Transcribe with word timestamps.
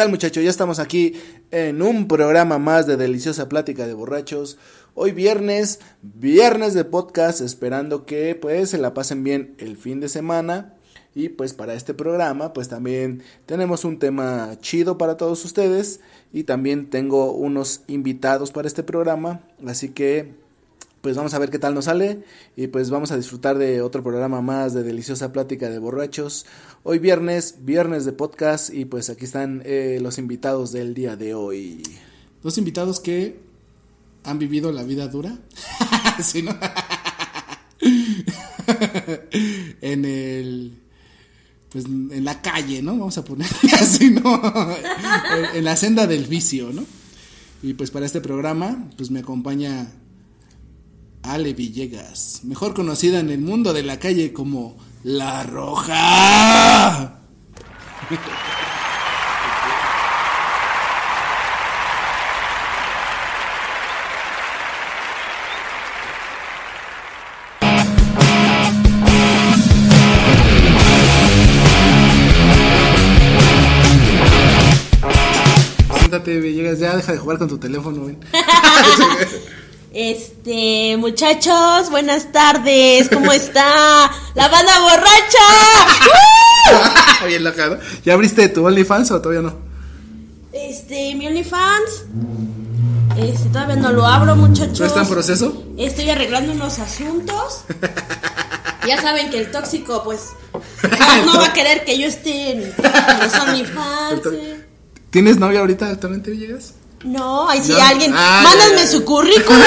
Tal 0.00 0.08
muchachos? 0.08 0.42
Ya 0.42 0.48
estamos 0.48 0.78
aquí 0.78 1.12
en 1.50 1.82
un 1.82 2.08
programa 2.08 2.58
más 2.58 2.86
de 2.86 2.96
Deliciosa 2.96 3.50
Plática 3.50 3.86
de 3.86 3.92
Borrachos. 3.92 4.56
Hoy 4.94 5.12
viernes, 5.12 5.78
viernes 6.00 6.72
de 6.72 6.86
podcast, 6.86 7.42
esperando 7.42 8.06
que 8.06 8.34
pues 8.34 8.70
se 8.70 8.78
la 8.78 8.94
pasen 8.94 9.24
bien 9.24 9.54
el 9.58 9.76
fin 9.76 10.00
de 10.00 10.08
semana. 10.08 10.72
Y 11.14 11.28
pues 11.28 11.52
para 11.52 11.74
este 11.74 11.92
programa 11.92 12.54
pues 12.54 12.70
también 12.70 13.22
tenemos 13.44 13.84
un 13.84 13.98
tema 13.98 14.56
chido 14.62 14.96
para 14.96 15.18
todos 15.18 15.44
ustedes. 15.44 16.00
Y 16.32 16.44
también 16.44 16.88
tengo 16.88 17.32
unos 17.32 17.82
invitados 17.86 18.52
para 18.52 18.68
este 18.68 18.82
programa. 18.82 19.42
Así 19.66 19.90
que 19.90 20.32
pues 21.00 21.16
vamos 21.16 21.32
a 21.34 21.38
ver 21.38 21.50
qué 21.50 21.58
tal 21.58 21.74
nos 21.74 21.86
sale 21.86 22.24
y 22.56 22.66
pues 22.66 22.90
vamos 22.90 23.10
a 23.10 23.16
disfrutar 23.16 23.56
de 23.56 23.80
otro 23.80 24.02
programa 24.02 24.42
más 24.42 24.74
de 24.74 24.82
deliciosa 24.82 25.32
plática 25.32 25.70
de 25.70 25.78
borrachos. 25.78 26.44
Hoy 26.82 26.98
viernes, 26.98 27.56
viernes 27.60 28.04
de 28.04 28.12
podcast 28.12 28.72
y 28.72 28.84
pues 28.84 29.08
aquí 29.08 29.24
están 29.24 29.62
eh, 29.64 29.98
los 30.02 30.18
invitados 30.18 30.72
del 30.72 30.92
día 30.92 31.16
de 31.16 31.34
hoy. 31.34 31.82
Dos 32.42 32.58
invitados 32.58 33.00
que 33.00 33.40
han 34.24 34.38
vivido 34.38 34.72
la 34.72 34.82
vida 34.82 35.08
dura. 35.08 35.38
sí, 36.22 36.44
en 39.80 40.04
el 40.04 40.76
pues 41.70 41.86
en 41.86 42.24
la 42.24 42.42
calle, 42.42 42.82
¿no? 42.82 42.98
Vamos 42.98 43.16
a 43.16 43.24
ponerle 43.24 43.70
así, 43.80 44.10
¿no? 44.10 44.42
en 45.54 45.64
la 45.64 45.76
senda 45.76 46.06
del 46.06 46.26
vicio, 46.26 46.72
¿no? 46.72 46.84
Y 47.62 47.74
pues 47.74 47.90
para 47.90 48.04
este 48.04 48.20
programa 48.20 48.90
pues 48.98 49.10
me 49.10 49.20
acompaña 49.20 49.86
Ale 51.22 51.52
Villegas, 51.54 52.40
mejor 52.44 52.74
conocida 52.74 53.20
en 53.20 53.30
el 53.30 53.40
mundo 53.40 53.72
de 53.72 53.82
la 53.82 53.98
calle 53.98 54.32
como 54.32 54.76
La 55.04 55.42
Roja. 55.44 57.20
Siéntate, 75.98 76.40
Villegas, 76.40 76.78
ya 76.78 76.96
deja 76.96 77.12
de 77.12 77.18
jugar 77.18 77.38
con 77.38 77.48
tu 77.48 77.58
teléfono, 77.58 78.06
ven. 78.06 78.18
Este, 79.92 80.96
muchachos, 80.98 81.90
buenas 81.90 82.30
tardes, 82.30 83.08
¿cómo 83.08 83.32
está? 83.32 84.08
¡La 84.34 84.46
banda 84.48 84.72
borracha! 84.80 85.48
Bien 87.26 87.42
loca, 87.42 87.66
¿no? 87.70 87.76
¿Ya 88.04 88.12
abriste 88.14 88.48
tu 88.50 88.64
OnlyFans 88.64 89.10
o 89.10 89.20
todavía 89.20 89.42
no? 89.42 89.56
Este, 90.52 91.14
mi 91.16 91.26
OnlyFans. 91.26 92.04
Este, 93.18 93.48
todavía 93.48 93.74
no 93.76 93.90
lo 93.90 94.06
abro, 94.06 94.36
muchachos. 94.36 94.78
¿No 94.78 94.86
está 94.86 95.00
en 95.02 95.08
proceso? 95.08 95.64
Estoy 95.76 96.08
arreglando 96.10 96.52
unos 96.52 96.78
asuntos. 96.78 97.64
Ya 98.88 98.98
saben 98.98 99.28
que 99.28 99.38
el 99.38 99.50
tóxico, 99.50 100.02
pues, 100.04 100.30
no, 100.54 101.24
no 101.34 101.38
va 101.38 101.48
a 101.48 101.52
querer 101.52 101.84
que 101.84 101.98
yo 101.98 102.06
esté 102.06 102.52
en 102.52 102.60
los 102.62 103.34
OnlyFans. 103.38 104.26
eh. 104.32 104.64
¿Tienes 105.10 105.36
novia 105.36 105.60
ahorita 105.60 105.90
actualmente, 105.90 106.30
Villegas? 106.30 106.72
No, 107.04 107.48
ahí 107.48 107.62
sí 107.62 107.72
No. 107.72 107.82
alguien. 107.82 108.12
Ah, 108.14 108.42
Mándenme 108.44 108.86
su 108.86 109.04
currículum 109.04 109.62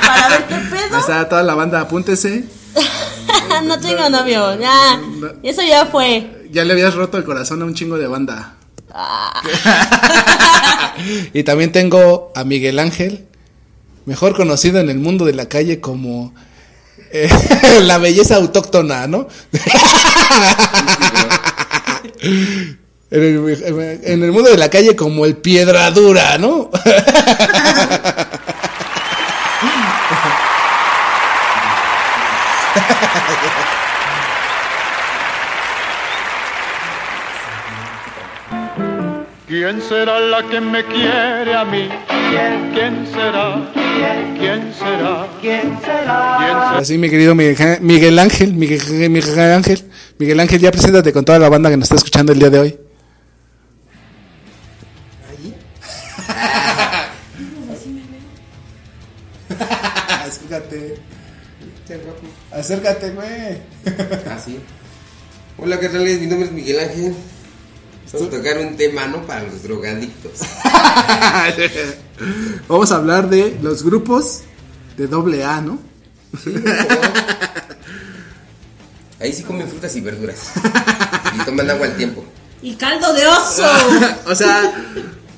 para 0.00 0.28
ver 0.28 0.46
qué 0.46 0.54
Ahí 0.54 0.62
pedo. 0.88 0.98
está 0.98 1.28
toda 1.28 1.42
la 1.42 1.54
banda, 1.54 1.80
apúntese. 1.80 2.44
no 3.64 3.78
tengo 3.80 4.08
novio, 4.08 4.58
ya. 4.58 4.96
No. 4.96 5.28
Eso 5.42 5.62
ya 5.62 5.86
fue. 5.86 6.46
Ya 6.50 6.64
le 6.64 6.72
habías 6.72 6.94
roto 6.94 7.18
el 7.18 7.24
corazón 7.24 7.60
a 7.62 7.66
un 7.66 7.74
chingo 7.74 7.98
de 7.98 8.06
banda. 8.06 8.54
Ah. 8.92 9.42
y 11.34 11.42
también 11.44 11.72
tengo 11.72 12.32
a 12.34 12.44
Miguel 12.44 12.78
Ángel, 12.78 13.26
mejor 14.06 14.34
conocido 14.34 14.80
en 14.80 14.88
el 14.88 14.98
mundo 14.98 15.26
de 15.26 15.34
la 15.34 15.46
calle 15.46 15.80
como 15.80 16.32
eh, 17.12 17.28
la 17.82 17.98
belleza 17.98 18.36
autóctona, 18.36 19.06
¿no? 19.06 19.28
En, 23.10 23.22
el, 23.22 24.00
en 24.04 24.22
el 24.22 24.32
mundo 24.32 24.50
de 24.50 24.58
la 24.58 24.68
calle 24.68 24.94
como 24.94 25.24
el 25.24 25.36
piedradura, 25.36 26.36
¿no? 26.38 26.70
¿Quién 39.46 39.80
será 39.80 40.20
la 40.20 40.42
que 40.46 40.60
me 40.60 40.84
quiere 40.84 41.54
a 41.54 41.64
mí? 41.64 41.88
¿Quién 42.74 43.06
será? 43.10 43.72
¿Quién 44.38 44.74
será? 44.74 45.26
¿Quién 45.40 45.78
será? 45.80 46.76
Así, 46.76 46.98
mi 46.98 47.08
querido 47.08 47.34
Miguel, 47.34 47.78
Miguel 47.80 48.18
Ángel, 48.18 48.52
Miguel, 48.52 49.08
Miguel 49.08 49.40
Ángel, 49.40 49.84
Miguel 50.18 50.40
Ángel, 50.40 50.60
ya 50.60 50.70
preséntate 50.70 51.14
con 51.14 51.24
toda 51.24 51.38
la 51.38 51.48
banda 51.48 51.70
que 51.70 51.78
nos 51.78 51.84
está 51.84 51.96
escuchando 51.96 52.32
el 52.32 52.38
día 52.38 52.50
de 52.50 52.58
hoy. 52.58 52.78
Acércate. 60.58 60.98
Acércate, 62.50 63.10
güey. 63.10 63.58
Ah, 64.28 64.38
sí. 64.44 64.58
Hola, 65.56 65.78
¿qué 65.78 65.88
tal? 65.88 66.04
Mi 66.04 66.26
nombre 66.26 66.46
es 66.48 66.52
Miguel 66.52 66.80
Ángel. 66.80 67.14
Vamos 68.12 68.28
a 68.28 68.30
tocar 68.30 68.58
un 68.58 68.76
tema, 68.76 69.06
¿no? 69.06 69.26
Para 69.26 69.42
los 69.44 69.62
drogadictos. 69.62 70.32
Vamos 72.68 72.90
a 72.90 72.96
hablar 72.96 73.28
de 73.28 73.58
los 73.62 73.82
grupos 73.82 74.40
de 74.96 75.06
doble 75.06 75.44
A, 75.44 75.60
¿no? 75.60 75.78
Ahí 79.20 79.32
sí 79.32 79.42
comen 79.42 79.68
frutas 79.68 79.94
y 79.96 80.00
verduras. 80.00 80.50
Y 81.34 81.44
toman 81.44 81.68
agua 81.70 81.86
al 81.86 81.96
tiempo. 81.96 82.24
Y 82.62 82.74
caldo 82.74 83.12
de 83.12 83.26
oso. 83.26 83.62
o 84.26 84.34
sea, 84.34 84.72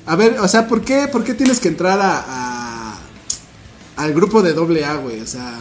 a 0.05 0.15
ver, 0.15 0.39
o 0.39 0.47
sea, 0.47 0.67
¿por 0.67 0.81
qué, 0.83 1.07
por 1.09 1.23
qué 1.23 1.33
tienes 1.33 1.59
que 1.59 1.67
entrar 1.67 1.99
a, 1.99 2.23
a- 2.27 2.60
al 4.03 4.13
grupo 4.13 4.41
de 4.41 4.53
doble 4.53 4.83
A, 4.85 4.95
güey? 4.95 5.19
O 5.21 5.27
sea, 5.27 5.59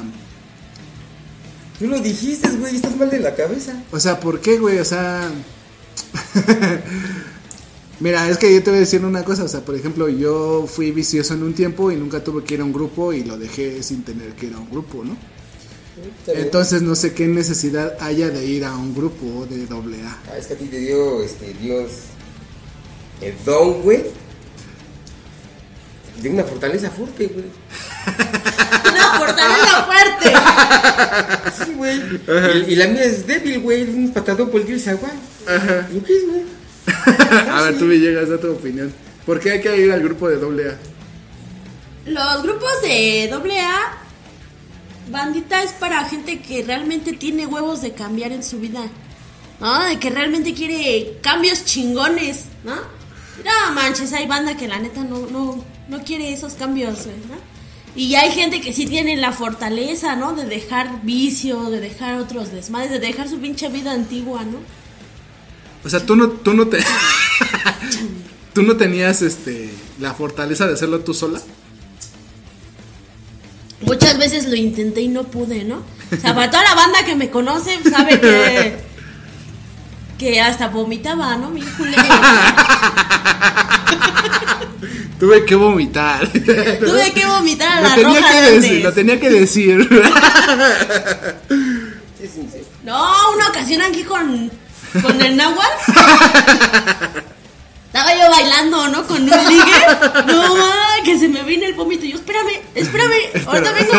Tú 1.78 1.86
lo 1.88 1.98
dijiste, 1.98 2.48
güey. 2.50 2.76
Estás 2.76 2.94
mal 2.96 3.08
de 3.08 3.20
la 3.20 3.34
cabeza. 3.34 3.82
o 3.90 3.98
sea, 3.98 4.20
¿por 4.20 4.40
qué, 4.40 4.58
güey? 4.58 4.78
O 4.78 4.84
sea, 4.84 5.30
mira, 8.00 8.28
es 8.28 8.36
que 8.36 8.52
yo 8.52 8.62
te 8.62 8.70
voy 8.70 8.76
a 8.76 8.80
decir 8.80 9.02
una 9.02 9.24
cosa, 9.24 9.44
o 9.44 9.48
sea, 9.48 9.64
por 9.64 9.74
ejemplo, 9.74 10.08
yo 10.10 10.66
fui 10.66 10.90
vicioso 10.90 11.32
en 11.32 11.42
un 11.42 11.54
tiempo 11.54 11.90
y 11.90 11.96
nunca 11.96 12.22
tuve 12.22 12.44
que 12.44 12.54
ir 12.54 12.60
a 12.60 12.64
un 12.64 12.72
grupo 12.72 13.14
y 13.14 13.24
lo 13.24 13.38
dejé 13.38 13.82
sin 13.82 14.04
tener 14.04 14.34
que 14.34 14.46
ir 14.46 14.54
a 14.54 14.58
un 14.58 14.70
grupo, 14.70 15.02
¿no? 15.04 15.16
Entonces 16.26 16.82
no 16.82 16.94
sé 16.94 17.12
qué 17.14 17.26
necesidad 17.26 17.96
haya 18.00 18.28
de 18.28 18.44
ir 18.44 18.64
a 18.64 18.76
un 18.76 18.94
grupo 18.94 19.46
de 19.46 19.66
doble 19.66 20.02
A. 20.02 20.18
Ah, 20.30 20.38
es 20.38 20.46
que 20.46 20.54
a 20.54 20.56
ti 20.58 20.66
te 20.66 20.78
dio, 20.78 21.22
este, 21.22 21.54
Dios, 21.54 21.90
el 23.20 23.34
don, 23.44 23.82
güey. 23.82 24.04
De 26.22 26.28
una 26.28 26.44
fortaleza 26.44 26.90
fuerte, 26.90 27.26
güey. 27.26 27.46
Una 28.90 29.18
fortaleza 29.18 29.84
fuerte. 29.84 31.64
Sí, 31.64 31.74
güey. 31.74 32.00
Y, 32.68 32.72
y 32.72 32.76
la 32.76 32.86
mía 32.86 33.04
es 33.04 33.26
débil, 33.26 33.60
güey. 33.60 33.82
Un 33.82 34.12
patadón 34.12 34.50
por 34.50 34.60
el 34.60 34.88
agua. 34.88 35.10
Ajá. 35.46 35.88
¿Lo 35.92 36.02
qué 36.02 36.16
es, 36.16 36.26
güey? 36.26 36.42
A 37.50 37.62
ver, 37.62 37.78
tú 37.78 37.84
me 37.84 37.96
llegas 37.96 38.30
a 38.30 38.40
tu 38.40 38.52
opinión. 38.52 38.92
¿Por 39.26 39.38
qué 39.40 39.52
hay 39.52 39.60
que 39.60 39.76
ir 39.76 39.92
al 39.92 40.02
grupo 40.02 40.28
de 40.28 40.36
doble 40.36 40.70
A? 40.70 40.78
Los 42.06 42.42
grupos 42.42 42.82
de 42.82 43.30
AA, 43.30 43.98
bandita, 45.10 45.62
es 45.62 45.72
para 45.72 46.04
gente 46.06 46.40
que 46.40 46.62
realmente 46.62 47.12
tiene 47.12 47.46
huevos 47.46 47.82
de 47.82 47.92
cambiar 47.92 48.32
en 48.32 48.42
su 48.42 48.58
vida. 48.58 48.80
¿No? 49.60 49.84
De 49.84 49.98
que 49.98 50.08
realmente 50.08 50.54
quiere 50.54 51.18
cambios 51.20 51.64
chingones, 51.66 52.46
¿no? 52.64 52.74
No 52.74 53.74
manches, 53.74 54.12
hay 54.14 54.26
banda 54.26 54.56
que 54.56 54.66
la 54.66 54.78
neta 54.78 55.04
no, 55.04 55.26
no, 55.26 55.62
no 55.88 56.02
quiere 56.02 56.32
esos 56.32 56.54
cambios, 56.54 57.04
güey, 57.04 57.16
¿no? 57.28 57.49
Y 57.96 58.14
hay 58.14 58.30
gente 58.30 58.60
que 58.60 58.72
sí 58.72 58.86
tiene 58.86 59.16
la 59.16 59.32
fortaleza, 59.32 60.14
¿no? 60.16 60.32
De 60.34 60.44
dejar 60.44 61.02
vicio, 61.02 61.70
de 61.70 61.80
dejar 61.80 62.20
otros 62.20 62.52
desmadres, 62.52 62.90
de 62.90 63.00
dejar 63.00 63.28
su 63.28 63.38
pinche 63.38 63.68
vida 63.68 63.92
antigua, 63.92 64.44
¿no? 64.44 64.58
O 65.84 65.88
sea, 65.88 66.04
tú 66.04 66.14
no, 66.14 66.28
tú 66.28 66.54
no 66.54 66.68
te. 66.68 66.78
tú 68.52 68.62
no 68.62 68.76
tenías 68.76 69.22
este 69.22 69.70
la 69.98 70.14
fortaleza 70.14 70.66
de 70.66 70.74
hacerlo 70.74 71.00
tú 71.00 71.14
sola. 71.14 71.40
Muchas 73.82 74.18
veces 74.18 74.46
lo 74.46 74.56
intenté 74.56 75.00
y 75.00 75.08
no 75.08 75.24
pude, 75.24 75.64
¿no? 75.64 75.82
O 76.12 76.16
sea, 76.20 76.34
para 76.34 76.50
toda 76.50 76.62
la 76.64 76.74
banda 76.74 77.04
que 77.04 77.16
me 77.16 77.30
conoce 77.30 77.78
sabe 77.88 78.20
que 78.20 78.76
que 80.20 80.38
hasta 80.38 80.68
vomitaba, 80.68 81.34
¿no? 81.36 81.48
Mi 81.48 81.62
culero. 81.62 82.02
Tuve 85.18 85.46
que 85.46 85.54
vomitar. 85.54 86.28
Tuve 86.32 87.12
que 87.14 87.24
vomitar 87.26 87.78
a 87.78 87.80
lo 87.80 87.88
la 87.88 87.94
tenía 87.94 88.20
roja 88.20 88.30
que 88.30 88.36
Andes. 88.38 88.62
decir, 88.62 88.82
lo 88.82 88.92
tenía 88.92 89.18
que 89.18 89.30
decir. 89.30 89.88
No, 92.82 93.12
una 93.34 93.48
ocasión 93.48 93.82
aquí 93.82 94.02
con 94.04 94.50
con 95.02 95.20
el 95.20 95.36
náhuatl. 95.36 95.92
Estaba 97.86 98.14
yo 98.14 98.30
bailando, 98.30 98.88
¿no? 98.88 99.06
Con 99.06 99.22
un 99.22 99.28
ligue. 99.48 99.86
No, 100.26 100.56
ma, 100.56 100.72
que 101.04 101.18
se 101.18 101.28
me 101.28 101.42
vino 101.42 101.66
el 101.66 101.74
vómito. 101.74 102.06
Yo, 102.06 102.16
espérame, 102.16 102.58
espérame, 102.74 103.46
ahorita 103.46 103.72
vengo. 103.72 103.92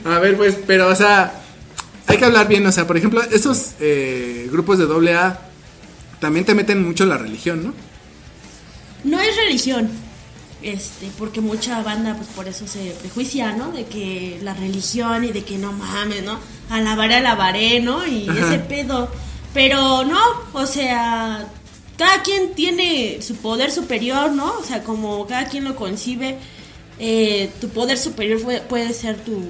A 0.05 0.19
ver, 0.19 0.37
pues, 0.37 0.57
pero, 0.67 0.89
o 0.89 0.95
sea, 0.95 1.33
hay 2.07 2.17
que 2.17 2.25
hablar 2.25 2.49
bien, 2.49 2.67
o 2.67 2.73
sea, 2.73 2.87
por 2.87 2.97
ejemplo, 2.97 3.23
esos 3.23 3.73
eh, 3.81 4.49
grupos 4.51 4.79
de 4.79 4.87
doble 4.87 5.15
A 5.15 5.41
también 6.21 6.45
te 6.45 6.55
meten 6.55 6.87
mucho 6.87 7.05
la 7.07 7.19
religión, 7.19 7.65
¿no? 7.65 7.75
No 9.05 9.21
es 9.21 9.37
religión, 9.37 9.91
este, 10.63 11.09
porque 11.19 11.41
mucha 11.41 11.83
banda, 11.83 12.15
pues 12.17 12.29
por 12.29 12.49
eso 12.49 12.67
se 12.67 12.91
prejuicia, 13.01 13.53
¿no? 13.53 13.71
De 13.71 13.85
que 13.87 14.39
la 14.43 14.55
religión 14.55 15.25
y 15.25 15.33
de 15.33 15.45
que 15.45 15.59
no 15.59 15.73
mames, 15.73 16.25
¿no? 16.25 16.39
Alabaré, 16.71 17.17
alabaré, 17.17 17.81
¿no? 17.81 18.07
Y 18.07 18.29
Ajá. 18.29 18.49
ese 18.49 18.59
pedo. 18.59 19.09
Pero 19.55 20.05
no, 20.05 20.21
o 20.53 20.67
sea, 20.67 21.47
cada 21.97 22.23
quien 22.23 22.55
tiene 22.55 23.21
su 23.23 23.37
poder 23.37 23.71
superior, 23.71 24.33
¿no? 24.33 24.55
O 24.59 24.65
sea, 24.65 24.83
como 24.83 25.27
cada 25.27 25.47
quien 25.47 25.65
lo 25.65 25.77
concibe, 25.77 26.39
eh, 26.99 27.51
tu 27.61 27.69
poder 27.69 27.99
superior 27.99 28.39
fue- 28.41 28.61
puede 28.61 28.93
ser 28.93 29.17
tu, 29.17 29.43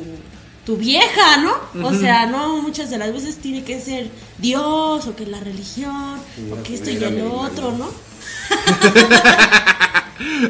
tu 0.66 0.76
vieja, 0.76 1.38
¿no? 1.38 1.54
O 1.86 1.94
sea, 1.94 2.26
no 2.26 2.60
muchas 2.62 2.90
de 2.90 2.98
las 2.98 3.12
veces 3.12 3.36
tiene 3.36 3.64
que 3.64 3.80
ser 3.80 4.08
Dios 4.38 5.06
o 5.06 5.16
que 5.16 5.26
la 5.26 5.40
religión 5.40 6.18
o 6.52 6.62
que 6.62 6.74
esto 6.74 6.90
y 6.90 6.96
el 6.96 7.22
otro, 7.22 7.72
¿no? 7.72 7.88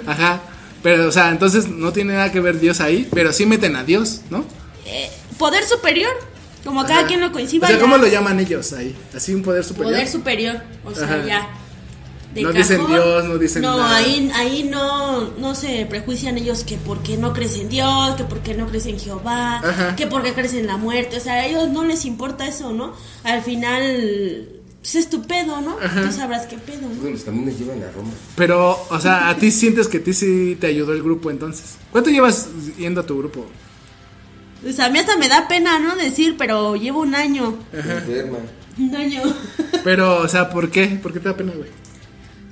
Ajá. 0.06 0.40
Pero, 0.82 1.08
o 1.08 1.12
sea, 1.12 1.30
entonces 1.30 1.68
no 1.68 1.92
tiene 1.92 2.14
nada 2.14 2.30
que 2.30 2.40
ver 2.40 2.60
Dios 2.60 2.80
ahí, 2.80 3.08
pero 3.12 3.32
sí 3.32 3.46
meten 3.46 3.74
a 3.76 3.84
Dios, 3.84 4.20
¿no? 4.30 4.44
Eh, 4.86 5.10
poder 5.36 5.64
superior, 5.66 6.12
como 6.64 6.82
cada 6.82 7.00
Ajá. 7.00 7.08
quien 7.08 7.20
lo 7.20 7.32
coincida. 7.32 7.66
O 7.66 7.68
sea, 7.68 7.76
ya. 7.76 7.82
¿cómo 7.82 7.96
lo 7.96 8.06
llaman 8.06 8.38
ellos 8.40 8.72
ahí? 8.72 8.94
¿Así 9.14 9.34
un 9.34 9.42
poder 9.42 9.64
superior? 9.64 9.92
Poder 9.92 10.08
superior, 10.08 10.60
o 10.84 10.94
sea, 10.94 11.04
Ajá. 11.04 11.24
ya. 11.26 11.48
De 12.34 12.42
No 12.42 12.52
dicen. 12.52 12.86
Dios, 12.86 13.24
no 13.24 13.38
dicen 13.38 13.62
No, 13.62 13.78
nada. 13.78 13.96
ahí, 13.96 14.30
ahí 14.34 14.68
no, 14.70 15.30
no 15.38 15.54
se 15.54 15.86
prejuician 15.86 16.36
ellos 16.38 16.62
que 16.64 16.76
porque 16.76 17.16
no 17.16 17.32
crees 17.32 17.56
en 17.56 17.68
Dios, 17.68 18.16
que 18.16 18.24
porque 18.24 18.54
no 18.54 18.66
crees 18.68 18.86
en 18.86 18.98
Jehová, 18.98 19.58
Ajá. 19.58 19.96
que 19.96 20.06
porque 20.06 20.34
crees 20.34 20.54
en 20.54 20.66
la 20.66 20.76
muerte. 20.76 21.16
O 21.16 21.20
sea, 21.20 21.34
a 21.34 21.46
ellos 21.46 21.68
no 21.70 21.84
les 21.84 22.04
importa 22.04 22.46
eso, 22.46 22.72
¿no? 22.72 22.92
Al 23.24 23.42
final, 23.42 24.46
pues 24.80 24.94
es 24.94 25.08
tu 25.10 25.22
pedo, 25.26 25.60
¿no? 25.60 25.76
Tú 25.76 26.12
sabrás 26.12 26.46
qué 26.46 26.58
pedo, 26.58 26.82
¿no? 27.02 27.10
los 27.10 27.22
caminos 27.22 27.58
llevan 27.58 27.82
a 27.82 27.90
Roma. 27.92 28.10
Pero, 28.36 28.78
o 28.90 29.00
sea, 29.00 29.28
¿a 29.30 29.36
ti 29.36 29.50
sientes 29.50 29.88
que 29.88 29.98
a 29.98 30.04
ti 30.04 30.12
sí 30.12 30.56
te 30.60 30.66
ayudó 30.66 30.92
el 30.92 31.02
grupo 31.02 31.30
entonces? 31.30 31.76
¿Cuánto 31.90 32.10
llevas 32.10 32.48
yendo 32.78 33.00
a 33.00 33.06
tu 33.06 33.18
grupo? 33.18 33.46
O 34.68 34.72
sea, 34.72 34.86
a 34.86 34.90
mí 34.90 34.98
hasta 34.98 35.16
me 35.16 35.28
da 35.28 35.46
pena, 35.48 35.78
¿no? 35.78 35.96
Decir, 35.96 36.34
pero 36.36 36.76
llevo 36.76 37.00
un 37.00 37.14
año. 37.14 37.56
Enferma. 37.72 38.38
Un 38.78 38.94
año. 38.94 39.22
Pero, 39.84 40.18
o 40.20 40.28
sea, 40.28 40.50
¿por 40.50 40.70
qué? 40.70 40.86
¿Por 41.02 41.12
qué 41.12 41.20
te 41.20 41.28
da 41.28 41.36
pena, 41.36 41.52
güey? 41.56 41.68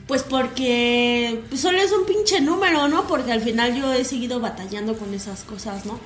Pues 0.07 0.23
porque 0.23 1.43
pues 1.49 1.61
solo 1.61 1.79
es 1.79 1.91
un 1.93 2.07
pinche 2.07 2.41
número, 2.41 2.87
¿no? 2.89 3.07
Porque 3.09 3.33
al 3.33 3.41
final 3.41 3.75
yo 3.75 3.93
he 3.93 4.05
seguido 4.05 4.39
batallando 4.39 4.97
con 4.97 5.13
esas 5.13 5.43
cosas, 5.43 5.85
¿no? 5.85 5.99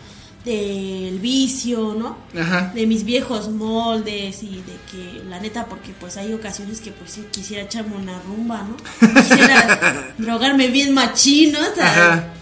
Del 0.45 1.19
vicio, 1.19 1.95
¿no? 1.95 2.17
Ajá. 2.41 2.73
De 2.75 2.87
mis 2.87 3.05
viejos 3.05 3.51
moldes 3.51 4.43
y 4.43 4.63
de 4.63 4.77
que, 4.91 5.23
la 5.29 5.39
neta, 5.39 5.67
porque 5.67 5.93
pues 6.01 6.17
hay 6.17 6.33
ocasiones 6.33 6.81
que 6.81 6.93
pues 6.93 7.11
sí 7.11 7.27
quisiera 7.31 7.65
echarme 7.65 7.97
una 7.97 8.19
rumba, 8.23 8.63
¿no? 8.63 8.77
Quisiera 9.21 10.13
drogarme 10.19 10.69
bien 10.69 10.95
machino, 10.95 11.59
o 11.59 11.63
Ajá. 11.63 11.75
sea, 11.75 12.33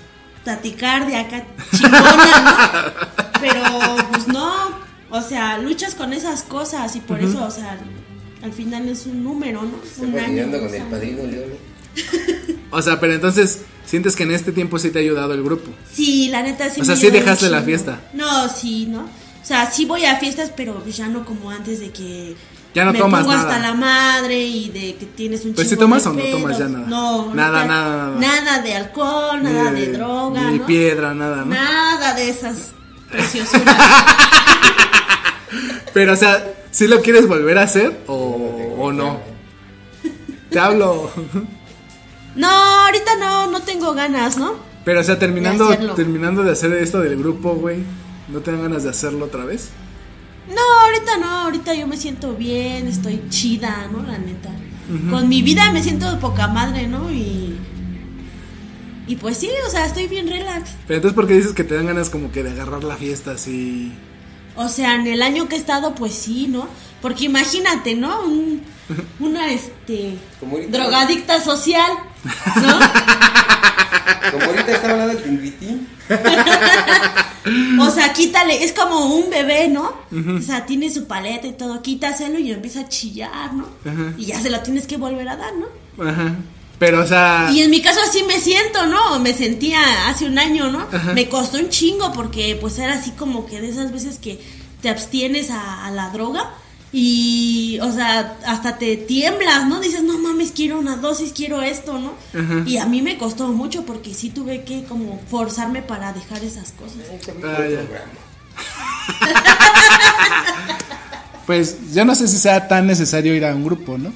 taticardia 0.45 1.23
acá 1.23 1.45
chingona, 1.77 2.41
¿no? 3.17 3.41
Pero 3.41 3.63
pues 4.13 4.29
no, 4.29 4.53
o 5.11 5.21
sea, 5.23 5.59
luchas 5.59 5.97
con 5.97 6.13
esas 6.13 6.43
cosas 6.45 6.95
y 6.95 7.01
por 7.01 7.21
eso, 7.21 7.45
o 7.45 7.51
sea, 7.51 7.77
al 8.43 8.53
final 8.53 8.89
es 8.89 9.07
un 9.07 9.23
número, 9.25 9.63
¿no? 9.63 9.81
Está 9.85 10.03
Un 10.07 10.19
año, 10.19 10.47
o 10.57 10.61
con 10.61 10.71
sea. 10.71 10.83
el 10.83 10.89
padrino 10.89 11.23
León. 11.25 11.51
O 12.71 12.83
sea, 12.83 13.01
pero 13.01 13.15
entonces, 13.15 13.63
¿sientes 13.87 14.15
que 14.15 14.25
en 14.25 14.33
este 14.33 14.53
tiempo 14.53 14.79
sí 14.79 14.91
te 14.91 14.99
ha 14.99 15.03
ayudado 15.03 15.33
el 15.33 15.43
grupo? 15.43 15.71
Sí, 15.91 16.29
la 16.29 16.43
neta 16.43 16.69
sí. 16.69 16.83
O 16.83 16.85
sea, 16.85 16.95
me 16.97 17.01
sí 17.01 17.09
dejaste 17.11 17.49
la 17.49 17.63
fiesta. 17.63 17.99
No, 18.13 18.47
sí, 18.51 18.85
¿no? 18.87 19.01
O 19.05 19.45
sea, 19.49 19.71
sí 19.71 19.87
voy 19.87 20.05
a 20.05 20.17
fiestas, 20.19 20.53
pero 20.55 20.75
pues 20.83 20.95
ya 20.99 21.09
no 21.09 21.25
como 21.25 21.51
antes 21.51 21.81
de 21.81 21.91
que 21.91 22.37
Ya 22.75 22.85
no 22.85 22.93
me 22.93 22.99
tomas 22.99 23.23
pongo 23.23 23.35
nada. 23.35 23.49
hasta 23.49 23.59
la 23.67 23.73
madre 23.73 24.39
y 24.45 24.69
de 24.69 24.97
que 24.97 25.07
tienes 25.07 25.47
un 25.47 25.55
Pues, 25.55 25.67
¿sí 25.67 25.77
chingo 25.77 25.85
tomas 25.85 26.05
de 26.05 26.11
o 26.11 26.13
no 26.13 26.23
tomas 26.25 26.59
ya 26.59 26.69
nada? 26.69 26.87
No, 26.87 27.35
Nada, 27.35 27.65
nada, 27.65 27.97
nada. 28.15 28.21
Nada 28.21 28.63
de 28.63 28.75
alcohol, 28.75 29.43
nada 29.43 29.71
Ni 29.71 29.81
de 29.81 29.93
droga, 29.93 30.51
Ni 30.51 30.59
¿no? 30.59 30.67
piedra, 30.67 31.15
nada, 31.15 31.37
¿no? 31.39 31.47
Nada 31.47 32.13
de 32.13 32.29
esas 32.29 32.73
preciosuras. 33.11 33.77
Pero, 35.95 36.13
o 36.13 36.17
sea, 36.17 36.45
¿sí 36.71 36.87
lo 36.87 37.01
quieres 37.03 37.27
volver 37.27 37.59
a 37.59 37.63
hacer 37.63 38.01
o, 38.07 38.77
o 38.79 38.93
no? 38.93 39.21
Te 40.51 40.59
hablo. 40.59 41.11
no, 42.37 42.49
ahorita 42.49 43.17
no, 43.17 43.51
no 43.51 43.61
tengo 43.63 43.95
ganas, 43.95 44.37
¿no? 44.39 44.55
Pero, 44.85 45.01
o 45.01 45.05
sea, 45.05 45.19
terminando, 45.19 45.69
De 45.69 45.77
terminando 45.95 46.43
de 46.43 46.53
hacer 46.53 46.73
esto 46.73 47.01
del 47.01 47.19
grupo, 47.19 47.55
güey, 47.55 47.83
¿no 48.29 48.41
te 48.41 48.53
dan 48.53 48.63
ganas 48.63 48.85
de 48.85 48.91
hacerlo 48.91 49.27
otra 49.27 49.45
vez? 49.45 49.69
No, 50.49 50.63
ahorita 50.87 51.19
no, 51.19 51.27
ahorita 51.45 51.75
yo 51.75 51.87
me 51.87 51.99
siento 51.99 52.35
bien, 52.35 52.87
estoy 52.87 53.23
chida, 53.29 53.89
¿no? 53.93 54.03
La 54.03 54.17
neta. 54.17 54.51
Con 55.11 55.29
mi 55.29 55.43
vida 55.43 55.71
me 55.73 55.83
siento 55.83 56.11
de 56.11 56.17
poca 56.17 56.49
madre, 56.49 56.87
¿no? 56.87 57.11
Y. 57.13 57.59
Y 59.07 59.17
pues 59.17 59.37
sí, 59.37 59.51
o 59.67 59.71
sea, 59.71 59.85
estoy 59.85 60.07
bien 60.07 60.29
relax. 60.29 60.71
Pero 60.87 60.97
entonces, 60.97 61.15
¿por 61.15 61.27
qué 61.27 61.35
dices 61.35 61.53
que 61.53 61.65
te 61.65 61.75
dan 61.75 61.87
ganas 61.87 62.09
como 62.09 62.33
que 62.33 62.43
de 62.43 62.51
agarrar 62.51 62.85
la 62.85 62.97
fiesta 62.97 63.33
así? 63.33 63.93
O 64.59 64.69
sea, 64.69 64.95
en 64.97 65.07
el 65.07 65.23
año 65.23 65.49
que 65.49 65.57
he 65.57 65.59
estado, 65.59 65.95
pues 65.95 66.13
sí, 66.15 66.47
¿no? 66.49 66.69
Porque 67.01 67.25
imagínate, 67.25 67.95
¿no? 67.95 68.23
Un- 68.23 68.63
una, 69.21 69.51
este. 69.53 70.17
Drogadicta 70.73 71.41
social, 71.41 71.91
¿no? 72.57 72.79
Como 74.33 74.45
ahorita 74.45 74.73
está 74.73 74.91
hablando 74.91 75.15
de 75.15 75.21
Tinguitín. 75.23 75.89
O 77.81 77.89
sea, 77.91 78.13
quítale, 78.13 78.63
es 78.63 78.73
como 78.75 79.15
un 79.15 79.31
bebé, 79.31 79.69
¿no? 79.69 79.95
O 80.37 80.41
sea, 80.43 80.67
tiene 80.67 80.91
su 80.93 81.07
paleta 81.07 81.47
y 81.47 81.53
todo, 81.53 81.81
quítaselo 81.81 82.39
y 82.39 82.53
empieza 82.53 82.81
a 82.81 82.89
chillar, 82.89 83.55
¿no? 83.55 83.67
Y 84.19 84.27
ya 84.27 84.39
se 84.41 84.51
lo 84.51 84.61
tienes 84.61 84.87
que 84.87 84.99
volver 84.99 85.27
a 85.31 85.37
dar, 85.37 85.53
¿no? 85.55 85.67
Ajá. 86.07 86.35
Pero, 86.79 87.03
o 87.03 87.07
sea, 87.07 87.51
Y 87.53 87.61
en 87.61 87.71
mi 87.71 87.83
caso 87.83 88.01
así 88.01 88.23
me 88.23 88.39
siento, 88.39 88.87
¿no? 88.87 89.19
Me 89.19 89.35
sentía 89.35 90.09
hace 90.09 90.27
un 90.27 90.39
año, 90.39 90.71
¿no? 90.71 90.87
Ajá. 90.93 91.13
Me 91.13 91.29
costó 91.29 91.59
un 91.59 91.71
chingo 91.71 92.13
porque 92.13 92.57
pues 92.61 92.79
era 92.79 92.95
así 92.95 93.11
como 93.13 93.47
que 93.47 93.61
de 93.61 93.69
esas 93.69 93.93
veces 93.93 94.19
que 94.19 94.41
te 94.81 94.89
abstienes 94.89 95.51
a, 95.51 95.87
a 95.87 95.91
la 95.91 96.11
droga 96.11 96.55
y, 96.93 97.79
o 97.83 97.93
sea, 97.93 98.39
hasta 98.47 98.79
te 98.79 98.97
tiemblas, 98.97 99.67
¿no? 99.67 99.81
Dices, 99.81 100.03
no 100.03 100.19
mames, 100.19 100.53
quiero 100.53 100.79
una 100.79 100.97
dosis, 100.97 101.33
quiero 101.33 101.61
esto, 101.61 101.99
¿no? 101.99 102.15
Ajá. 102.33 102.63
Y 102.65 102.79
a 102.79 102.87
mí 102.87 103.03
me 103.03 103.19
costó 103.19 103.49
mucho 103.49 103.85
porque 103.85 104.15
sí 104.15 104.31
tuve 104.31 104.65
que 104.65 104.85
como 104.85 105.21
forzarme 105.31 105.83
para 105.83 106.13
dejar 106.13 106.43
esas 106.43 106.73
cosas. 106.73 106.99
Ah, 107.45 107.67
ya. 107.69 107.83
pues 111.47 111.93
yo 111.93 112.05
no 112.05 112.15
sé 112.15 112.27
si 112.27 112.39
sea 112.39 112.69
tan 112.69 112.87
necesario 112.87 113.35
ir 113.35 113.45
a 113.45 113.55
un 113.55 113.65
grupo, 113.65 113.99
¿no? 113.99 114.13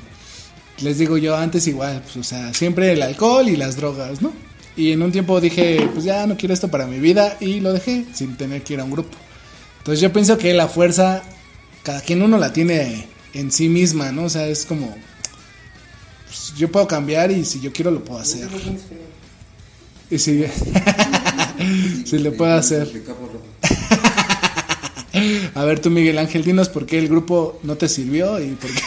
Les 0.83 0.99
digo 0.99 1.17
yo 1.19 1.37
antes 1.37 1.67
igual, 1.67 2.03
pues, 2.03 2.17
o 2.17 2.23
sea, 2.23 2.53
siempre 2.55 2.93
el 2.93 3.03
alcohol 3.03 3.49
y 3.49 3.57
las 3.57 3.77
drogas, 3.77 4.21
¿no? 4.23 4.33
Y 4.77 4.93
en 4.93 5.03
un 5.03 5.13
tiempo 5.13 5.41
dije, 5.41 5.89
pues 5.93 6.05
ya 6.05 6.27
no 6.27 6.37
quiero 6.37 6.55
esto 6.55 6.69
para 6.69 6.87
mi 6.87 6.99
vida 6.99 7.37
y 7.41 7.61
lo 7.61 7.73
dejé 7.73 8.07
sin 8.15 8.37
tener 8.37 8.63
que 8.63 8.75
ir 8.75 8.81
a 8.81 8.85
un 8.85 8.91
grupo. 8.91 9.17
Entonces 9.79 10.01
yo 10.01 10.13
pienso 10.13 10.39
que 10.39 10.55
la 10.55 10.69
fuerza, 10.69 11.23
cada 11.83 12.01
quien 12.01 12.23
uno 12.23 12.39
la 12.39 12.53
tiene 12.53 13.07
en 13.35 13.53
sí 13.53 13.69
misma, 13.69 14.13
¿no? 14.13 14.25
O 14.25 14.31
sea, 14.31 14.47
es 14.47 14.65
como, 14.65 14.95
pues, 16.27 16.55
yo 16.57 16.71
puedo 16.71 16.89
cambiar 16.89 17.31
y 17.31 17.45
si 17.45 17.61
yo 17.61 17.73
quiero 17.73 17.91
lo 17.91 18.03
puedo 18.03 18.21
hacer. 18.21 18.49
Y 20.11 20.19
si, 20.19 20.45
si 22.07 22.19
lo 22.19 22.33
puedo 22.33 22.55
hacer. 22.55 22.91
A 25.55 25.65
ver 25.65 25.81
tú 25.81 25.91
Miguel 25.91 26.19
Ángel, 26.19 26.43
dinos 26.43 26.71
por 26.71 26.87
qué 26.87 26.99
el 26.99 27.09
grupo 27.09 27.61
no 27.63 27.77
te 27.77 27.89
sirvió 27.89 28.41
y 28.41 28.53
por 28.53 28.71
qué... 28.71 28.81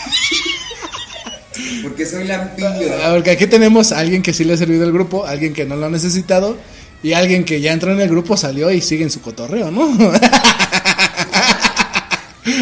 Porque 1.88 2.06
soy 2.06 2.26
lampiño. 2.26 2.70
Ah, 3.04 3.12
Porque 3.14 3.32
aquí 3.32 3.48
tenemos 3.48 3.92
a 3.92 4.00
alguien 4.00 4.22
que 4.22 4.34
sí 4.34 4.44
le 4.44 4.54
ha 4.54 4.58
servido 4.58 4.84
el 4.84 4.92
grupo, 4.92 5.26
alguien 5.26 5.54
que 5.54 5.66
no 5.66 5.76
lo 5.76 5.86
ha 5.86 5.90
necesitado 5.90 6.58
y 7.04 7.14
alguien 7.14 7.44
que 7.46 7.62
ya 7.62 7.72
entró 7.74 7.92
en 7.92 8.02
el 8.02 8.10
grupo, 8.10 8.36
salió 8.38 8.72
y 8.72 8.82
sigue 8.82 9.04
en 9.04 9.12
su 9.12 9.22
cotorreo, 9.22 9.70
¿no? 9.72 9.96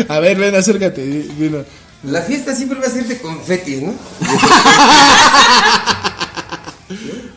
a 0.09 0.19
ver, 0.19 0.37
ven, 0.37 0.55
acércate. 0.55 1.01
dilo. 1.05 1.65
La 2.03 2.21
fiesta 2.21 2.53
siempre 2.53 2.79
va 2.79 2.87
a 2.87 2.89
ser 2.89 3.05
de 3.07 3.17
confetis, 3.19 3.81
¿no? 3.81 3.93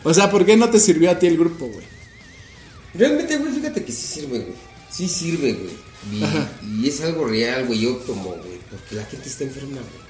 O 0.03 0.13
sea, 0.13 0.29
¿por 0.31 0.45
qué 0.45 0.55
no 0.55 0.69
te 0.69 0.79
sirvió 0.79 1.11
a 1.11 1.19
ti 1.19 1.27
el 1.27 1.37
grupo, 1.37 1.65
güey? 1.67 1.85
Realmente, 2.93 3.35
güey, 3.37 3.51
fíjate 3.53 3.83
que 3.83 3.91
sí 3.91 4.07
sirve, 4.07 4.39
güey. 4.39 4.53
Sí 4.89 5.09
sirve, 5.09 5.53
güey. 5.53 5.73
Y, 6.13 6.85
y 6.85 6.87
es 6.87 7.01
algo 7.01 7.25
real, 7.27 7.65
güey, 7.65 7.85
óptimo, 7.87 8.23
güey. 8.23 8.59
Porque 8.69 8.95
la 8.95 9.03
gente 9.03 9.27
está 9.27 9.43
enferma, 9.43 9.77
güey. 9.81 10.06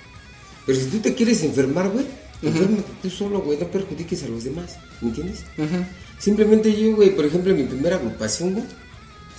Pero 0.67 0.79
si 0.79 0.85
tú 0.87 0.99
te 0.99 1.15
quieres 1.15 1.41
enfermar, 1.43 1.89
güey, 1.89 2.05
enférmate 2.43 2.83
tú 3.01 3.09
solo, 3.09 3.39
güey. 3.41 3.57
No 3.57 3.65
perjudiques 3.71 4.21
a 4.23 4.27
los 4.27 4.43
demás. 4.43 4.75
¿Me 5.01 5.07
entiendes? 5.09 5.43
Ajá. 5.57 5.87
Simplemente 6.19 6.79
yo, 6.79 6.95
güey, 6.95 7.15
por 7.15 7.25
ejemplo, 7.25 7.51
en 7.51 7.57
mi 7.57 7.63
primera 7.63 7.95
agrupación, 7.95 8.53
güey. 8.53 8.65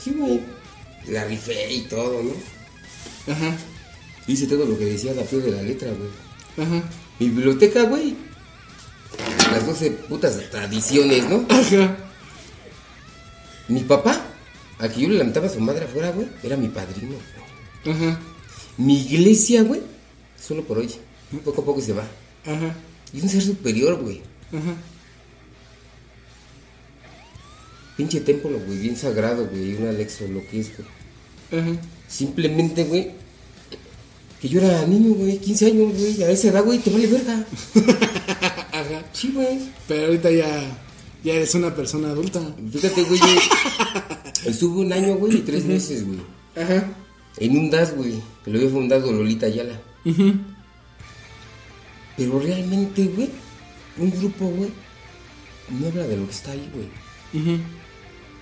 Sí, 0.02 0.10
güey. 0.16 0.40
La 1.08 1.24
rifé 1.24 1.72
y 1.72 1.82
todo, 1.82 2.22
¿no? 2.22 3.32
Ajá. 3.32 3.56
Hice 4.26 4.46
todo 4.46 4.64
lo 4.64 4.76
que 4.78 4.86
decía 4.86 5.14
la 5.14 5.22
pie 5.22 5.38
de 5.40 5.50
la 5.52 5.62
letra, 5.62 5.90
güey. 5.92 6.66
Ajá. 6.66 6.82
Mi 7.20 7.28
biblioteca, 7.28 7.82
güey. 7.84 8.16
Las 9.52 9.66
12 9.66 9.90
putas 10.08 10.38
tradiciones, 10.50 11.28
¿no? 11.28 11.44
Ajá. 11.50 11.96
Mi 13.68 13.80
papá, 13.80 14.24
al 14.78 14.92
que 14.92 15.02
yo 15.02 15.08
le 15.08 15.14
levantaba 15.18 15.46
a 15.46 15.50
su 15.50 15.60
madre 15.60 15.84
afuera, 15.84 16.10
güey, 16.10 16.28
era 16.42 16.56
mi 16.56 16.68
padrino. 16.68 17.16
güey. 17.84 17.94
Ajá. 17.96 18.18
Mi 18.78 19.00
iglesia, 19.02 19.62
güey, 19.62 19.82
solo 20.40 20.62
por 20.64 20.78
hoy. 20.78 20.90
Poco 21.44 21.60
a 21.62 21.64
poco 21.64 21.80
se 21.80 21.92
va. 21.92 22.06
Ajá. 22.46 22.74
Y 23.12 23.20
un 23.20 23.28
ser 23.28 23.42
superior, 23.42 24.00
güey. 24.00 24.22
Ajá. 24.52 24.74
Pinche 27.96 28.20
templo, 28.20 28.58
güey, 28.64 28.78
bien 28.78 28.96
sagrado, 28.96 29.46
güey. 29.46 29.74
Un 29.74 29.88
Alexo, 29.88 30.26
lo 30.28 30.46
que 30.48 30.60
es, 30.60 30.70
güey. 30.76 31.60
Ajá. 31.62 31.80
Simplemente, 32.06 32.84
güey, 32.84 33.10
que 34.40 34.48
yo 34.48 34.60
era 34.60 34.86
niño, 34.86 35.14
güey, 35.14 35.38
15 35.38 35.66
años, 35.66 35.92
güey. 35.98 36.22
A 36.22 36.30
esa 36.30 36.48
edad, 36.48 36.64
güey, 36.64 36.78
te 36.78 36.90
vale 36.90 37.06
verga. 37.08 37.44
Ajá. 38.72 39.04
Sí, 39.12 39.32
güey. 39.34 39.58
Pero 39.88 40.06
ahorita 40.06 40.30
ya, 40.30 40.78
ya 41.24 41.34
eres 41.34 41.54
una 41.54 41.74
persona 41.74 42.10
adulta. 42.10 42.40
Fíjate, 42.72 43.02
güey, 43.02 43.20
estuve 44.46 44.80
un 44.82 44.92
año, 44.92 45.16
güey, 45.16 45.38
y 45.38 45.40
tres 45.40 45.64
meses, 45.64 46.06
güey. 46.06 46.20
Ajá. 46.56 46.88
En 47.38 47.56
un 47.58 47.70
DAS, 47.70 47.96
güey, 47.96 48.14
que 48.44 48.50
lo 48.50 48.58
había 48.58 48.70
fundado 48.70 49.12
Lolita 49.12 49.46
Ayala. 49.46 49.80
Ujú. 50.04 50.34
Pero 52.18 52.38
realmente, 52.40 53.04
güey, 53.06 53.30
un 53.96 54.10
grupo, 54.10 54.46
güey, 54.48 54.70
no 55.70 55.86
habla 55.86 56.06
de 56.06 56.16
lo 56.16 56.26
que 56.26 56.32
está 56.32 56.50
ahí, 56.52 56.68
güey. 56.74 56.88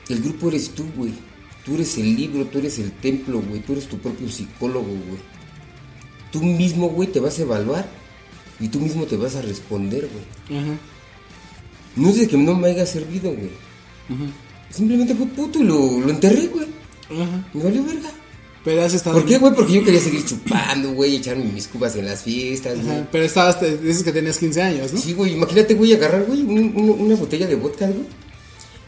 El 0.09 0.23
grupo 0.23 0.49
eres 0.49 0.71
tú, 0.71 0.85
güey. 0.97 1.13
Tú 1.65 1.75
eres 1.75 1.99
el 1.99 2.17
libro, 2.17 2.47
tú 2.47 2.59
eres 2.59 2.79
el 2.79 2.91
templo, 2.93 3.41
güey. 3.41 3.61
Tú 3.61 3.73
eres 3.73 3.87
tu 3.87 3.99
propio 3.99 4.29
psicólogo, 4.29 4.87
güey. 4.87 5.21
Tú 6.33 6.43
mismo, 6.43 6.89
güey, 6.89 7.09
te 7.09 7.21
vas 7.21 7.39
a 7.39 7.43
evaluar 7.43 7.89
y 8.59 8.69
tú 8.69 8.81
mismo 8.81 9.05
te 9.05 9.17
vas 9.17 9.37
a 9.37 9.43
responder, 9.43 10.09
güey. 10.09 10.61
Ajá. 10.61 10.73
No 11.97 12.09
es 12.11 12.19
de 12.19 12.29
que 12.29 12.37
no 12.37 12.55
me 12.55 12.69
haya 12.69 12.87
servido, 12.87 13.31
güey. 13.33 13.51
Ujú. 14.09 14.31
Simplemente 14.71 15.15
fue 15.15 15.27
puto 15.27 15.59
y 15.61 15.65
lo, 15.65 16.01
lo 16.01 16.11
enterré, 16.11 16.47
güey. 16.47 16.67
Ajá. 17.11 17.47
Me 17.53 17.63
valió 17.63 17.85
verga. 17.85 18.11
Pero 18.67 18.83
has 18.85 18.93
estado. 18.95 19.17
¿Por 19.17 19.25
qué, 19.27 19.39
güey? 19.39 19.55
Porque 19.55 19.73
yo 19.75 19.85
quería 19.85 20.01
seguir 20.01 20.27
chupando, 20.27 20.91
güey, 20.93 21.17
echarme 21.17 21.45
mis 21.45 21.69
cubas 21.69 21.95
en 21.95 22.05
las 22.05 22.23
fiestas, 22.23 22.75
güey. 22.85 23.05
Pero 23.13 23.25
estabas, 23.25 23.61
te- 23.61 23.77
dices 23.79 24.03
que 24.03 24.11
tenías 24.13 24.39
15 24.39 24.61
años, 24.61 24.93
¿no? 24.93 25.01
Sí, 25.01 25.13
güey, 25.13 25.35
imagínate, 25.35 25.75
güey, 25.75 25.95
agarrar, 25.95 26.25
güey, 26.25 26.43
un- 26.43 26.73
un- 26.75 26.97
una 27.07 27.15
botella 27.15 27.47
de 27.47 27.55
vodka, 27.55 27.87
güey. 27.87 28.05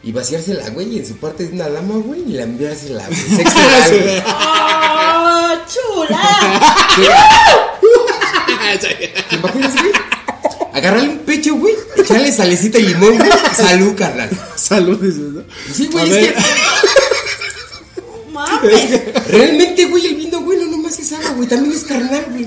Y 0.02 0.10
vaciársela, 0.12 0.68
güey, 0.70 0.98
en 0.98 1.06
su 1.06 1.16
parte 1.16 1.46
de 1.46 1.54
una 1.54 1.68
lama, 1.68 1.94
güey, 1.94 2.22
y 2.28 2.32
la 2.32 2.42
enviársela, 2.42 3.06
güey. 3.06 3.18
Sexo 3.36 3.58
güey. 4.02 4.18
¡Oh, 4.26 5.54
chula! 5.72 6.98
¿Te 9.30 9.36
imaginas, 9.36 9.72
güey? 9.74 9.92
Agarrarle 10.74 11.08
un 11.08 11.18
pecho, 11.18 11.54
güey, 11.56 11.74
echarle 11.96 12.30
salecita 12.32 12.78
y 12.78 12.82
limón, 12.86 13.16
güey. 13.18 13.30
Salud, 13.56 13.94
carnal. 13.96 14.30
Salud, 14.56 14.98
dices, 15.00 15.18
¿no? 15.20 15.42
Sí, 15.72 15.88
güey, 15.90 16.08
es 16.10 16.14
ver. 16.14 16.34
que 16.34 16.40
¡Mames! 18.38 19.14
realmente, 19.28 19.84
güey, 19.86 20.06
el 20.06 20.14
vino, 20.16 20.40
güey, 20.42 20.58
no 20.58 20.66
nomás 20.66 20.98
es 20.98 21.12
agua, 21.12 21.32
güey, 21.32 21.48
también 21.48 21.74
es 21.74 21.84
carnal, 21.84 22.26
güey. 22.30 22.46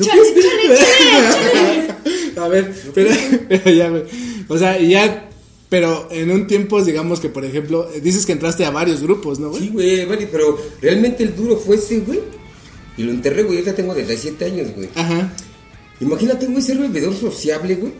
¡Chale, 0.00 0.22
chale, 0.34 0.78
chale! 0.78 1.94
A 2.40 2.48
ver, 2.48 2.74
pero, 2.94 3.10
pero 3.48 3.70
ya, 3.70 3.88
güey. 3.88 4.04
O 4.48 4.58
sea, 4.58 4.78
y 4.78 4.90
ya, 4.90 5.28
pero 5.70 6.08
en 6.10 6.30
un 6.30 6.46
tiempo, 6.46 6.82
digamos 6.84 7.18
que, 7.18 7.28
por 7.30 7.44
ejemplo, 7.44 7.88
dices 8.02 8.26
que 8.26 8.32
entraste 8.32 8.64
a 8.66 8.70
varios 8.70 9.00
grupos, 9.00 9.38
¿no, 9.38 9.52
Sí, 9.54 9.70
güey? 9.72 9.96
güey, 9.96 10.04
vale, 10.06 10.28
pero 10.30 10.58
realmente 10.82 11.22
el 11.22 11.34
duro 11.34 11.56
fue 11.56 11.76
ese, 11.76 12.00
güey. 12.00 12.20
Y 12.98 13.02
lo 13.02 13.10
enterré, 13.10 13.42
güey, 13.42 13.58
ahorita 13.58 13.74
tengo 13.74 13.94
37 13.94 14.44
años, 14.44 14.68
güey. 14.76 14.88
Ajá. 14.94 15.32
Imagínate, 16.00 16.46
güey, 16.46 16.62
ser 16.62 16.78
bebedor 16.78 17.14
sociable, 17.16 17.74
güey. 17.76 17.92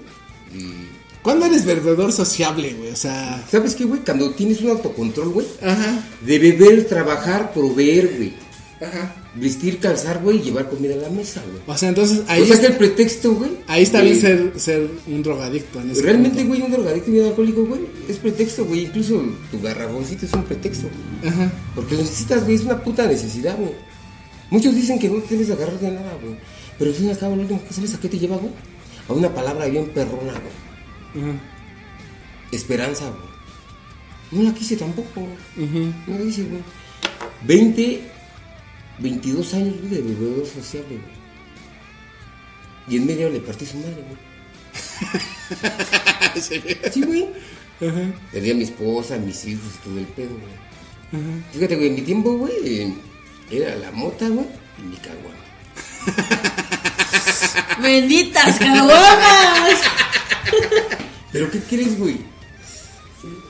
¿Cuándo 1.27 1.47
eres 1.47 1.65
verdadero 1.65 2.13
sociable, 2.13 2.73
güey? 2.75 2.91
O 2.93 2.97
sea, 2.97 3.45
¿Sabes 3.51 3.75
qué, 3.75 3.83
güey? 3.85 4.01
Cuando 4.05 4.31
tienes 4.31 4.61
un 4.61 4.71
autocontrol, 4.71 5.31
güey. 5.31 5.47
ajá, 5.61 6.05
De 6.21 6.39
beber, 6.39 6.85
trabajar, 6.87 7.53
proveer, 7.53 8.15
güey. 8.17 8.33
ajá. 8.81 9.13
Vestir, 9.35 9.81
calzar, 9.81 10.23
güey, 10.23 10.39
y 10.39 10.43
llevar 10.45 10.71
comida 10.71 10.95
a 10.95 10.99
la 10.99 11.11
mesa, 11.11 11.43
güey. 11.51 11.63
O 11.67 11.77
sea, 11.77 11.89
entonces 11.89 12.23
ahí, 12.29 12.43
o 12.43 12.47
sea, 12.47 12.61
que 12.61 12.67
el 12.67 12.77
pretexto, 12.77 13.35
güey. 13.35 13.51
ahí 13.67 13.83
está 13.83 14.03
bien 14.03 14.21
ser, 14.21 14.53
ser 14.55 14.89
un 15.09 15.23
drogadicto. 15.25 15.81
En 15.81 15.91
ese 15.91 16.03
Realmente, 16.03 16.45
güey, 16.45 16.63
un 16.63 16.71
drogadicto 16.71 17.11
y 17.11 17.19
un 17.19 17.27
alcohólico, 17.27 17.67
güey, 17.67 17.81
es 18.09 18.19
pretexto, 18.19 18.65
güey. 18.65 18.85
Incluso 18.85 19.21
tu 19.51 19.61
garrafoncito 19.61 20.27
es 20.27 20.33
un 20.33 20.45
pretexto. 20.45 20.87
Ajá. 21.27 21.53
Porque 21.75 21.97
lo 21.97 22.03
necesitas, 22.03 22.45
güey, 22.45 22.55
es 22.55 22.63
una 22.63 22.81
puta 22.85 23.05
necesidad, 23.05 23.59
güey. 23.59 23.73
Muchos 24.49 24.77
dicen 24.77 24.99
que 25.01 25.09
no 25.09 25.17
te 25.23 25.35
debes 25.35 25.51
agarrar 25.51 25.81
de 25.81 25.91
nada, 25.91 26.17
güey. 26.23 26.37
Pero 26.79 26.91
al 26.93 26.97
fin 26.97 27.09
y 27.09 27.11
al 27.11 27.19
cabo, 27.19 27.35
lo 27.35 27.43
último 27.43 27.61
que 27.67 27.75
sabes 27.75 27.95
a 27.95 27.99
qué 27.99 28.09
te 28.09 28.17
lleva, 28.19 28.37
güey. 28.37 28.53
A 29.09 29.13
una 29.13 29.35
palabra 29.35 29.67
bien 29.67 29.87
perrona, 29.87 30.33
güey. 30.33 30.66
Ajá. 31.17 31.33
Esperanza, 32.53 33.11
güey. 33.11 33.37
No 34.33 34.43
la 34.43 34.55
quise 34.55 34.77
tampoco, 34.77 35.21
güey. 35.21 35.69
Ujú. 35.69 35.93
No 36.07 36.19
la 36.19 36.25
quise, 36.25 36.45
güey. 36.45 36.63
20, 37.43 38.03
22 38.99 39.55
años, 39.55 39.75
güey, 39.81 39.91
de 39.91 40.03
bebedor 40.03 40.47
sociable, 40.47 40.97
güey. 40.97 41.17
Y 42.89 42.97
en 42.97 43.07
medio 43.07 43.29
le 43.31 43.41
partí 43.41 43.67
su 43.67 43.79
madre, 43.79 43.95
güey. 43.95 44.17
Sí, 46.93 47.03
güey. 47.03 47.27
Perdí 47.79 48.51
a 48.51 48.55
mi 48.55 48.65
esposa, 48.65 49.15
a 49.15 49.19
mis 49.19 49.45
hijos 49.47 49.65
y 49.75 49.79
todo 49.89 49.99
el 49.99 50.07
pedo, 50.07 50.31
güey. 50.31 50.67
Fíjate, 51.53 51.77
güey, 51.77 51.89
en 51.89 51.95
mi 51.95 52.03
tiempo, 52.03 52.37
güey, 52.37 52.95
era 53.51 53.77
la 53.77 53.91
mota, 53.93 54.29
güey, 54.29 54.47
y 54.79 54.83
mi 54.83 54.97
caguama. 54.97 55.37
¡Benditas 57.83 58.59
caguamas! 58.59 59.81
¿Pero 61.37 61.51
qué 61.51 61.61
crees, 61.61 61.99
güey? 61.99 62.17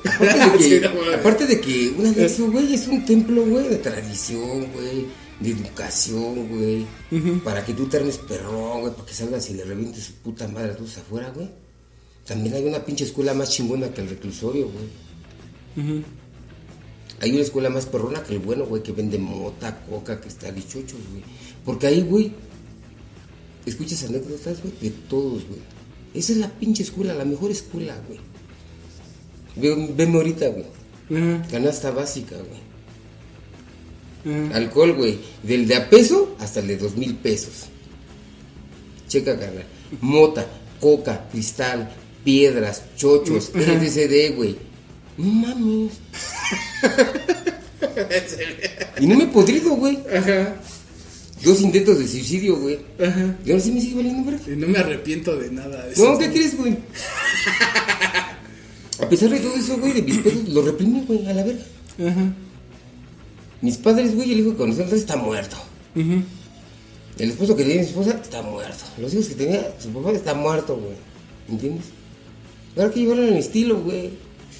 Aparte 0.05 0.59
de 0.59 0.81
que, 0.81 0.87
aparte 1.15 1.47
de 1.47 1.61
que 1.61 1.95
un 1.97 2.07
anexo, 2.07 2.51
güey, 2.51 2.75
es 2.75 2.89
un 2.89 3.05
templo, 3.05 3.45
güey, 3.45 3.69
de 3.69 3.77
tradición, 3.77 4.73
güey, 4.73 5.07
de 5.39 5.51
educación, 5.51 6.49
güey. 6.49 6.87
Para 7.45 7.65
que 7.65 7.75
tú 7.75 7.87
te 7.87 7.99
armes 7.99 8.19
perrón, 8.19 8.81
güey, 8.81 8.93
para 8.93 9.07
que 9.07 9.15
salgas 9.15 9.49
y 9.51 9.55
le 9.55 9.65
revientes 9.65 10.05
su 10.05 10.15
puta 10.15 10.49
madre 10.49 10.73
a 10.73 10.77
todos 10.77 10.99
afuera, 10.99 11.31
güey. 11.31 11.49
También 12.27 12.57
hay 12.57 12.65
una 12.65 12.85
pinche 12.85 13.05
escuela 13.05 13.35
más 13.35 13.51
chingona 13.51 13.89
que 13.91 14.01
el 14.01 14.09
reclusorio, 14.09 14.69
güey. 14.69 16.05
Hay 17.21 17.31
una 17.31 17.43
escuela 17.43 17.71
más 17.71 17.87
perrona 17.87 18.23
que 18.25 18.33
el 18.33 18.41
bueno, 18.41 18.67
güey, 18.67 18.83
que 18.83 18.93
vende 18.93 19.19
mota, 19.19 19.85
coca, 19.89 20.21
que 20.21 20.29
está 20.29 20.51
dichocho, 20.51 20.97
güey. 21.11 21.23
Porque 21.65 21.87
ahí, 21.87 22.03
güey, 22.03 22.33
escuchas 23.65 24.03
anécdotas, 24.05 24.61
güey, 24.61 24.75
de 24.81 24.91
todos, 25.09 25.47
güey. 25.47 25.77
Esa 26.17 26.33
es 26.33 26.39
la 26.39 26.49
pinche 26.49 26.83
escuela, 26.83 27.15
la 27.15 27.25
mejor 27.25 27.51
escuela, 27.51 27.95
güey. 28.09 28.21
Ve- 29.57 29.93
Veme 29.95 30.17
ahorita, 30.17 30.49
güey. 30.49 30.65
Ajá. 31.15 31.47
Canasta 31.51 31.91
básica, 31.91 32.37
güey. 32.37 32.67
Ajá. 34.49 34.57
Alcohol, 34.57 34.95
güey. 34.95 35.19
Del 35.43 35.69
de 35.69 35.77
a 35.77 35.91
peso 35.91 36.35
hasta 36.41 36.61
el 36.61 36.69
de 36.69 36.79
dos 36.79 36.97
mil 36.97 37.15
pesos. 37.17 37.67
Checa, 39.09 39.39
carnal. 39.39 39.65
Mota, 40.01 40.47
coca, 40.81 41.29
cristal, 41.31 41.91
piedras, 42.25 42.83
chochos, 42.97 43.51
LSD, 43.55 44.35
güey. 44.35 44.57
No 45.17 45.27
mames. 45.33 45.93
y 49.01 49.07
no 49.07 49.17
me 49.17 49.25
he 49.25 49.29
podrido, 49.29 49.71
güey. 49.77 49.99
Ajá. 50.15 50.57
Dos 51.45 51.61
intentos 51.61 51.99
de 51.99 52.09
suicidio, 52.09 52.57
güey. 52.57 52.79
Ajá. 52.99 53.37
Y 53.45 53.51
ahora 53.51 53.63
sí 53.63 53.71
me 53.71 53.81
sigue 53.81 53.97
valiendo, 53.97 54.31
verga. 54.31 54.45
Y 54.51 54.57
no 54.57 54.67
me 54.69 54.79
arrepiento 54.79 55.37
de 55.37 55.51
nada 55.51 55.87
de. 55.87 55.97
No, 55.97 56.19
¿qué 56.19 56.31
crees, 56.31 56.57
güey? 56.57 56.77
A 58.99 59.09
pesar 59.09 59.29
de 59.29 59.41
todo 59.41 59.55
eso, 59.55 59.77
güey, 59.79 59.93
de 59.93 60.03
mis 60.03 60.19
pedos, 60.19 60.49
lo 60.49 60.63
reprimí, 60.63 61.05
güey, 61.07 61.27
a 61.27 61.35
la 61.35 61.45
verga. 61.45 61.63
Ajá. 61.99 62.35
Mis 63.61 63.77
padres, 63.77 64.15
güey, 64.15 64.33
el 64.33 64.41
hijo 64.41 64.53
que 64.53 64.57
conocí 64.57 64.81
antes 64.81 65.01
está 65.01 65.17
muerto. 65.17 65.57
Ujú. 65.95 66.23
El 67.19 67.31
esposo 67.31 67.57
que 67.57 67.63
tenía 67.63 67.83
mi 67.83 67.87
esposa 67.89 68.19
está 68.23 68.43
muerto. 68.43 68.85
Los 68.99 69.13
hijos 69.13 69.27
que 69.29 69.35
tenía 69.35 69.75
su 69.79 69.91
papá 69.91 70.13
está 70.13 70.35
muerto, 70.35 70.77
güey. 70.77 70.95
¿Entiendes? 71.49 71.87
Ahora 72.77 72.91
que 72.91 73.01
llevarlo 73.01 73.25
en 73.25 73.35
mi 73.35 73.39
estilo, 73.41 73.81
güey. 73.81 74.11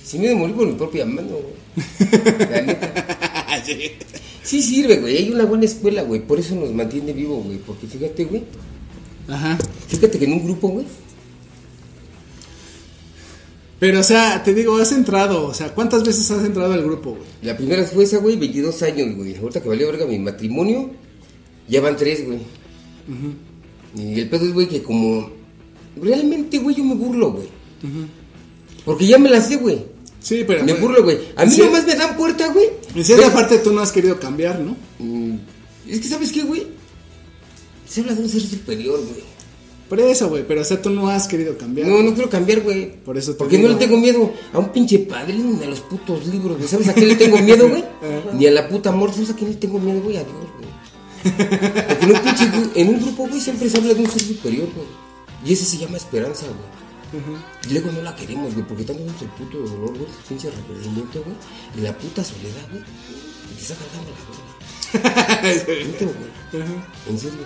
Si 0.05 0.19
me 0.19 0.29
de 0.29 0.35
morir 0.35 0.55
por 0.55 0.67
mi 0.67 0.75
propia 0.75 1.05
mano, 1.05 1.29
güey. 1.29 2.41
La 2.51 2.63
neta. 2.63 3.36
Sí 4.47 4.63
sirve, 4.63 4.99
güey. 4.99 5.17
Hay 5.17 5.33
una 5.33 5.45
buena 5.45 5.65
escuela, 5.65 6.03
güey. 6.03 6.21
Por 6.21 6.39
eso 6.39 6.55
nos 6.55 6.73
mantiene 6.73 7.13
vivo, 7.13 7.43
güey. 7.43 7.59
Porque 7.59 7.89
fíjate, 7.89 8.25
güey. 8.27 8.45
Ajá. 9.27 9.59
Fíjate 9.89 10.21
que 10.21 10.25
en 10.25 10.35
un 10.35 10.45
grupo, 10.45 10.69
güey. 10.69 10.87
Pero, 13.81 13.99
o 14.01 14.03
sea, 14.05 14.43
te 14.45 14.55
digo, 14.55 14.77
has 14.77 14.93
entrado. 14.93 15.47
O 15.47 15.53
sea, 15.53 15.75
¿cuántas 15.75 16.05
veces 16.05 16.31
has 16.31 16.45
entrado 16.45 16.73
al 16.73 16.85
grupo, 16.85 17.11
güey? 17.11 17.25
La 17.43 17.57
primera 17.57 17.83
fue 17.85 18.05
esa, 18.05 18.19
güey, 18.19 18.37
22 18.37 18.83
años, 18.83 19.17
güey. 19.17 19.37
Ahorita 19.37 19.61
que 19.61 19.69
valió 19.69 19.89
verga 19.89 20.07
mi 20.07 20.21
matrimonio, 20.21 20.91
ya 21.69 21.81
van 21.81 21.97
tres, 21.97 22.25
güey. 22.25 22.39
Y 23.97 24.21
el 24.21 24.29
pedo 24.29 24.47
es, 24.47 24.53
güey, 24.53 24.69
que 24.69 24.81
como... 24.81 25.29
Realmente, 26.01 26.59
güey, 26.59 26.77
yo 26.77 26.85
me 26.85 26.95
burlo, 26.95 27.33
güey. 27.33 27.49
Porque 28.85 29.07
ya 29.07 29.19
me 29.19 29.29
la 29.29 29.41
sé, 29.41 29.57
güey. 29.57 29.96
Sí, 30.27 30.43
pero. 30.47 30.65
Me 30.65 30.75
burlo, 30.75 31.05
güey. 31.05 31.19
A 31.37 31.45
mí 31.45 31.53
Sí. 31.53 31.61
nomás 31.61 31.87
me 31.87 31.95
dan 31.95 32.17
puerta, 32.17 32.49
güey. 32.53 32.67
En 32.97 33.05
cierta 33.05 33.33
parte 33.33 33.59
tú 33.59 33.73
no 33.73 33.81
has 33.81 33.93
querido 33.93 34.19
cambiar, 34.19 34.59
¿no? 34.59 34.77
Mm, 34.99 35.37
Es 35.89 36.01
que, 36.01 36.09
¿sabes 36.09 36.33
qué, 36.33 36.43
güey? 36.43 36.67
Se 37.89 38.01
habla 38.01 38.15
de 38.15 38.23
un 38.23 38.29
ser 38.29 38.41
superior, 38.41 38.99
güey. 38.99 39.23
Por 39.89 40.01
eso, 40.01 40.29
güey. 40.29 40.45
Pero, 40.49 40.63
o 40.63 40.65
sea, 40.65 40.83
tú 40.83 40.91
no 40.91 41.09
has 41.09 41.29
querido 41.29 41.57
cambiar. 41.57 41.87
No, 41.87 42.03
no 42.03 42.13
quiero 42.13 42.29
cambiar, 42.29 42.63
güey. 42.63 42.93
Por 43.05 43.17
eso 43.17 43.33
te 43.33 43.39
Porque 43.39 43.57
digo. 43.57 43.69
no 43.69 43.75
le 43.75 43.79
tengo 43.87 43.97
miedo 43.99 44.33
a 44.53 44.59
un 44.59 44.71
pinche 44.73 44.99
padrino 44.99 45.57
ni 45.57 45.63
a 45.65 45.69
los 45.69 45.81
putos 45.83 46.27
libros, 46.27 46.57
güey. 46.57 46.69
¿Sabes 46.69 46.89
a 46.89 46.95
qué 46.95 47.07
le 47.07 47.15
tengo 47.15 47.39
miedo, 47.39 47.69
güey? 47.69 47.85
Ni 48.35 48.47
a 48.49 48.51
la 48.51 48.69
puta 48.69 48.91
muerte. 48.91 49.19
¿Sabes 49.19 49.31
a 49.31 49.37
qué 49.37 49.45
le 49.47 49.55
tengo 49.55 49.79
miedo, 49.79 50.01
güey? 50.01 50.17
A 50.17 50.25
Dios, 50.25 50.35
güey. 50.59 50.67
Porque 51.23 52.05
en 52.05 52.11
un 52.11 52.21
pinche 52.21 52.51
en 52.75 52.89
un 52.89 53.01
grupo, 53.01 53.29
güey, 53.29 53.41
siempre 53.41 53.71
se 53.71 53.77
habla 53.79 53.95
de 53.95 54.01
un 54.03 54.11
ser 54.11 54.23
superior, 54.23 54.67
güey. 54.75 54.89
Y 55.45 55.53
ese 55.53 55.65
se 55.65 55.79
llama 55.79 55.97
esperanza, 55.99 56.47
güey. 56.47 56.86
Y 57.69 57.73
luego 57.73 57.93
no 57.93 58.03
la 58.03 58.15
queremos, 58.15 58.53
güey, 58.55 58.67
porque 58.67 58.85
tanto 58.85 59.03
es 59.05 59.23
el 59.23 59.29
puto 59.29 59.59
dolor, 59.59 59.91
güey, 59.91 60.05
el 60.11 60.25
pinche 60.29 60.49
arrepentimiento, 60.49 61.23
güey, 61.23 61.37
y 61.77 61.81
la 61.81 61.97
puta 61.97 62.23
soledad, 62.25 62.69
güey, 62.71 62.83
y 62.83 63.55
te 63.55 63.63
está 63.63 63.75
cargando 63.77 64.11
la 64.11 64.17
verga. 64.29 64.47
Güey. 66.53 66.67
En 67.09 67.19
serio. 67.19 67.39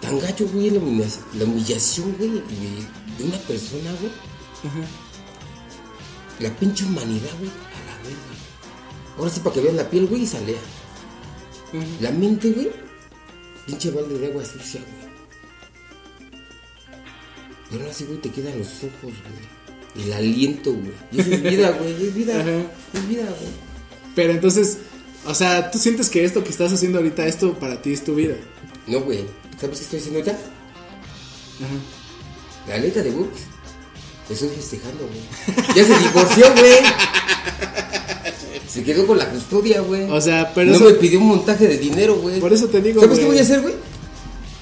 Tan 0.00 0.18
gacho, 0.20 0.46
güey, 0.48 0.70
la, 0.70 0.78
humilla- 0.80 1.20
la 1.34 1.44
humillación, 1.44 2.14
güey, 2.18 2.30
de, 2.30 2.40
de 3.18 3.24
una 3.24 3.38
persona, 3.38 3.92
güey. 4.00 4.12
La 6.40 6.50
pinche 6.50 6.84
humanidad, 6.84 7.30
güey, 7.38 7.50
a 7.50 7.86
la 7.86 7.96
verga. 8.02 9.16
Ahora 9.18 9.30
sí, 9.30 9.40
para 9.40 9.54
que 9.54 9.60
vean 9.62 9.76
la 9.76 9.88
piel, 9.88 10.06
güey, 10.06 10.22
y 10.22 10.26
salea. 10.26 10.58
La 12.00 12.10
mente, 12.10 12.50
güey, 12.52 12.70
pinche 13.66 13.90
balde 13.90 14.18
de 14.18 14.26
agua 14.28 14.44
sucia, 14.44 14.80
güey. 14.80 15.05
Pero 17.70 17.82
ahora 17.82 17.94
sí, 17.94 18.04
güey, 18.04 18.18
te 18.20 18.30
quedan 18.30 18.58
los 18.58 18.68
ojos, 18.78 18.90
güey. 19.02 20.04
El 20.06 20.12
aliento, 20.12 20.72
güey. 20.72 20.92
Y 21.12 21.20
eso 21.20 21.30
es 21.30 21.42
vida, 21.42 21.70
güey, 21.72 21.92
es 22.06 22.14
vida. 22.14 22.40
Ajá. 22.40 22.50
Es 22.94 23.08
vida, 23.08 23.22
güey. 23.24 23.50
Pero 24.14 24.32
entonces, 24.32 24.78
o 25.26 25.34
sea, 25.34 25.70
tú 25.70 25.78
sientes 25.78 26.08
que 26.10 26.24
esto 26.24 26.44
que 26.44 26.50
estás 26.50 26.72
haciendo 26.72 26.98
ahorita, 26.98 27.26
esto 27.26 27.54
para 27.58 27.80
ti 27.82 27.92
es 27.92 28.04
tu 28.04 28.14
vida. 28.14 28.34
No, 28.86 29.00
güey. 29.00 29.24
¿Sabes 29.60 29.78
qué 29.78 29.84
estoy 29.84 29.98
haciendo 30.00 30.18
ahorita? 30.20 30.38
La 32.68 32.78
neta 32.78 33.02
de 33.02 33.10
Brooks. 33.10 33.40
Estoy 34.28 34.48
festejando, 34.50 35.06
güey. 35.08 35.66
Ya 35.76 35.84
se 35.84 35.98
divorció, 35.98 36.52
güey. 36.52 36.74
Se 38.68 38.82
quedó 38.84 39.06
con 39.06 39.16
la 39.18 39.30
custodia, 39.30 39.80
güey. 39.80 40.10
O 40.10 40.20
sea, 40.20 40.52
pero 40.54 40.70
no 40.70 40.76
eso- 40.76 40.84
me 40.86 40.92
pidió 40.94 41.18
un 41.20 41.28
montaje 41.28 41.66
de 41.68 41.78
dinero, 41.78 42.16
güey. 42.16 42.40
Por 42.40 42.52
eso 42.52 42.66
te 42.66 42.80
digo, 42.82 43.00
¿Sabes 43.00 43.18
qué 43.18 43.24
voy 43.24 43.38
a 43.38 43.42
hacer, 43.42 43.60
güey? 43.62 43.74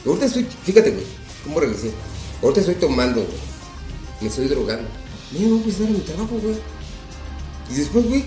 Ahorita 0.07 0.27
estoy. 0.27 0.47
Fíjate, 0.64 0.90
güey. 0.90 1.05
¿Cómo 1.45 1.61
regresé? 1.61 1.90
Ahorita 2.45 2.61
estoy 2.61 2.75
tomando, 2.75 3.23
güey. 3.23 3.39
Me 4.21 4.29
estoy 4.29 4.49
drogando. 4.49 4.87
Mira, 5.33 5.49
voy 5.49 5.57
a 5.57 5.61
empezar 5.63 5.87
a 5.87 5.91
mi 5.91 5.99
trabajo, 6.01 6.39
güey. 6.43 6.57
Y 7.71 7.75
después, 7.75 8.07
güey. 8.07 8.25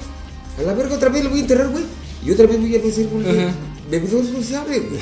A 0.57 0.63
la 0.63 0.73
verga 0.73 0.95
otra 0.95 1.09
vez 1.09 1.23
lo 1.23 1.29
voy 1.29 1.37
a 1.37 1.41
enterrar, 1.43 1.69
güey. 1.69 1.83
Y 2.25 2.31
otra 2.31 2.47
vez 2.47 2.59
voy 2.59 2.75
a 2.75 2.79
hacer, 2.79 3.07
güey. 3.09 3.29
Ajá. 3.29 3.53
Bebedor 3.91 4.25
sociable, 4.25 4.79
güey. 4.79 5.01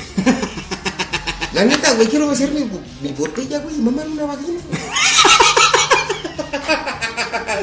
La 1.54 1.64
neta, 1.64 1.94
güey, 1.94 2.08
quiero 2.08 2.30
hacer 2.30 2.50
mi, 2.52 2.68
mi 3.00 3.12
botella, 3.16 3.60
güey, 3.60 3.76
y 3.76 3.78
mamar 3.78 4.06
una 4.06 4.26
vagina. 4.26 4.60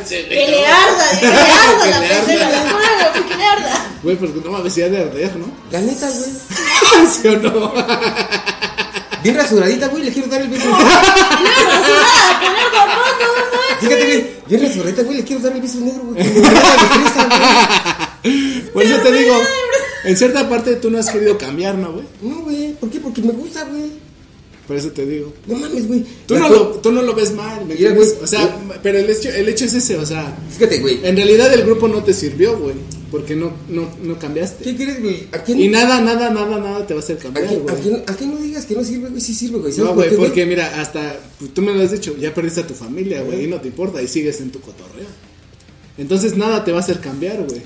Que 0.09 0.47
le 0.49 0.65
arda, 0.65 1.19
que 1.19 1.27
le 1.27 1.33
arda 1.33 1.85
la 1.85 1.99
pendeja, 2.25 2.49
la 2.97 3.27
que 3.27 3.35
le 3.37 3.45
arda. 3.45 3.91
Güey, 4.01 4.15
porque 4.17 4.41
no 4.43 4.51
mames, 4.51 4.75
ya 4.75 4.89
de 4.89 5.01
arder, 5.01 5.35
¿no? 5.37 5.45
La 5.71 5.79
neta, 5.79 6.09
güey. 6.09 7.07
¿Sí 7.21 7.27
o 7.27 7.37
no? 7.37 7.73
Bien 9.23 9.35
rasuradita, 9.35 9.87
güey, 9.87 10.03
le 10.03 10.11
quiero 10.11 10.27
dar 10.27 10.41
el 10.41 10.49
beso. 10.49 10.65
Fíjate, 13.79 14.05
güey, 14.05 14.25
bien 14.47 14.61
rasuradita, 14.61 15.03
güey, 15.03 15.17
le 15.17 15.23
quiero 15.23 15.41
dar 15.41 15.53
el 15.53 15.61
beso 15.61 15.79
negro, 15.79 16.01
güey. 16.03 16.23
que 16.23 16.31
Por 18.73 18.83
eso 18.83 18.97
te 18.97 19.11
digo, 19.11 19.33
en 20.03 20.17
cierta 20.17 20.49
parte 20.49 20.75
tú 20.75 20.89
no 20.91 20.99
has 20.99 21.09
querido 21.09 21.37
cambiar, 21.37 21.75
¿no, 21.75 21.93
güey? 21.93 22.05
No, 22.21 22.41
güey, 22.41 22.73
¿por 22.73 22.89
qué? 22.89 22.99
Porque 22.99 23.21
me 23.21 23.31
gusta, 23.31 23.63
güey. 23.65 23.91
Por 24.67 24.77
eso 24.77 24.91
te 24.91 25.05
digo. 25.05 25.33
No 25.45 25.57
mames, 25.57 25.87
güey. 25.87 26.05
Tú 26.25 26.37
no, 26.37 26.47
lo, 26.47 26.67
tú 26.79 26.91
no 26.91 27.01
lo 27.01 27.13
ves 27.13 27.33
mal, 27.33 27.65
¿me 27.65 27.73
entiendes? 27.73 28.15
O 28.21 28.27
sea, 28.27 28.57
pero 28.81 28.97
el 28.97 29.09
hecho, 29.09 29.29
el 29.29 29.49
hecho 29.49 29.65
es 29.65 29.73
ese, 29.73 29.97
o 29.97 30.05
sea, 30.05 30.37
Fíjate, 30.57 30.79
güey. 30.79 30.99
en 31.03 31.15
realidad 31.17 31.53
el 31.53 31.63
grupo 31.63 31.87
no 31.89 32.03
te 32.03 32.13
sirvió, 32.13 32.57
güey, 32.57 32.75
porque 33.13 33.35
no, 33.35 33.53
no, 33.69 33.87
no 34.01 34.17
cambiaste. 34.17 34.63
¿Qué 34.63 34.75
quieres, 34.75 34.99
güey? 35.03 35.27
¿A 35.33 35.43
quién? 35.43 35.59
Y 35.59 35.67
nada, 35.69 36.01
nada, 36.01 36.31
nada, 36.31 36.57
nada 36.59 36.87
te 36.87 36.95
va 36.95 36.99
a 36.99 37.03
hacer 37.03 37.17
¿A 37.17 37.19
cambiar, 37.19 37.45
a 37.45 37.51
güey. 37.59 37.75
quién- 37.79 38.03
a 38.07 38.13
quién 38.15 38.31
no 38.31 38.37
digas 38.39 38.65
que 38.65 38.73
no 38.73 38.83
sirve, 38.83 39.09
güey? 39.09 39.21
Sí 39.21 39.35
sirve, 39.35 39.59
güey. 39.59 39.71
¿Sabes 39.71 39.87
No, 39.91 39.93
güey, 39.95 40.15
porque 40.15 40.47
mira, 40.47 40.81
hasta 40.81 41.19
pues, 41.37 41.53
tú 41.53 41.61
me 41.61 41.71
lo 41.75 41.81
has 41.83 41.91
dicho, 41.91 42.17
ya 42.17 42.33
perdiste 42.33 42.61
a 42.61 42.65
tu 42.67 42.73
familia, 42.73 43.21
güey, 43.21 43.43
y 43.43 43.47
no 43.47 43.61
te 43.61 43.67
importa, 43.67 44.01
y 44.01 44.07
sigues 44.07 44.41
en 44.41 44.49
tu 44.51 44.59
cotorreo. 44.61 45.05
Entonces 45.99 46.35
nada 46.35 46.63
te 46.65 46.71
va 46.71 46.79
a 46.79 46.81
hacer 46.81 46.99
cambiar, 47.01 47.43
güey. 47.43 47.61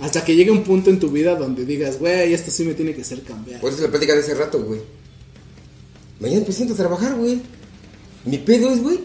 Hasta 0.00 0.22
que 0.22 0.36
llegue 0.36 0.50
un 0.50 0.64
punto 0.64 0.90
en 0.90 1.00
tu 1.00 1.08
vida 1.10 1.34
donde 1.34 1.64
digas, 1.64 1.98
güey, 1.98 2.34
esto 2.34 2.50
sí 2.50 2.64
me 2.64 2.74
tiene 2.74 2.94
que 2.94 3.00
hacer 3.00 3.22
cambiar. 3.22 3.62
Por 3.62 3.72
eso 3.72 3.80
la 3.80 3.88
plática 3.88 4.12
de 4.12 4.20
hace 4.20 4.34
rato, 4.34 4.62
güey. 4.62 4.80
Mañana 6.20 6.44
me 6.46 6.52
siento 6.52 6.74
a 6.74 6.76
trabajar, 6.76 7.14
güey. 7.14 7.40
Mi 8.26 8.36
pedo 8.36 8.70
es, 8.70 8.82
güey. 8.82 8.98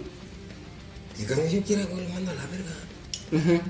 Que 1.18 1.24
cuando 1.26 1.50
yo 1.50 1.62
quiera, 1.62 1.86
güey, 1.86 2.04
lo 2.06 2.10
mando 2.14 2.32
a 2.32 2.34
la 2.34 2.46
verga. 2.48 3.62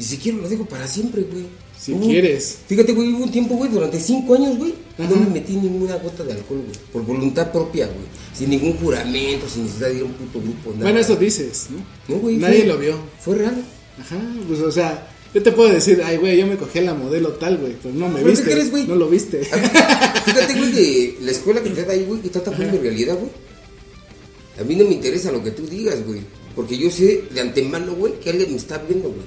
Y 0.00 0.02
si 0.02 0.16
quiero, 0.16 0.38
lo 0.38 0.48
dejo 0.48 0.64
para 0.64 0.86
siempre, 0.88 1.22
güey. 1.22 1.44
Si 1.78 1.92
quieres. 1.94 2.58
Fíjate, 2.66 2.92
güey, 2.92 3.12
hubo 3.12 3.24
un 3.24 3.30
tiempo, 3.30 3.54
güey, 3.54 3.70
durante 3.70 4.00
cinco 4.00 4.34
años, 4.34 4.56
güey. 4.58 4.74
Ajá. 4.98 5.08
No 5.10 5.16
me 5.16 5.26
metí 5.30 5.54
ninguna 5.56 5.96
gota 5.96 6.24
de 6.24 6.32
alcohol, 6.32 6.60
güey. 6.66 6.78
Por 6.92 7.04
voluntad 7.04 7.52
propia, 7.52 7.86
güey. 7.86 8.06
Sin 8.34 8.50
ningún 8.50 8.74
juramento, 8.78 9.46
sin 9.48 9.64
necesidad 9.64 9.88
de 9.88 9.96
ir 9.96 10.02
a 10.02 10.04
un 10.06 10.12
puto 10.14 10.40
grupo, 10.40 10.70
nada. 10.72 10.82
Bueno, 10.84 11.00
eso 11.00 11.16
dices, 11.16 11.66
¿no? 11.70 12.14
No, 12.14 12.20
güey. 12.20 12.36
Nadie 12.36 12.58
fue- 12.60 12.66
lo 12.66 12.78
vio. 12.78 12.94
Fue 13.20 13.34
real. 13.36 13.62
Ajá, 14.00 14.18
pues 14.48 14.60
o 14.60 14.70
sea, 14.72 15.08
yo 15.34 15.42
te 15.42 15.52
puedo 15.52 15.70
decir, 15.70 16.00
ay, 16.04 16.16
güey, 16.16 16.38
yo 16.38 16.46
me 16.46 16.56
cogí 16.56 16.78
a 16.78 16.82
la 16.82 16.94
modelo 16.94 17.30
tal, 17.34 17.58
güey, 17.58 17.74
pero 17.82 17.94
no 17.94 18.08
me 18.08 18.14
¿Pero 18.16 18.24
qué 18.26 18.30
viste. 18.32 18.50
crees, 18.50 18.70
güey? 18.70 18.86
No 18.86 18.94
lo 18.96 19.08
viste. 19.08 19.44
Fíjate, 20.24 20.54
güey, 20.58 20.72
de 20.72 21.16
la 21.22 21.30
escuela 21.30 21.62
que 21.62 21.70
te 21.70 21.84
da 21.84 21.92
ahí, 21.92 22.04
güey, 22.06 22.20
que 22.20 22.28
trata 22.30 22.52
con 22.52 22.70
mi 22.70 22.78
realidad, 22.78 23.16
güey. 23.18 23.30
A 24.58 24.64
mí 24.64 24.76
no 24.76 24.84
me 24.84 24.94
interesa 24.94 25.30
lo 25.32 25.42
que 25.42 25.50
tú 25.50 25.66
digas, 25.66 26.04
güey. 26.06 26.20
Porque 26.56 26.76
yo 26.76 26.90
sé 26.90 27.24
de 27.32 27.40
antemano, 27.40 27.94
güey, 27.94 28.18
que 28.20 28.30
alguien 28.30 28.50
me 28.50 28.56
está 28.56 28.78
viendo, 28.78 29.08
güey. 29.08 29.22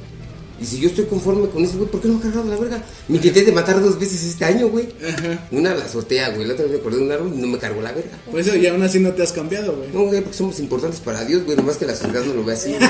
Y 0.62 0.66
si 0.66 0.80
yo 0.80 0.88
estoy 0.88 1.06
conforme 1.06 1.50
con 1.50 1.64
eso, 1.64 1.78
güey, 1.78 1.90
¿por 1.90 2.00
qué 2.02 2.08
no 2.08 2.14
me 2.16 2.20
ha 2.20 2.24
cargado 2.24 2.46
la 2.50 2.56
verga? 2.58 2.82
Me 3.08 3.18
intenté 3.18 3.44
de 3.44 3.52
matar 3.52 3.82
dos 3.82 4.00
veces 4.00 4.24
este 4.24 4.46
año, 4.46 4.68
güey. 4.70 4.88
Una 5.52 5.74
la 5.76 5.84
azotea, 5.84 6.30
güey. 6.30 6.46
La 6.48 6.54
otra 6.54 6.66
vez 6.66 6.74
me 6.74 6.80
acordé 6.80 6.98
de 6.98 7.04
un 7.04 7.12
árbol 7.12 7.32
y 7.36 7.38
no 7.38 7.48
me 7.48 7.58
cargó 7.58 7.82
la 7.82 7.92
verga. 7.92 8.18
Por 8.30 8.40
eso 8.40 8.56
y 8.56 8.66
aún 8.68 8.82
así 8.84 9.00
no 9.00 9.12
te 9.12 9.24
has 9.24 9.34
cambiado, 9.34 9.74
güey. 9.76 9.90
No, 9.92 10.04
güey, 10.06 10.22
porque 10.22 10.38
somos 10.38 10.60
importantes 10.60 11.00
para 11.02 11.26
Dios, 11.26 11.44
güey. 11.44 11.58
Nomás 11.58 11.78
que 11.78 11.86
la 11.86 11.96
sociedad 11.96 12.24
no 12.24 12.34
lo 12.36 12.44
ve 12.46 12.54
así. 12.54 12.76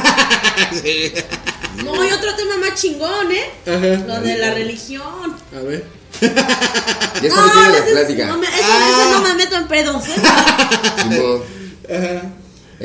No, 1.84 2.06
y 2.06 2.12
otro 2.12 2.36
tema 2.36 2.58
más 2.58 2.80
chingón, 2.80 3.32
¿eh? 3.32 3.50
Ajá. 3.66 4.06
Lo 4.08 4.22
de 4.22 4.38
la 4.38 4.54
religión. 4.54 5.36
A 5.56 5.60
ver. 5.62 5.84
Ya 6.22 7.30
está 7.30 7.46
No, 7.46 7.72
la 7.72 7.78
ese 7.78 7.92
plática. 7.92 8.28
no 8.28 8.38
me, 8.38 8.46
eso, 8.48 8.58
eso 8.58 9.12
no 9.12 9.22
me 9.24 9.34
meto 9.36 9.56
en 9.56 9.68
pedos, 9.68 10.04
¿eh? 10.08 10.16
Ajá. 11.90 12.32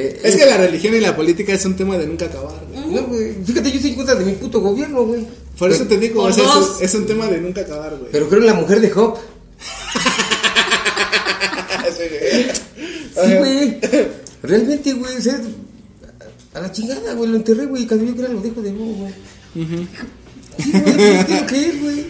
Eh, 0.00 0.20
Es 0.22 0.34
eh, 0.34 0.38
que 0.38 0.46
la 0.46 0.56
religión 0.58 0.94
y 0.94 1.00
la 1.00 1.16
política 1.16 1.52
es 1.52 1.64
un 1.64 1.74
tema 1.76 1.98
de 1.98 2.06
nunca 2.06 2.26
acabar, 2.26 2.54
güey. 2.72 2.94
No, 2.94 3.02
güey. 3.08 3.34
Fíjate, 3.44 3.68
yo 3.70 3.76
estoy 3.76 3.90
en 3.90 3.96
contra 3.96 4.14
de 4.14 4.24
mi 4.24 4.32
puto 4.32 4.60
gobierno, 4.60 5.04
güey. 5.04 5.26
Por 5.58 5.72
eso 5.72 5.84
te 5.86 5.98
digo, 5.98 6.22
o 6.22 6.32
sea, 6.32 6.44
es, 6.44 6.50
un- 6.54 6.84
es 6.84 6.94
un 6.94 7.06
tema 7.06 7.26
de 7.26 7.40
nunca 7.40 7.62
acabar, 7.62 7.96
güey. 7.98 8.12
Pero 8.12 8.28
creo 8.28 8.40
en 8.40 8.46
la 8.46 8.54
mujer 8.54 8.80
de 8.80 8.90
Job. 8.90 9.18
Sí, 13.14 13.34
güey. 13.38 13.78
Realmente, 14.42 14.92
güey, 14.92 15.16
o 15.16 15.20
sea, 15.20 15.40
a 16.54 16.60
la 16.60 16.70
chingada, 16.72 17.14
güey, 17.14 17.30
lo 17.30 17.36
enterré, 17.36 17.66
güey, 17.66 17.82
y 17.82 17.86
cuando 17.86 18.06
yo 18.06 18.14
quiera 18.14 18.32
lo 18.32 18.40
dejo 18.40 18.62
de 18.62 18.72
nuevo, 18.72 18.92
güey. 18.94 19.12
Sí, 20.58 20.70
güey, 20.72 20.82
pues, 20.94 21.30
es 21.30 21.42
que 21.44 21.66
es, 21.66 21.82
güey. 21.82 22.06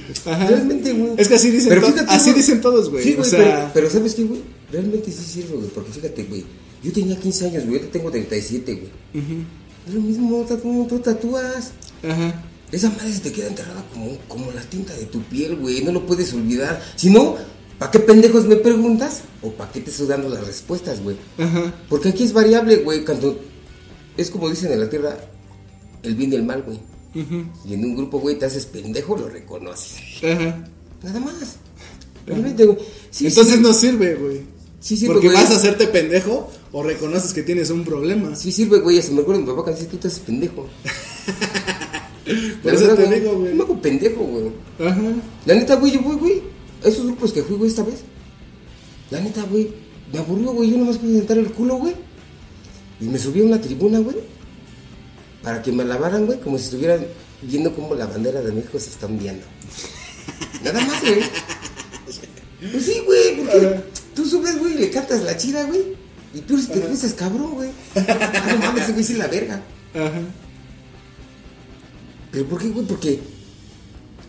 Realmente, 0.49 0.93
güey. 0.93 1.13
Es 1.17 1.29
que 1.29 1.35
así 1.35 1.51
dicen 1.51 1.69
Pero 1.71 1.81
to- 1.83 1.87
fíjate, 1.93 2.13
así 2.13 2.25
güey. 2.31 2.35
dicen 2.43 2.61
todos, 2.61 2.91
güey, 2.91 3.05
Sí, 3.05 3.17
o 3.19 3.25
sea- 3.25 3.39
pero, 3.39 3.71
pero 3.75 3.91
¿sabes 3.91 4.15
qué, 4.15 4.25
güey? 4.25 4.43
Realmente 4.71 5.11
sí 5.11 5.23
sirve, 5.25 5.57
güey, 5.57 5.69
porque 5.69 5.93
fíjate, 5.93 6.25
güey. 6.25 6.45
Yo 6.83 6.93
tenía 6.93 7.19
15 7.19 7.47
años, 7.47 7.65
güey, 7.65 7.77
ahorita 7.77 7.93
tengo 7.93 8.11
37, 8.11 8.75
güey. 8.75 8.91
Es 9.87 9.95
lo 9.95 10.01
mismo, 10.01 10.47
tú 10.89 10.99
tatúas. 10.99 11.73
Ajá. 12.09 12.45
Esa 12.71 12.91
madre 12.91 13.13
se 13.13 13.21
te 13.21 13.33
queda 13.33 13.49
enterrada 13.49 13.83
como, 13.93 14.17
como 14.29 14.53
la 14.53 14.61
tinta 14.63 14.95
de 14.95 15.07
tu 15.07 15.23
piel, 15.23 15.57
güey. 15.57 15.83
No 15.83 15.93
lo 15.93 16.07
puedes 16.07 16.33
olvidar. 16.35 16.83
Si 16.97 17.09
no, 17.11 17.37
¿para 17.79 17.91
qué 17.91 17.99
pendejos 18.01 18.45
me 18.45 18.57
preguntas? 18.57 19.23
¿O 19.43 19.51
para 19.53 19.73
qué 19.73 19.81
te 19.81 19.91
estoy 19.91 20.07
dando 20.07 20.29
las 20.29 20.47
respuestas, 20.47 21.03
güey? 21.03 21.17
Ajá. 21.39 21.75
Porque 21.89 22.11
aquí 22.11 22.25
es 22.25 22.33
variable, 22.35 22.77
güey. 22.77 23.05
Cuando 23.05 23.41
es 24.17 24.31
como 24.31 24.51
dicen 24.51 24.71
en 24.73 24.81
la 24.81 24.91
tierra, 24.91 25.17
el 26.03 26.15
bien 26.15 26.33
y 26.33 26.37
el 26.37 26.43
mal, 26.45 26.63
güey. 26.63 26.79
Y 27.65 27.75
en 27.75 27.85
un 27.85 27.97
grupo, 27.97 28.21
güey, 28.21 28.39
te 28.39 28.45
haces 28.45 28.67
pendejo, 28.67 29.17
lo 29.17 29.29
reconoces. 29.29 30.23
Ajá. 30.23 30.65
Nada 31.03 31.21
más. 31.21 31.57
Realmente, 32.27 32.67
güey. 32.67 32.79
Sí, 33.11 33.27
Entonces 33.27 33.55
sí, 33.55 33.61
no 33.61 33.73
sirve, 33.73 34.15
güey. 34.15 34.43
Sí 34.81 34.97
sirve, 34.97 35.15
Porque 35.15 35.29
güey. 35.29 35.43
vas 35.43 35.51
a 35.51 35.57
hacerte 35.57 35.87
pendejo 35.89 36.51
o 36.73 36.83
reconoces 36.83 37.33
que 37.33 37.43
tienes 37.43 37.71
un 37.71 37.85
problema. 37.85 38.35
Sí 38.37 38.53
sirve, 38.53 38.81
güey. 38.81 39.01
Se 39.03 39.13
me 39.13 39.23
acuerdo 39.23 39.41
de 39.41 39.47
mi 39.47 39.53
papá 39.53 39.65
que 39.67 39.71
decía, 39.77 39.89
tú 39.89 39.97
te 39.97 40.09
haces 40.09 40.21
pendejo. 40.21 40.67
Por 42.63 42.73
La 42.73 42.79
eso 42.79 42.87
verdad, 42.89 42.97
te 42.97 43.05
güey, 43.07 43.21
digo, 43.21 43.33
Yo 43.33 43.39
güey. 43.39 43.55
me 43.55 43.63
hago 43.63 43.81
pendejo, 43.81 44.23
güey. 44.23 44.53
Ajá. 44.91 45.03
La 45.47 45.55
neta, 45.55 45.77
güey, 45.77 45.93
yo 45.93 46.03
voy, 46.03 46.17
güey. 46.17 46.43
A 46.85 46.89
esos 46.89 47.07
grupos 47.07 47.33
que 47.33 47.43
fui, 47.43 47.57
güey, 47.57 47.71
esta 47.71 47.83
vez. 47.83 48.01
La 49.11 49.21
neta, 49.21 49.43
güey. 49.45 49.71
Me 50.13 50.19
aburrió, 50.19 50.53
güey. 50.53 50.71
Yo 50.71 50.77
nomás 50.79 50.99
pude 50.99 51.17
sentar 51.19 51.39
el 51.39 51.51
culo, 51.53 51.77
güey. 51.77 51.95
Y 53.01 53.05
me 53.05 53.19
subí 53.19 53.41
a 53.41 53.45
una 53.45 53.61
tribuna, 53.61 53.99
güey. 54.01 54.17
Para 55.43 55.63
que 55.63 55.73
me 55.73 55.85
lavaran, 55.85 56.27
güey. 56.27 56.39
Como 56.41 56.59
si 56.59 56.65
estuvieran 56.65 57.07
viendo 57.41 57.75
cómo 57.75 57.95
la 57.95 58.07
bandera 58.07 58.43
de 58.43 58.53
México 58.53 58.79
se 58.79 58.91
está 58.91 59.07
hundiendo. 59.07 59.47
Nada 60.65 60.81
más, 60.85 61.01
güey. 61.01 61.21
Pues 62.73 62.85
sí, 62.85 63.01
güey. 63.07 63.37
Porque 63.39 63.81
tú 64.15 64.27
subes, 64.27 64.59
güey, 64.59 64.75
y 64.75 64.79
le 64.79 64.91
cantas 64.91 65.23
la 65.23 65.37
chida, 65.37 65.65
güey. 65.65 65.97
Y 66.35 66.41
tú 66.41 66.61
te 66.67 66.75
regresas, 66.75 67.15
cabrón, 67.15 67.53
güey. 67.55 67.71
Ah, 67.97 68.47
no 68.53 68.59
mames, 68.59 68.83
ese 68.85 68.93
güey 68.93 69.05
es 69.05 69.11
la 69.17 69.27
verga. 69.29 69.63
Ajá. 69.95 70.21
¿Pero 72.31 72.45
por 72.47 72.61
qué, 72.61 72.69
güey? 72.69 72.87
Porque 72.87 73.19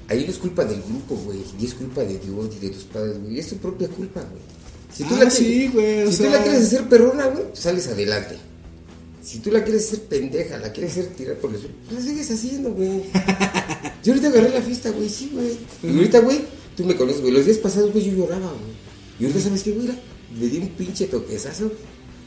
ahí 0.07 0.23
no 0.25 0.31
es 0.31 0.37
culpa 0.37 0.63
del 0.65 0.81
grupo, 0.81 1.15
güey. 1.15 1.39
Y 1.59 1.65
es 1.65 1.73
culpa 1.73 2.01
de 2.01 2.17
Dios 2.19 2.49
y 2.55 2.65
de 2.65 2.69
tus 2.69 2.83
padres, 2.83 3.21
güey. 3.21 3.39
Es 3.39 3.49
tu 3.49 3.57
propia 3.57 3.87
culpa, 3.89 4.21
güey. 4.21 4.41
Si 4.93 5.03
tú 5.03 5.15
Ah, 5.15 5.23
la 5.25 5.29
sí, 5.29 5.67
güey, 5.73 6.03
o 6.03 6.11
Si 6.11 6.17
tú 6.17 6.23
sea- 6.23 6.31
la 6.31 6.43
quieres 6.43 6.63
hacer 6.63 6.87
perrona, 6.89 7.25
güey, 7.27 7.43
sales 7.53 7.87
adelante. 7.87 8.37
Si 9.21 9.39
tú 9.39 9.51
la 9.51 9.63
quieres 9.63 9.85
hacer 9.87 10.03
pendeja, 10.03 10.57
la 10.57 10.71
quieres 10.71 10.93
hacer 10.93 11.07
tirar 11.07 11.35
por 11.35 11.51
el 11.53 11.59
suelo, 11.59 11.75
pues 11.87 11.99
la 12.03 12.09
sigues 12.09 12.31
haciendo, 12.31 12.71
güey. 12.73 13.03
Yo 14.03 14.13
ahorita 14.13 14.29
agarré 14.29 14.49
la 14.49 14.61
fiesta, 14.61 14.89
güey, 14.91 15.09
sí, 15.09 15.29
güey. 15.33 15.57
Y 15.83 15.95
ahorita, 15.97 16.19
güey, 16.21 16.39
tú 16.75 16.85
me 16.85 16.95
conoces, 16.95 17.21
güey. 17.21 17.33
Los 17.33 17.45
días 17.45 17.57
pasados, 17.57 17.91
güey, 17.91 18.05
yo 18.05 18.13
lloraba, 18.13 18.47
güey. 18.47 18.71
Y 19.19 19.25
ahorita, 19.25 19.41
¿sabes 19.43 19.61
qué, 19.61 19.71
güey? 19.73 19.89
Me 20.37 20.47
di 20.47 20.57
un 20.57 20.69
pinche 20.69 21.05
toquezazo. 21.05 21.71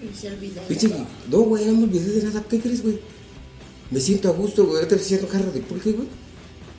Y 0.02 0.16
se. 0.16 0.30
Pinche, 0.68 0.88
no, 1.30 1.38
güey, 1.40 1.64
no 1.66 1.72
me 1.74 1.84
olvidé 1.84 2.12
de 2.12 2.24
nada. 2.24 2.44
¿Qué 2.48 2.58
crees, 2.58 2.82
güey? 2.82 2.98
Me 3.90 4.00
siento 4.00 4.28
a 4.28 4.32
gusto, 4.32 4.64
güey. 4.64 4.78
Ahorita 4.78 4.96
estoy 4.96 5.16
haciendo 5.16 5.28
jarra 5.28 5.50
de 5.52 5.60
pulque, 5.60 5.92
güey. 5.92 6.08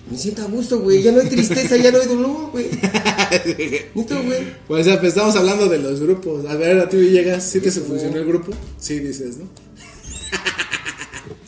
Me 0.09 0.17
siento 0.17 0.41
a 0.41 0.45
gusto, 0.45 0.79
güey. 0.79 1.01
Ya 1.01 1.11
no 1.11 1.21
hay 1.21 1.29
tristeza, 1.29 1.77
ya 1.77 1.91
no 1.91 2.01
hay 2.01 2.07
dolor, 2.07 2.51
güey. 2.51 2.65
Nito, 3.95 4.21
güey. 4.21 4.53
Pues 4.67 4.81
o 4.81 4.83
sea, 4.89 4.99
pues 4.99 5.13
estamos 5.13 5.35
hablando 5.35 5.69
de 5.69 5.79
los 5.79 6.01
grupos. 6.01 6.45
A 6.45 6.55
ver, 6.55 6.79
a 6.79 6.89
ti 6.89 6.97
llegas, 6.97 7.43
¿sí 7.49 7.61
te 7.61 7.71
se 7.71 7.81
funcionó 7.81 8.17
el 8.17 8.25
grupo? 8.25 8.51
Sí, 8.77 8.99
dices, 8.99 9.37
¿no? 9.37 9.47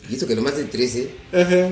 Y 0.08 0.14
eso 0.14 0.26
que 0.26 0.36
nomás 0.36 0.56
de 0.56 0.64
13. 0.64 1.10
Ajá. 1.32 1.68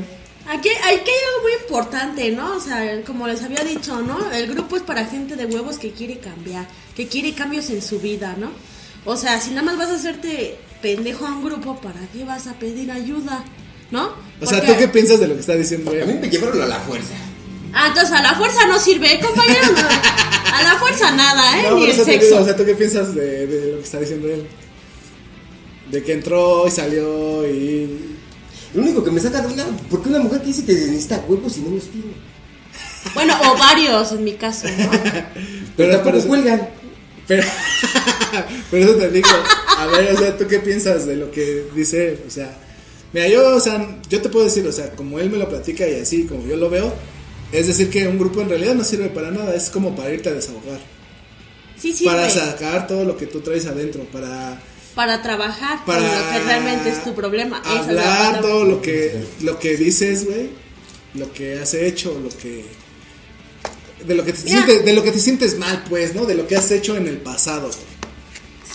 Aquí, 0.46 0.68
aquí 0.68 1.10
hay 1.10 1.24
algo 1.28 1.42
muy 1.42 1.52
importante, 1.62 2.30
¿no? 2.30 2.56
O 2.56 2.60
sea, 2.60 3.02
como 3.06 3.26
les 3.26 3.42
había 3.42 3.64
dicho, 3.64 4.02
¿no? 4.02 4.30
El 4.30 4.46
grupo 4.48 4.76
es 4.76 4.82
para 4.82 5.06
gente 5.06 5.36
de 5.36 5.46
huevos 5.46 5.78
que 5.78 5.92
quiere 5.92 6.18
cambiar, 6.18 6.66
que 6.94 7.08
quiere 7.08 7.32
cambios 7.34 7.70
en 7.70 7.80
su 7.80 7.98
vida, 7.98 8.36
¿no? 8.38 8.50
O 9.06 9.16
sea, 9.16 9.40
si 9.40 9.50
nada 9.50 9.62
más 9.62 9.78
vas 9.78 9.88
a 9.90 9.94
hacerte 9.96 10.56
pendejo 10.82 11.26
a 11.26 11.30
un 11.30 11.44
grupo, 11.44 11.80
¿para 11.80 12.00
qué 12.12 12.24
vas 12.24 12.46
a 12.46 12.54
pedir 12.54 12.90
ayuda? 12.90 13.44
¿No? 13.90 14.12
O 14.40 14.46
sea, 14.46 14.64
¿tú 14.64 14.72
qué 14.78 14.88
piensas 14.88 15.20
de 15.20 15.28
lo 15.28 15.34
que 15.34 15.40
está 15.40 15.54
diciendo 15.54 15.90
A 15.90 16.04
mí 16.06 16.14
me 16.14 16.28
llevaron 16.28 16.60
a 16.62 16.66
la 16.66 16.80
fuerza. 16.80 17.14
Ah, 17.72 17.88
entonces 17.88 18.12
a 18.12 18.22
la 18.22 18.34
fuerza 18.34 18.66
no 18.66 18.78
sirve, 18.78 19.18
compañero. 19.20 19.66
no. 19.72 19.88
A 20.54 20.62
la 20.62 20.74
fuerza 20.78 21.10
nada, 21.10 21.58
¿eh? 21.58 21.62
No, 21.68 21.76
Ni 21.76 21.86
el 21.86 21.92
sexo. 21.92 22.26
digo, 22.26 22.38
o 22.40 22.44
sea, 22.44 22.56
¿tú 22.56 22.64
qué 22.64 22.74
piensas 22.74 23.14
de, 23.14 23.46
de 23.46 23.72
lo 23.72 23.78
que 23.78 23.84
está 23.84 23.98
diciendo 23.98 24.28
él? 24.28 24.46
De 25.90 26.02
que 26.02 26.12
entró 26.12 26.66
y 26.68 26.70
salió 26.70 27.46
y... 27.48 28.16
Lo 28.74 28.82
único 28.82 29.02
que 29.04 29.10
me 29.10 29.20
saca 29.20 29.40
de 29.40 29.52
una. 29.54 29.64
¿Por 29.90 30.02
qué 30.02 30.08
una 30.08 30.18
mujer 30.18 30.40
que 30.40 30.48
dice 30.48 30.64
que 30.64 30.72
necesita 30.74 31.24
huevos 31.28 31.56
y 31.56 31.60
no 31.60 31.70
los 31.70 31.84
tiene? 31.84 32.12
Bueno, 33.14 33.34
o 33.48 33.56
varios 33.58 34.12
en 34.12 34.24
mi 34.24 34.32
caso, 34.34 34.66
¿no? 34.68 34.90
Pero, 34.92 35.22
Pero- 35.76 35.90
tampoco 35.92 36.16
pero- 36.16 36.26
cuelgan. 36.28 36.68
Pero, 37.26 37.42
pero 38.70 38.84
eso 38.84 38.94
te 38.96 39.10
digo, 39.10 39.28
a 39.78 39.86
ver, 39.86 40.14
o 40.14 40.18
sea, 40.18 40.36
¿tú 40.36 40.46
qué 40.46 40.58
piensas 40.58 41.06
de 41.06 41.16
lo 41.16 41.30
que 41.30 41.64
dice 41.74 42.08
él? 42.08 42.20
O 42.26 42.30
sea, 42.30 42.54
mira, 43.14 43.28
yo, 43.28 43.56
o 43.56 43.60
sea, 43.60 43.96
yo 44.10 44.20
te 44.20 44.28
puedo 44.28 44.44
decir, 44.44 44.66
o 44.66 44.72
sea, 44.72 44.90
como 44.90 45.18
él 45.18 45.30
me 45.30 45.38
lo 45.38 45.48
platica 45.48 45.88
y 45.88 46.00
así, 46.00 46.24
como 46.24 46.46
yo 46.46 46.56
lo 46.56 46.68
veo, 46.68 46.92
es 47.50 47.66
decir, 47.66 47.88
que 47.88 48.06
un 48.08 48.18
grupo 48.18 48.42
en 48.42 48.50
realidad 48.50 48.74
no 48.74 48.84
sirve 48.84 49.08
para 49.08 49.30
nada, 49.30 49.54
es 49.54 49.70
como 49.70 49.96
para 49.96 50.12
irte 50.12 50.28
a 50.28 50.32
desahogar, 50.32 50.80
Sí, 51.78 51.94
sí. 51.94 52.04
para 52.04 52.28
sacar 52.28 52.86
todo 52.86 53.04
lo 53.04 53.16
que 53.16 53.26
tú 53.26 53.40
traes 53.40 53.64
adentro, 53.64 54.02
para, 54.12 54.60
Para 54.94 55.22
trabajar 55.22 55.84
para 55.84 55.98
con 56.00 56.08
lo 56.08 56.30
que 56.32 56.38
realmente 56.44 56.88
es 56.90 57.02
tu 57.02 57.14
problema. 57.14 57.60
Hablar 57.64 58.40
todo 58.40 58.64
lo 58.64 58.80
que, 58.80 59.24
lo 59.42 59.58
que 59.58 59.76
dices, 59.76 60.24
güey, 60.26 60.50
lo 61.14 61.32
que 61.32 61.58
has 61.58 61.74
hecho, 61.74 62.18
lo 62.22 62.28
que... 62.30 62.64
De 64.06 64.14
lo, 64.14 64.24
que 64.24 64.32
te 64.32 64.38
sientes, 64.40 64.84
de 64.84 64.92
lo 64.92 65.02
que 65.02 65.10
te 65.12 65.18
sientes 65.18 65.58
mal, 65.58 65.82
pues, 65.88 66.14
¿no? 66.14 66.26
De 66.26 66.34
lo 66.34 66.46
que 66.46 66.56
has 66.56 66.70
hecho 66.70 66.96
en 66.96 67.08
el 67.08 67.16
pasado. 67.18 67.70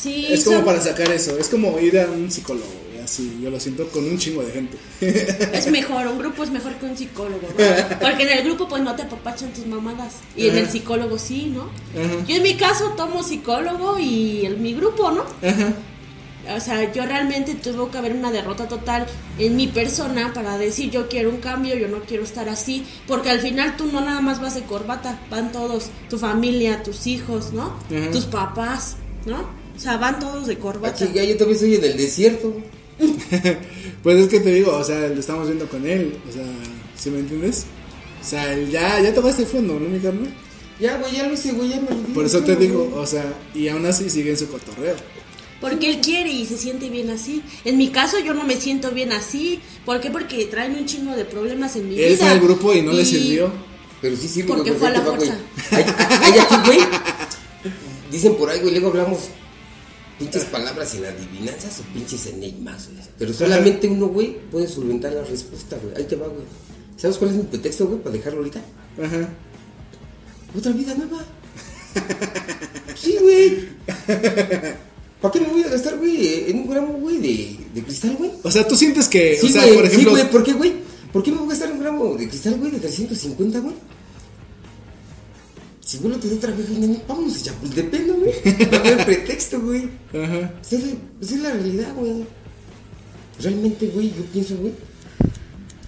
Sí, 0.02 0.28
Es 0.30 0.44
como 0.44 0.58
son- 0.58 0.66
para 0.66 0.82
sacar 0.82 1.12
eso, 1.12 1.38
es 1.38 1.48
como 1.50 1.78
ir 1.80 2.00
a 2.00 2.10
un 2.10 2.32
psicólogo, 2.32 2.66
así, 3.04 3.38
yo 3.42 3.50
lo 3.52 3.60
siento 3.60 3.88
con 3.90 4.06
un 4.06 4.18
chingo 4.18 4.42
de 4.44 4.52
gente. 4.52 4.78
Es 5.54 5.70
mejor, 5.70 6.08
un 6.08 6.18
grupo 6.18 6.44
es 6.44 6.50
mejor 6.52 6.74
que 6.76 6.86
un 6.86 6.98
psicólogo, 6.98 7.42
¿no? 7.48 8.00
Porque 8.02 8.24
en 8.24 8.30
el 8.40 8.44
grupo 8.46 8.68
pues 8.68 8.82
no 8.82 8.96
te 8.96 9.04
apapachan 9.04 9.54
tus 9.54 9.68
mamadas. 9.68 10.16
Y 10.36 10.48
en 10.48 10.58
el 10.58 10.70
psicólogo 10.70 11.20
sí, 11.20 11.52
¿no? 11.54 11.64
Ajá. 11.64 12.26
Yo 12.28 12.36
en 12.38 12.44
mi 12.44 12.56
caso 12.56 12.94
tomo 12.98 13.22
psicólogo 13.24 14.00
y 14.00 14.46
en 14.46 14.62
mi 14.62 14.74
grupo, 14.74 15.12
¿no? 15.12 15.24
Ajá. 15.48 15.74
O 16.56 16.60
sea, 16.60 16.92
yo 16.92 17.06
realmente 17.06 17.56
tuvo 17.56 17.92
que 17.92 17.98
haber 17.98 18.14
una 18.14 18.32
derrota 18.32 18.68
total 18.68 19.06
en 19.38 19.56
mi 19.56 19.68
persona 19.68 20.34
para 20.34 20.58
decir 20.58 20.90
yo 20.90 21.08
quiero 21.08 21.30
un 21.30 21.38
cambio, 21.38 21.76
yo 21.76 21.88
no 21.88 22.00
quiero 22.02 22.24
estar 22.24 22.50
así, 22.50 22.86
porque 23.08 23.30
al 23.30 23.40
final 23.40 23.78
tú 23.78 23.86
no 23.86 24.02
nada 24.02 24.22
más 24.22 24.42
vas 24.42 24.56
de 24.56 24.62
corbata, 24.62 25.20
van 25.30 25.52
todos, 25.52 25.90
tu 26.10 26.18
familia, 26.18 26.84
tus 26.84 27.08
hijos, 27.08 27.54
¿no? 27.54 27.78
Tus 28.12 28.26
papás, 28.26 28.98
¿no? 29.26 29.42
O 29.76 29.80
sea, 29.80 29.98
van 29.98 30.20
todos 30.20 30.48
de 30.48 30.58
corbata. 30.58 30.96
chinga, 30.96 31.24
yo 31.24 31.38
también 31.38 31.56
estoy 31.56 31.76
en 31.76 31.84
el 31.84 31.98
desierto. 31.98 32.54
Pues 34.04 34.18
es 34.18 34.28
que 34.30 34.40
te 34.40 34.54
digo, 34.54 34.72
o 34.78 34.84
sea, 34.84 35.10
lo 35.10 35.20
estamos 35.20 35.48
viendo 35.48 35.68
con 35.68 35.86
él, 35.86 36.18
o 36.28 36.32
sea, 36.32 36.46
¿sí 36.96 37.10
me 37.10 37.20
entiendes? 37.20 37.66
O 38.22 38.24
sea, 38.24 38.58
ya, 38.58 39.02
ya 39.02 39.14
tocaste 39.14 39.46
fondo, 39.46 39.78
¿no, 39.78 39.90
mi 39.90 40.00
carnal? 40.00 40.34
Ya, 40.80 40.98
güey, 40.98 41.14
ya 41.14 41.28
lo 41.28 41.34
hice, 41.34 41.52
güey, 41.52 41.70
ya 41.70 41.82
me. 41.82 42.14
Por 42.14 42.26
eso 42.26 42.42
te 42.42 42.56
digo, 42.56 42.90
o 42.96 43.06
sea, 43.06 43.34
y 43.54 43.68
aún 43.68 43.86
así 43.86 44.10
sigue 44.10 44.32
en 44.32 44.38
su 44.38 44.48
cotorreo. 44.48 44.96
Porque 45.62 45.90
él 45.90 46.00
quiere 46.02 46.32
y 46.32 46.46
se 46.46 46.58
siente 46.58 46.90
bien 46.90 47.10
así. 47.10 47.42
En 47.66 47.78
mi 47.78 47.90
caso 47.90 48.18
yo 48.20 48.34
no 48.34 48.44
me 48.44 48.56
siento 48.56 48.92
bien 48.92 49.12
así. 49.12 49.60
¿Por 49.86 50.00
qué? 50.00 50.10
Porque 50.10 50.46
traen 50.46 50.76
un 50.76 50.86
chingo 50.86 51.16
de 51.16 51.26
problemas 51.26 51.76
en 51.76 51.90
mi 51.90 52.00
Él 52.00 52.14
vida. 52.14 52.18
fue 52.18 52.30
al 52.30 52.40
grupo 52.40 52.74
y 52.74 52.82
no 52.82 52.94
le 52.94 53.04
sirvió. 53.04 53.52
Pero 54.02 54.16
sí 54.16 54.28
sirve, 54.30 54.48
Porque 54.48 54.72
fue 54.74 54.88
a 54.88 54.92
la 54.92 55.02
fuerza. 55.02 55.38
Hay, 55.72 55.84
hay 55.84 56.40
aquí, 56.40 56.56
güey. 56.66 56.80
Dicen 58.10 58.36
por 58.36 58.50
ahí, 58.50 58.60
güey, 58.62 58.72
luego 58.72 58.88
hablamos 58.88 59.20
pinches 60.18 60.46
palabras 60.46 60.96
en 60.96 61.06
adivinanzas 61.06 61.80
o 61.80 61.84
pinches 61.94 62.26
enigmas, 62.28 62.90
güey. 62.92 63.04
Pero 63.18 63.34
solamente 63.34 63.88
uno, 63.88 64.08
güey, 64.08 64.38
puede 64.50 64.68
solventar 64.68 65.12
la 65.14 65.24
respuesta, 65.26 65.78
güey. 65.82 65.96
Ahí 65.98 66.06
te 66.06 66.16
va, 66.16 66.28
güey. 66.28 66.44
¿Sabes 66.96 67.18
cuál 67.18 67.32
es 67.32 67.38
mi 67.38 67.44
pretexto, 67.44 67.88
güey, 67.88 68.00
para 68.00 68.16
dejarlo 68.16 68.40
ahorita? 68.40 68.62
Ajá. 69.02 69.30
Otra 70.58 70.72
vida 70.72 70.96
nueva. 70.96 71.24
Sí, 72.96 73.18
güey. 73.22 73.70
¿Para 75.22 75.34
qué 75.34 75.42
me 75.42 75.48
voy 75.50 75.64
a 75.64 75.68
gastar, 75.70 75.98
güey, 75.98 76.50
en 76.50 76.60
un 76.60 76.70
gramo, 76.70 76.94
güey, 76.94 77.18
de, 77.18 77.58
de 77.74 77.84
cristal, 77.84 78.16
güey? 78.18 78.32
O 78.42 78.50
sea, 78.52 78.66
tú 78.68 78.76
sientes 78.76 79.08
que, 79.08 79.36
Sí, 79.36 79.48
o 79.48 79.50
sea, 79.50 79.64
güey, 79.64 79.76
por 79.76 79.86
sí, 79.86 79.92
ejemplo, 79.92 80.12
güey, 80.12 80.32
¿por 80.32 80.44
qué, 80.44 80.54
güey? 80.54 80.74
¿Por 81.12 81.24
qué 81.24 81.32
me 81.32 81.38
voy 81.38 81.48
a 81.48 81.50
gastar 81.50 81.72
un 81.74 81.80
gramo 81.80 82.16
de 82.16 82.30
cristal, 82.30 82.56
güey, 82.58 82.72
de 82.72 82.80
350, 82.80 83.60
güey? 83.60 83.76
Si 85.82 85.98
vuelvo 85.98 86.18
a 86.18 86.20
tener 86.20 86.38
otra 86.38 86.52
vez, 86.54 86.70
güey, 86.70 87.02
vámonos 87.08 87.36
a 87.36 87.44
Chapultepec, 87.44 88.06
¿no, 88.08 88.14
güey. 88.14 88.32
A 88.72 88.76
haber 88.78 89.06
pretexto, 89.06 89.60
güey. 89.60 89.90
ajá. 90.14 90.54
Esa 90.62 90.78
es 91.36 91.40
la 91.42 91.52
realidad, 91.52 91.94
güey. 91.96 92.26
Realmente, 93.42 93.88
güey, 93.88 94.10
yo 94.10 94.24
pienso, 94.32 94.56
güey. 94.58 94.74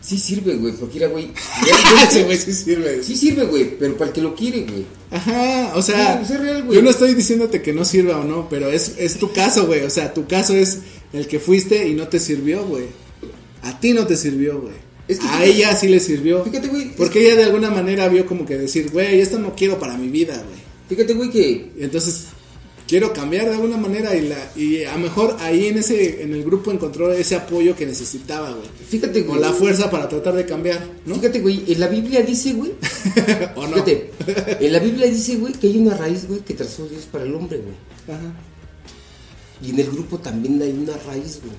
Sí 0.01 0.17
sirve, 0.17 0.55
güey, 0.55 0.73
porque 0.73 0.95
mira, 0.95 1.07
güey. 1.07 1.31
Ese 2.09 2.23
güey 2.23 2.37
sí 2.37 2.51
sirve. 2.53 3.03
Sí 3.03 3.15
sirve, 3.15 3.45
güey, 3.45 3.77
pero 3.77 3.95
para 3.95 4.09
el 4.09 4.13
que 4.15 4.21
lo 4.21 4.33
quiere, 4.35 4.61
güey. 4.61 4.83
Ajá, 5.11 5.73
o 5.75 5.81
sea, 5.81 6.15
No, 6.19 6.25
pues 6.27 6.39
real, 6.39 6.67
yo 6.71 6.81
no 6.81 6.89
estoy 6.89 7.13
diciéndote 7.13 7.61
que 7.61 7.71
no 7.73 7.85
sirva 7.85 8.17
o 8.19 8.23
no, 8.23 8.47
pero 8.49 8.69
es, 8.71 8.93
es 8.97 9.15
tu 9.17 9.31
caso, 9.31 9.67
güey. 9.67 9.81
O 9.81 9.89
sea, 9.89 10.13
tu 10.13 10.25
caso 10.25 10.55
es 10.55 10.79
el 11.13 11.27
que 11.27 11.39
fuiste 11.39 11.87
y 11.87 11.93
no 11.93 12.07
te 12.07 12.19
sirvió, 12.19 12.65
güey. 12.65 12.85
A 13.61 13.79
ti 13.79 13.93
no 13.93 14.07
te 14.07 14.17
sirvió, 14.17 14.59
güey. 14.59 14.73
Es 15.07 15.19
que 15.19 15.27
a 15.27 15.29
fíjate- 15.33 15.49
ella 15.51 15.75
sí 15.75 15.87
le 15.87 15.99
sirvió. 15.99 16.43
Fíjate, 16.43 16.67
güey. 16.69 16.95
Porque 16.95 17.23
ella 17.25 17.35
de 17.35 17.43
alguna 17.43 17.69
manera 17.69 18.07
vio 18.07 18.25
como 18.25 18.45
que 18.45 18.57
decir, 18.57 18.89
güey, 18.91 19.19
esto 19.21 19.37
no 19.37 19.55
quiero 19.55 19.77
para 19.79 19.97
mi 19.97 20.07
vida, 20.09 20.33
güey. 20.35 20.59
Fíjate, 20.89 21.13
güey, 21.13 21.29
que. 21.29 21.71
Entonces 21.79 22.25
quiero 22.91 23.13
cambiar 23.13 23.45
de 23.47 23.53
alguna 23.55 23.77
manera 23.77 24.13
y 24.17 24.27
la 24.27 24.51
y 24.53 24.83
a 24.83 24.91
lo 24.95 24.99
mejor 24.99 25.37
ahí 25.39 25.67
en 25.67 25.77
ese 25.77 26.23
en 26.23 26.33
el 26.33 26.43
grupo 26.43 26.73
encontró 26.73 27.09
ese 27.13 27.37
apoyo 27.37 27.73
que 27.73 27.85
necesitaba, 27.85 28.49
güey. 28.49 28.67
Fíjate, 28.89 29.21
O 29.21 29.27
güey. 29.27 29.39
la 29.39 29.53
fuerza 29.53 29.89
para 29.89 30.09
tratar 30.09 30.33
de 30.33 30.45
cambiar, 30.45 30.85
¿no? 31.05 31.15
Fíjate, 31.15 31.39
güey, 31.39 31.63
en 31.71 31.79
la 31.79 31.87
Biblia 31.87 32.21
dice, 32.21 32.51
güey. 32.51 32.73
¿O 33.55 33.65
no? 33.65 33.75
Fíjate, 33.75 34.11
en 34.59 34.73
la 34.73 34.79
Biblia 34.79 35.07
dice, 35.07 35.37
güey, 35.37 35.53
que 35.53 35.67
hay 35.67 35.77
una 35.77 35.95
raíz, 35.95 36.27
güey, 36.27 36.41
que 36.41 36.53
trazó 36.53 36.85
Dios 36.85 37.07
para 37.09 37.23
el 37.23 37.33
hombre, 37.33 37.59
güey. 37.59 37.75
Ajá. 38.17 38.33
Y 39.65 39.69
en 39.69 39.79
el 39.79 39.89
grupo 39.89 40.17
también 40.17 40.61
hay 40.61 40.71
una 40.71 40.97
raíz, 41.07 41.39
güey. 41.41 41.55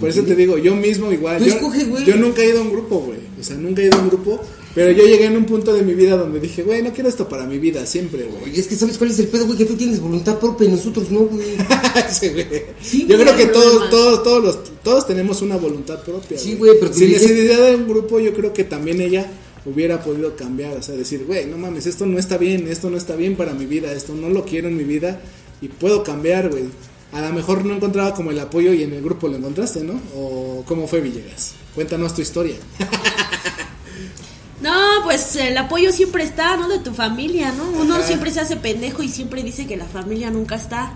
Por 0.00 0.08
eso 0.08 0.22
te 0.22 0.34
digo, 0.34 0.56
yo 0.56 0.74
mismo 0.74 1.12
igual. 1.12 1.38
Tú 1.40 1.44
yo, 1.44 1.54
escoge, 1.56 1.84
güey. 1.84 2.06
yo 2.06 2.16
nunca 2.16 2.40
he 2.40 2.48
ido 2.48 2.60
a 2.60 2.62
un 2.62 2.72
grupo, 2.72 3.00
güey. 3.00 3.18
O 3.38 3.44
sea, 3.44 3.56
nunca 3.56 3.82
he 3.82 3.86
ido 3.86 3.98
a 3.98 4.00
un 4.00 4.08
grupo. 4.08 4.40
Pero 4.78 4.92
yo 4.92 5.06
llegué 5.06 5.24
en 5.24 5.36
un 5.36 5.44
punto 5.44 5.72
de 5.72 5.82
mi 5.82 5.92
vida 5.94 6.16
donde 6.16 6.38
dije, 6.38 6.62
güey, 6.62 6.82
no 6.82 6.92
quiero 6.92 7.08
esto 7.08 7.28
para 7.28 7.46
mi 7.46 7.58
vida, 7.58 7.84
siempre, 7.84 8.24
güey. 8.24 8.54
Y 8.56 8.60
es 8.60 8.68
que 8.68 8.76
sabes 8.76 8.96
cuál 8.96 9.10
es 9.10 9.18
el 9.18 9.26
pedo, 9.26 9.44
güey, 9.46 9.58
que 9.58 9.64
tú 9.64 9.74
tienes 9.74 9.98
voluntad 10.00 10.38
propia 10.38 10.68
y 10.68 10.70
nosotros 10.70 11.10
no, 11.10 11.20
güey. 11.20 11.46
Sí, 12.10 12.28
güey. 12.28 12.46
Sí, 12.80 13.06
yo 13.08 13.18
creo 13.18 13.36
que 13.36 13.46
todos, 13.46 13.90
todos, 13.90 14.22
todos, 14.22 14.44
los, 14.44 14.58
todos 14.84 15.06
tenemos 15.06 15.42
una 15.42 15.56
voluntad 15.56 16.00
propia. 16.04 16.38
Sí, 16.38 16.54
güey, 16.54 16.74
pero 16.78 16.92
si 16.92 17.06
tú- 17.06 17.12
necesidad 17.12 17.66
de 17.70 17.74
un 17.74 17.88
grupo, 17.88 18.20
yo 18.20 18.32
creo 18.32 18.52
que 18.52 18.62
también 18.64 19.00
ella 19.00 19.26
hubiera 19.66 20.00
podido 20.00 20.36
cambiar. 20.36 20.76
O 20.76 20.82
sea, 20.82 20.94
decir, 20.94 21.24
güey, 21.26 21.46
no 21.46 21.58
mames, 21.58 21.86
esto 21.86 22.06
no 22.06 22.16
está 22.18 22.38
bien, 22.38 22.68
esto 22.68 22.88
no 22.88 22.96
está 22.96 23.16
bien 23.16 23.34
para 23.36 23.54
mi 23.54 23.66
vida, 23.66 23.92
esto 23.92 24.14
no 24.14 24.28
lo 24.28 24.44
quiero 24.44 24.68
en 24.68 24.76
mi 24.76 24.84
vida 24.84 25.20
y 25.60 25.68
puedo 25.68 26.04
cambiar, 26.04 26.50
güey. 26.50 26.64
A 27.10 27.20
lo 27.22 27.32
mejor 27.32 27.64
no 27.64 27.74
encontraba 27.74 28.14
como 28.14 28.30
el 28.30 28.38
apoyo 28.38 28.72
y 28.74 28.82
en 28.82 28.92
el 28.92 29.02
grupo 29.02 29.28
lo 29.28 29.36
encontraste, 29.38 29.82
¿no? 29.82 30.00
¿O 30.14 30.62
cómo 30.68 30.86
fue 30.86 31.00
Villegas? 31.00 31.54
Cuéntanos 31.74 32.14
tu 32.14 32.20
historia. 32.22 32.56
No, 34.60 34.74
pues 35.04 35.36
el 35.36 35.56
apoyo 35.56 35.92
siempre 35.92 36.24
está, 36.24 36.56
¿no? 36.56 36.68
De 36.68 36.78
tu 36.78 36.92
familia, 36.92 37.52
¿no? 37.52 37.64
Uno 37.80 37.96
Ajá. 37.96 38.04
siempre 38.06 38.30
se 38.30 38.40
hace 38.40 38.56
pendejo 38.56 39.02
y 39.02 39.08
siempre 39.08 39.42
dice 39.42 39.66
que 39.66 39.76
la 39.76 39.84
familia 39.84 40.30
nunca 40.30 40.56
está, 40.56 40.92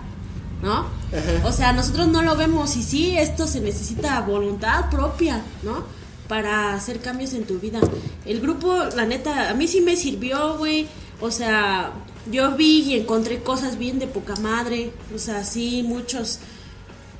¿no? 0.61 0.79
Ajá. 0.79 1.45
O 1.45 1.51
sea, 1.51 1.71
nosotros 1.71 2.07
no 2.09 2.21
lo 2.21 2.35
vemos 2.35 2.75
y 2.75 2.83
sí, 2.83 3.17
esto 3.17 3.47
se 3.47 3.61
necesita 3.61 4.19
voluntad 4.21 4.89
propia, 4.89 5.41
¿no? 5.63 5.85
Para 6.27 6.73
hacer 6.73 6.99
cambios 6.99 7.33
en 7.33 7.45
tu 7.45 7.59
vida. 7.59 7.79
El 8.25 8.41
grupo, 8.41 8.75
la 8.95 9.05
neta, 9.05 9.49
a 9.49 9.53
mí 9.53 9.67
sí 9.67 9.81
me 9.81 9.95
sirvió, 9.95 10.57
güey. 10.57 10.87
O 11.21 11.31
sea, 11.31 11.91
yo 12.31 12.55
vi 12.55 12.81
y 12.81 12.95
encontré 12.95 13.43
cosas 13.43 13.77
bien 13.77 13.99
de 13.99 14.07
poca 14.07 14.35
madre. 14.37 14.91
O 15.15 15.19
sea, 15.19 15.43
sí, 15.45 15.83
muchos 15.83 16.39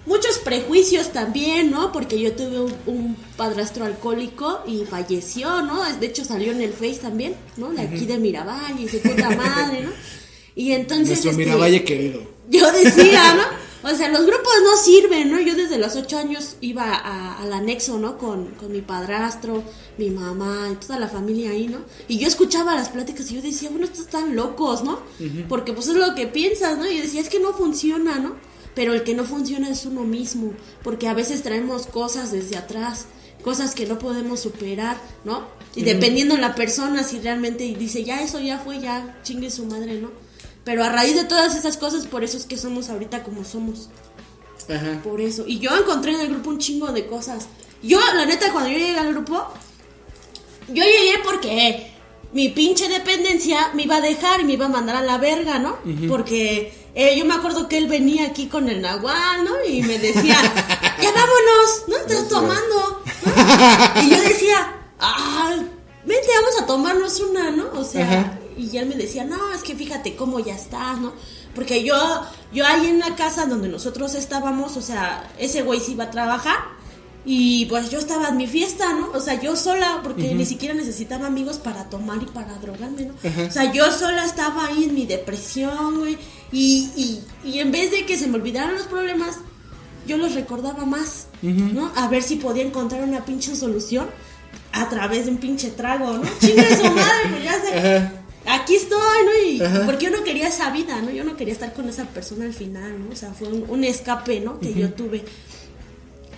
muchos 0.06 0.38
prejuicios 0.40 1.12
también, 1.12 1.72
¿no? 1.72 1.92
Porque 1.92 2.20
yo 2.20 2.34
tuve 2.34 2.60
un, 2.60 2.74
un 2.86 3.16
padrastro 3.38 3.86
alcohólico 3.86 4.62
y 4.68 4.84
falleció, 4.86 5.62
¿no? 5.62 5.82
De 6.00 6.06
hecho 6.08 6.26
salió 6.26 6.52
en 6.52 6.62
el 6.62 6.74
Face 6.74 7.00
también, 7.02 7.36
¿no? 7.58 7.72
De 7.72 7.82
aquí 7.82 8.06
de 8.06 8.18
Miravalle, 8.18 8.82
y 8.84 8.86
de 8.86 9.00
puta 9.00 9.30
madre, 9.32 9.84
¿no? 9.84 9.92
Y 10.56 10.72
entonces... 10.74 11.08
Nuestro 11.10 11.32
este, 11.32 11.46
Miravalle 11.46 11.84
querido. 11.84 12.22
Yo 12.50 12.72
decía, 12.72 13.34
¿no? 13.36 13.64
O 13.90 13.94
sea, 13.96 14.08
los 14.08 14.26
grupos 14.26 14.54
no 14.64 14.78
sirven, 14.78 15.30
¿no? 15.30 15.42
Yo 15.42 15.56
desde 15.56 15.78
los 15.78 15.96
ocho 15.98 16.18
años 16.18 16.56
iba 16.62 16.84
a- 16.94 17.42
al 17.42 17.52
anexo, 17.52 18.00
¿no? 18.00 18.18
Con, 18.18 18.52
con 18.52 18.72
mi 18.72 18.80
padrastro, 18.82 19.62
mi 19.98 20.10
mamá 20.10 20.70
y 20.72 20.76
toda 20.76 21.00
la 21.00 21.10
familia 21.10 21.50
ahí, 21.52 21.68
¿no? 21.68 21.80
Y 22.08 22.18
yo 22.18 22.28
escuchaba 22.28 22.76
las 22.76 22.90
pláticas 22.90 23.30
y 23.32 23.36
yo 23.36 23.42
decía, 23.42 23.70
bueno, 23.70 23.86
estos 23.86 24.02
están 24.06 24.36
locos, 24.38 24.84
¿no? 24.86 25.00
Porque 25.50 25.74
pues 25.74 25.88
es 25.90 25.96
lo 25.96 26.16
que 26.16 26.28
piensas, 26.28 26.78
¿no? 26.78 26.90
Y 26.90 26.96
yo 26.98 27.04
decía, 27.04 27.20
es 27.22 27.28
que 27.30 27.42
no 27.42 27.52
funciona, 27.54 28.20
¿no? 28.20 28.36
Pero 28.76 28.94
el 28.94 29.04
que 29.04 29.14
no 29.14 29.24
funciona 29.24 29.70
es 29.70 29.86
uno 29.86 30.02
mismo, 30.02 30.54
porque 30.84 31.08
a 31.08 31.14
veces 31.14 31.44
traemos 31.44 31.86
cosas 31.86 32.32
desde 32.32 32.58
atrás, 32.58 33.06
cosas 33.44 33.76
que 33.76 33.86
no 33.86 34.00
podemos 34.00 34.40
superar, 34.40 34.98
¿no? 35.24 35.46
Y 35.76 35.84
dependiendo 35.84 36.36
de 36.36 36.42
la 36.42 36.56
persona, 36.56 37.04
si 37.04 37.20
realmente 37.20 37.64
dice, 37.78 38.04
ya 38.04 38.22
eso 38.22 38.40
ya 38.40 38.60
fue, 38.60 38.80
ya 38.80 39.20
chingue 39.24 39.50
su 39.50 39.66
madre, 39.66 40.00
¿no? 40.00 40.12
Pero 40.64 40.84
a 40.84 40.90
raíz 40.90 41.16
de 41.16 41.26
todas 41.26 41.56
esas 41.56 41.78
cosas, 41.78 42.08
por 42.08 42.24
eso 42.24 42.38
es 42.38 42.46
que 42.46 42.58
somos 42.58 42.90
ahorita 42.90 43.24
como 43.24 43.44
somos. 43.44 43.90
Ajá. 44.70 45.02
Por 45.04 45.20
eso. 45.20 45.44
Y 45.46 45.60
yo 45.60 45.76
encontré 45.76 46.14
en 46.14 46.22
el 46.22 46.30
grupo 46.30 46.52
un 46.52 46.60
chingo 46.60 46.92
de 46.92 47.06
cosas. 47.06 47.48
Yo, 47.82 48.00
la 48.16 48.26
neta, 48.26 48.52
cuando 48.52 48.70
yo 48.70 48.78
llegué 48.78 48.98
al 48.98 49.14
grupo, 49.14 49.46
yo 50.70 50.84
llegué 50.84 51.20
porque 51.24 51.92
mi 52.32 52.50
pinche 52.50 52.88
dependencia 52.88 53.72
me 53.74 53.84
iba 53.84 53.98
a 53.98 54.02
dejar 54.02 54.42
y 54.42 54.44
me 54.46 54.54
iba 54.54 54.66
a 54.66 54.70
mandar 54.70 54.96
a 54.96 55.02
la 55.02 55.18
verga, 55.18 55.60
¿no? 55.60 55.78
Porque 56.08 56.74
eh, 56.96 57.18
yo 57.18 57.26
me 57.26 57.34
acuerdo 57.34 57.68
que 57.68 57.78
él 57.78 57.88
venía 57.88 58.28
aquí 58.28 58.48
con 58.48 58.70
el 58.70 58.82
nahual, 58.82 59.44
¿no? 59.44 59.52
Y 59.68 59.82
me 59.82 59.98
decía, 59.98 60.38
ya 61.02 61.12
vámonos, 61.12 61.84
¿no? 61.88 61.96
Estás 61.98 62.28
tomando, 62.30 63.04
¿no? 63.26 64.02
Y 64.04 64.10
yo 64.10 64.22
decía, 64.22 64.74
ah, 65.00 65.56
vente, 66.06 66.28
vamos 66.36 66.62
a 66.62 66.66
tomarnos 66.66 67.20
una, 67.20 67.52
¿no? 67.52 67.72
O 67.74 67.84
sea, 67.84 68.06
Ajá. 68.06 68.40
y 68.58 68.78
él 68.78 68.86
me 68.88 68.96
decía, 68.96 69.24
no, 69.24 69.54
es 69.54 69.64
que 69.64 69.76
fíjate 69.76 70.16
cómo 70.16 70.40
ya 70.40 70.56
estás, 70.56 71.00
¿no? 71.00 71.14
Porque 71.56 71.84
yo, 71.84 71.96
yo 72.52 72.66
ahí 72.66 72.88
en 72.88 73.00
la 73.00 73.16
casa 73.16 73.46
donde 73.46 73.70
nosotros 73.70 74.16
estábamos, 74.16 74.78
o 74.78 74.82
sea, 74.82 75.32
ese 75.38 75.62
güey 75.62 75.80
se 75.80 75.92
iba 75.92 76.06
a 76.06 76.12
trabajar 76.12 76.58
y 77.26 77.66
pues 77.68 77.90
yo 77.90 78.00
estaba 78.00 78.30
en 78.30 78.38
mi 78.38 78.48
fiesta, 78.48 78.92
¿no? 78.94 79.12
O 79.14 79.20
sea, 79.20 79.40
yo 79.40 79.56
sola, 79.56 80.02
porque 80.04 80.34
ni 80.34 80.46
siquiera 80.46 80.74
necesitaba 80.74 81.28
amigos 81.28 81.58
para 81.58 81.90
tomar 81.90 82.22
y 82.22 82.26
para 82.26 82.54
drogarme, 82.56 83.06
¿no? 83.06 83.14
O 83.48 83.52
sea, 83.52 83.72
yo 83.72 83.92
sola 83.92 84.26
estaba 84.26 84.68
ahí 84.68 84.86
en 84.86 84.96
mi 84.96 85.06
depresión, 85.06 86.00
güey. 86.00 86.18
Y, 86.54 86.90
y, 86.96 87.50
y 87.50 87.60
en 87.60 87.72
vez 87.72 87.92
de 87.92 88.06
que 88.06 88.18
se 88.18 88.28
me 88.28 88.36
olvidaran 88.36 88.76
los 88.76 88.84
problemas, 88.84 89.40
yo 90.08 90.18
los 90.18 90.36
recordaba 90.36 90.86
más, 90.86 91.28
¿no? 91.42 91.92
A 91.96 92.08
ver 92.08 92.22
si 92.22 92.36
podía 92.36 92.64
encontrar 92.64 93.04
una 93.04 93.26
pinche 93.26 93.56
solución 93.56 94.08
a 94.72 94.88
través 94.88 95.26
de 95.26 95.32
un 95.32 95.38
pinche 95.38 95.72
trago, 95.72 96.14
¿no? 96.14 96.24
Chingue 96.40 96.78
su 96.78 96.84
madre, 96.84 97.30
pues 97.32 97.44
ya 97.44 97.62
sé. 97.62 97.78
Ajá. 97.80 98.14
Aquí 98.46 98.76
estoy, 98.76 99.00
¿no? 99.26 99.50
Y 99.50 99.62
Ajá. 99.64 99.86
porque 99.86 100.06
yo 100.06 100.12
no 100.12 100.24
quería 100.24 100.48
esa 100.50 100.70
vida, 100.70 101.02
¿no? 101.02 101.10
Yo 101.10 101.24
no 101.24 101.36
quería 101.36 101.54
estar 101.54 101.74
con 101.74 101.90
esa 101.90 102.06
persona 102.06 102.46
al 102.46 102.54
final, 102.54 103.04
¿no? 103.04 103.12
O 103.12 103.16
sea, 103.16 103.34
fue 103.34 103.48
un, 103.48 103.66
un 103.68 103.84
escape, 103.84 104.40
¿no? 104.42 104.60
Que 104.60 104.74
yo 104.74 104.94
tuve. 104.94 105.24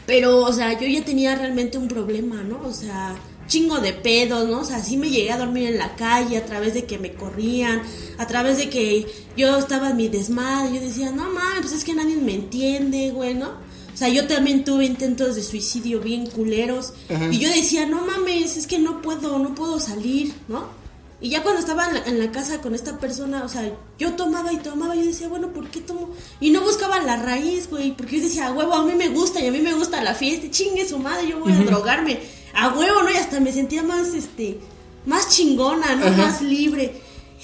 Pero, 0.06 0.38
o 0.45 0.54
sea, 0.54 0.80
yo 0.80 0.88
ya 0.88 1.04
tenía 1.04 1.36
realmente 1.36 1.78
un 1.78 1.88
problema, 1.88 2.43
¿no? 2.43 2.62
O 2.63 2.71
sea, 2.71 3.15
chingo 3.47 3.79
de 3.79 3.93
pedos, 3.93 4.47
¿no? 4.49 4.62
O 4.62 4.65
sea, 4.65 4.84
sí 4.84 4.97
me 4.97 5.10
llegué 5.10 5.31
a 5.31 5.38
dormir 5.38 5.69
en 5.69 5.77
la 5.77 5.95
calle 5.95 6.38
a 6.38 6.45
través 6.45 6.73
de 6.73 6.86
que 6.86 6.97
me 6.97 7.13
corrían, 7.13 7.81
a 8.17 8.27
través 8.27 8.58
de 8.58 8.69
que 8.69 9.05
yo 9.38 9.58
estaba 9.58 9.91
en 9.91 9.97
mi 9.97 10.08
desmadre. 10.08 10.75
Yo 10.75 10.81
decía, 10.81 11.12
no 11.12 11.29
mames, 11.29 11.62
pues 11.62 11.73
es 11.73 11.84
que 11.84 11.93
nadie 11.93 12.15
me 12.15 12.36
entiende, 12.36 13.12
güey, 13.12 13.36
¿no? 13.36 13.49
O 13.93 13.97
sea, 13.97 14.10
yo 14.10 14.27
también 14.27 14.65
tuve 14.65 14.86
intentos 14.86 15.36
de 15.36 15.43
suicidio 15.43 16.01
bien 16.01 16.27
culeros. 16.27 16.93
Ajá. 17.10 17.29
Y 17.31 17.39
yo 17.39 17.49
decía, 17.49 17.86
no 17.86 18.01
mames, 18.05 18.58
es 18.58 18.67
que 18.67 18.77
no 18.79 19.01
puedo, 19.01 19.39
no 19.39 19.55
puedo 19.55 19.79
salir, 19.79 20.34
¿no? 20.47 20.86
Y 21.21 21.29
ya 21.29 21.43
cuando 21.43 21.62
estaba 21.62 21.88
en 21.88 21.93
la, 21.93 22.03
en 22.03 22.19
la 22.19 22.31
casa 22.31 22.62
con 22.62 22.75
esta 22.75 22.99
persona, 22.99 23.45
o 23.45 23.49
sea, 23.49 23.71
yo 23.97 24.13
tomaba 24.15 24.51
y 24.51 24.58
tomaba, 24.58 24.95
y 24.95 24.99
yo 24.99 25.05
decía, 25.05 25.29
bueno, 25.29 25.53
¿por 25.53 25.69
qué 25.69 25.79
tomo? 25.79 26.10
Y 26.41 26.49
no 26.49 26.62
buscaba 26.62 26.99
la 26.99 27.15
raíz, 27.15 27.69
güey, 27.69 27.95
porque 27.95 28.17
yo 28.17 28.23
decía, 28.23 28.51
huevo, 28.51 28.73
a 28.73 28.86
mí 28.86 28.93
me 28.95 29.08
gusta 29.08 29.39
y 29.39 29.47
a 29.47 29.51
mí 29.51 29.60
me 29.60 29.73
gusta 29.73 30.03
la 30.03 30.13
fiesta, 30.13 30.51
chingue 30.51 30.88
su 30.88 30.99
madre, 30.99 31.29
yo 31.29 31.39
voy 31.39 31.53
a 31.53 31.63
drogarme. 31.63 32.19
A 32.56 32.70
huevo, 32.70 33.04
¿no? 33.04 33.12
Y 33.12 33.18
hasta 33.18 33.39
me 33.39 33.52
sentía 33.52 33.84
más, 33.84 34.13
este, 34.13 34.60
más 35.06 35.30
chingona, 35.30 35.96
¿no? 35.96 36.08
Ajá. 36.08 36.18
Más 36.18 36.41
libre. 36.41 37.02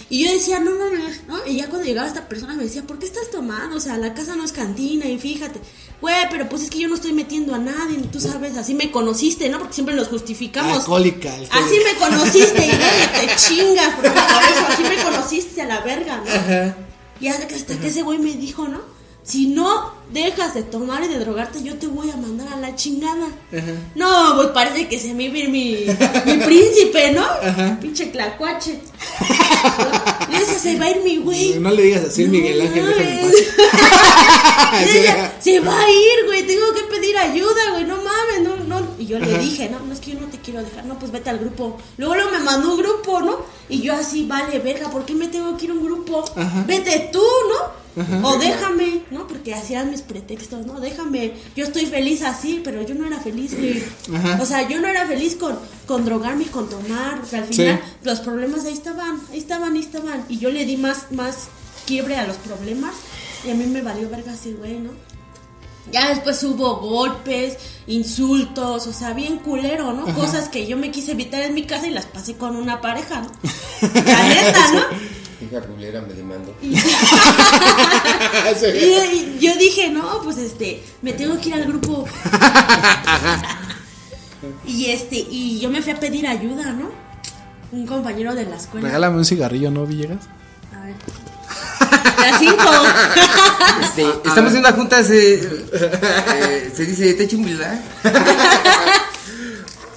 Y 0.09 0.25
yo 0.25 0.31
decía, 0.31 0.59
no 0.59 0.71
mames, 0.71 1.21
¿no? 1.27 1.45
Y 1.45 1.57
ya 1.57 1.67
cuando 1.67 1.85
llegaba 1.85 2.07
esta 2.07 2.27
persona 2.27 2.53
me 2.55 2.63
decía, 2.63 2.83
¿por 2.83 2.97
qué 2.99 3.05
estás 3.05 3.29
tomando? 3.29 3.77
O 3.77 3.79
sea, 3.79 3.97
la 3.97 4.13
casa 4.13 4.35
no 4.35 4.43
es 4.43 4.51
cantina 4.51 5.05
y 5.05 5.17
fíjate, 5.19 5.59
güey, 6.01 6.15
pero 6.29 6.49
pues 6.49 6.63
es 6.63 6.69
que 6.69 6.79
yo 6.79 6.87
no 6.87 6.95
estoy 6.95 7.13
metiendo 7.13 7.53
a 7.53 7.59
nadie, 7.59 7.97
tú 8.11 8.19
sabes, 8.19 8.57
así 8.57 8.73
me 8.73 8.91
conociste, 8.91 9.49
¿no? 9.49 9.59
Porque 9.59 9.73
siempre 9.73 9.95
nos 9.95 10.07
justificamos. 10.07 10.79
Alcohólica, 10.79 11.33
alcohólica. 11.33 11.65
Así 11.65 11.75
me 11.85 11.99
conociste 11.99 12.65
y 12.65 12.71
nadie 12.71 13.27
te 13.27 13.35
chinga, 13.35 13.95
porque 13.95 14.09
por 14.09 14.43
eso 14.43 14.67
así 14.67 14.83
me 14.83 15.03
conociste 15.03 15.61
a 15.61 15.65
la 15.65 15.81
verga, 15.81 16.17
¿no? 16.17 16.31
Ajá. 16.31 16.75
Y 17.19 17.27
hasta 17.27 17.47
que 17.47 17.87
ese 17.87 18.01
güey 18.01 18.17
me 18.17 18.33
dijo, 18.33 18.67
¿no? 18.67 18.81
Si 19.23 19.47
no 19.47 20.00
dejas 20.13 20.53
de 20.53 20.63
tomar 20.63 21.03
y 21.03 21.07
de 21.07 21.19
drogarte, 21.19 21.63
yo 21.63 21.75
te 21.75 21.87
voy 21.87 22.09
a 22.09 22.17
mandar 22.17 22.47
a 22.53 22.57
la 22.57 22.75
chingada. 22.75 23.27
Ajá. 23.51 23.73
No, 23.95 24.35
pues 24.35 24.47
parece 24.49 24.87
que 24.87 24.99
se 24.99 25.13
me 25.13 25.23
ir 25.23 25.49
mi, 25.49 25.85
mi 26.25 26.37
príncipe, 26.45 27.11
¿no? 27.11 27.25
Pinche 27.79 28.11
clacuache. 28.11 28.79
Y 30.31 30.35
ese 30.35 30.59
se 30.59 30.77
va 30.77 30.85
a 30.85 30.89
ir 30.91 31.01
mi 31.03 31.17
güey. 31.17 31.55
No 31.59 31.71
le 31.71 31.83
digas 31.83 32.05
así, 32.05 32.25
No 32.25 32.31
Miguel 32.31 32.61
Ángel, 32.61 32.85
déjame 32.85 33.21
paz. 33.21 33.35
Se 35.39 35.59
va 35.59 35.79
a 35.79 35.89
ir, 35.89 36.25
güey, 36.25 36.45
tengo 36.45 36.73
que 36.73 36.83
pedir 36.83 37.17
ayuda, 37.17 37.71
güey, 37.71 37.83
no 37.85 37.97
mames, 37.97 38.41
no, 38.41 38.55
no. 38.55 38.60
Y 39.01 39.07
yo 39.07 39.17
le 39.19 39.39
dije, 39.39 39.67
no, 39.67 39.79
no 39.79 39.93
es 39.93 39.99
que 39.99 40.11
yo 40.11 40.19
no 40.19 40.27
te 40.27 40.37
quiero 40.37 40.61
dejar, 40.61 40.85
no, 40.85 40.99
pues 40.99 41.11
vete 41.11 41.31
al 41.31 41.39
grupo. 41.39 41.77
Luego, 41.97 42.13
luego 42.13 42.29
me 42.29 42.39
mandó 42.39 42.75
un 42.75 42.77
grupo, 42.77 43.19
¿no? 43.19 43.37
Y 43.67 43.81
yo 43.81 43.93
así, 43.93 44.25
vale, 44.27 44.59
verga, 44.59 44.91
¿por 44.91 45.05
qué 45.05 45.15
me 45.15 45.27
tengo 45.27 45.57
que 45.57 45.65
ir 45.65 45.71
a 45.71 45.73
un 45.73 45.83
grupo? 45.83 46.23
Vete 46.67 47.09
tú, 47.11 47.23
¿no? 47.49 47.81
O 48.29 48.37
déjame, 48.37 49.01
¿no? 49.09 49.27
Porque 49.27 49.55
hacían 49.55 49.89
mis 49.89 50.03
pretextos, 50.03 50.65
¿no? 50.67 50.79
Déjame, 50.79 51.33
yo 51.55 51.65
estoy 51.65 51.87
feliz 51.87 52.21
así, 52.21 52.61
pero 52.63 52.83
yo 52.83 52.93
no 52.93 53.05
era 53.07 53.19
feliz, 53.19 53.57
güey. 53.57 53.83
O 54.39 54.45
sea, 54.45 54.67
yo 54.69 54.79
no 54.79 54.87
era 54.87 55.07
feliz 55.07 55.35
con, 55.35 55.57
con 55.87 56.05
drogarme 56.05 56.43
y 56.43 56.47
con 56.47 56.69
tomar. 56.69 57.19
O 57.21 57.25
sea, 57.25 57.39
al 57.39 57.45
final 57.45 57.81
los 58.03 58.19
problemas 58.19 58.65
ahí 58.65 58.73
estaban, 58.73 59.19
ahí 59.31 59.39
estaban, 59.39 59.73
ahí 59.73 59.81
estaban. 59.81 60.25
Y 60.29 60.37
yo 60.37 60.51
le 60.51 60.65
di 60.65 60.77
más, 60.77 61.11
más 61.11 61.47
quiebre 61.87 62.15
a 62.17 62.27
los 62.27 62.37
problemas 62.37 62.93
y 63.45 63.49
a 63.49 63.55
mí 63.55 63.65
me 63.65 63.81
valió 63.81 64.09
verga 64.09 64.33
así, 64.33 64.53
güey, 64.53 64.79
¿no? 64.79 64.91
Ya 65.91 66.09
después 66.09 66.43
hubo 66.43 66.77
golpes, 66.77 67.57
insultos, 67.87 68.87
o 68.87 68.93
sea, 68.93 69.13
bien 69.13 69.39
culero, 69.39 69.93
¿no? 69.93 70.05
Cosas 70.13 70.49
que 70.49 70.67
yo 70.67 70.77
me 70.77 70.91
quise 70.91 71.13
evitar 71.13 71.41
en 71.41 71.53
mi 71.53 71.63
casa 71.63 71.87
y 71.87 71.91
las 71.91 72.05
pasé 72.05 72.35
con 72.35 72.55
una 72.55 72.81
pareja, 72.81 73.21
¿no? 73.21 73.31
La 73.93 74.23
neta, 74.23 74.71
¿no? 74.73 74.81
Hija 75.45 75.61
culera, 75.61 76.01
me 76.01 76.13
demando. 76.13 76.53
Y, 78.61 78.77
y 78.77 79.39
yo 79.39 79.55
dije, 79.57 79.89
no, 79.89 80.21
pues 80.23 80.37
este, 80.37 80.83
me 81.01 81.13
tengo 81.13 81.39
que 81.39 81.49
ir 81.49 81.55
al 81.55 81.65
grupo. 81.65 82.05
y 84.65 84.85
este, 84.85 85.15
y 85.15 85.59
yo 85.59 85.69
me 85.69 85.81
fui 85.81 85.93
a 85.93 85.99
pedir 85.99 86.27
ayuda, 86.27 86.71
¿no? 86.73 86.89
Un 87.71 87.87
compañero 87.87 88.35
de 88.35 88.45
la 88.45 88.57
escuela. 88.57 88.87
Regálame 88.87 89.17
un 89.17 89.25
cigarrillo, 89.25 89.71
¿no, 89.71 89.85
Villegas? 89.85 90.25
A 90.75 90.85
ver. 90.85 90.95
Las 92.21 92.39
cinco. 92.39 92.69
Este, 93.81 94.05
estamos 94.27 94.53
en 94.53 94.59
una 94.59 94.71
junta, 94.73 95.03
se, 95.03 95.35
eh, 95.35 96.71
se 96.75 96.85
dice, 96.85 97.13
te 97.13 97.25
billar. 97.25 97.81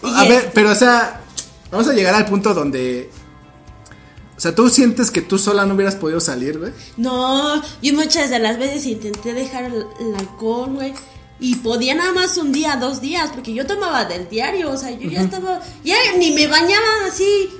A 0.03 0.25
ver, 0.25 0.51
pero 0.55 0.71
o 0.71 0.75
sea, 0.75 1.21
vamos 1.71 1.89
a 1.89 1.93
llegar 1.93 2.15
al 2.15 2.27
punto 2.27 2.55
donde. 2.55 3.11
O 4.37 4.41
sea, 4.41 4.55
¿tú 4.55 4.69
sientes 4.69 5.11
que 5.11 5.23
tú 5.23 5.39
sola 5.39 5.65
no 5.65 5.75
hubieras 5.75 5.95
podido 5.95 6.21
salir, 6.21 6.59
güey? 6.59 6.73
No, 6.97 7.63
yo 7.81 7.95
muchas 7.95 8.31
de 8.31 8.39
las 8.39 8.59
veces 8.59 8.85
intenté 8.87 9.33
dejar 9.33 9.65
el, 9.65 9.87
el 10.01 10.15
alcohol, 10.19 10.71
güey. 10.75 10.93
Y 11.41 11.57
podía 11.57 11.95
nada 11.95 12.13
más 12.13 12.37
un 12.37 12.53
día, 12.53 12.77
dos 12.77 13.01
días, 13.01 13.31
porque 13.35 13.53
yo 13.53 13.67
tomaba 13.67 14.05
del 14.05 14.29
diario, 14.29 14.71
o 14.71 14.77
sea, 14.77 14.91
yo 14.93 15.11
ya 15.11 15.21
estaba, 15.21 15.61
ya 15.85 15.97
ni 16.17 16.33
me 16.33 16.47
bañaba 16.47 16.87
así, 17.09 17.51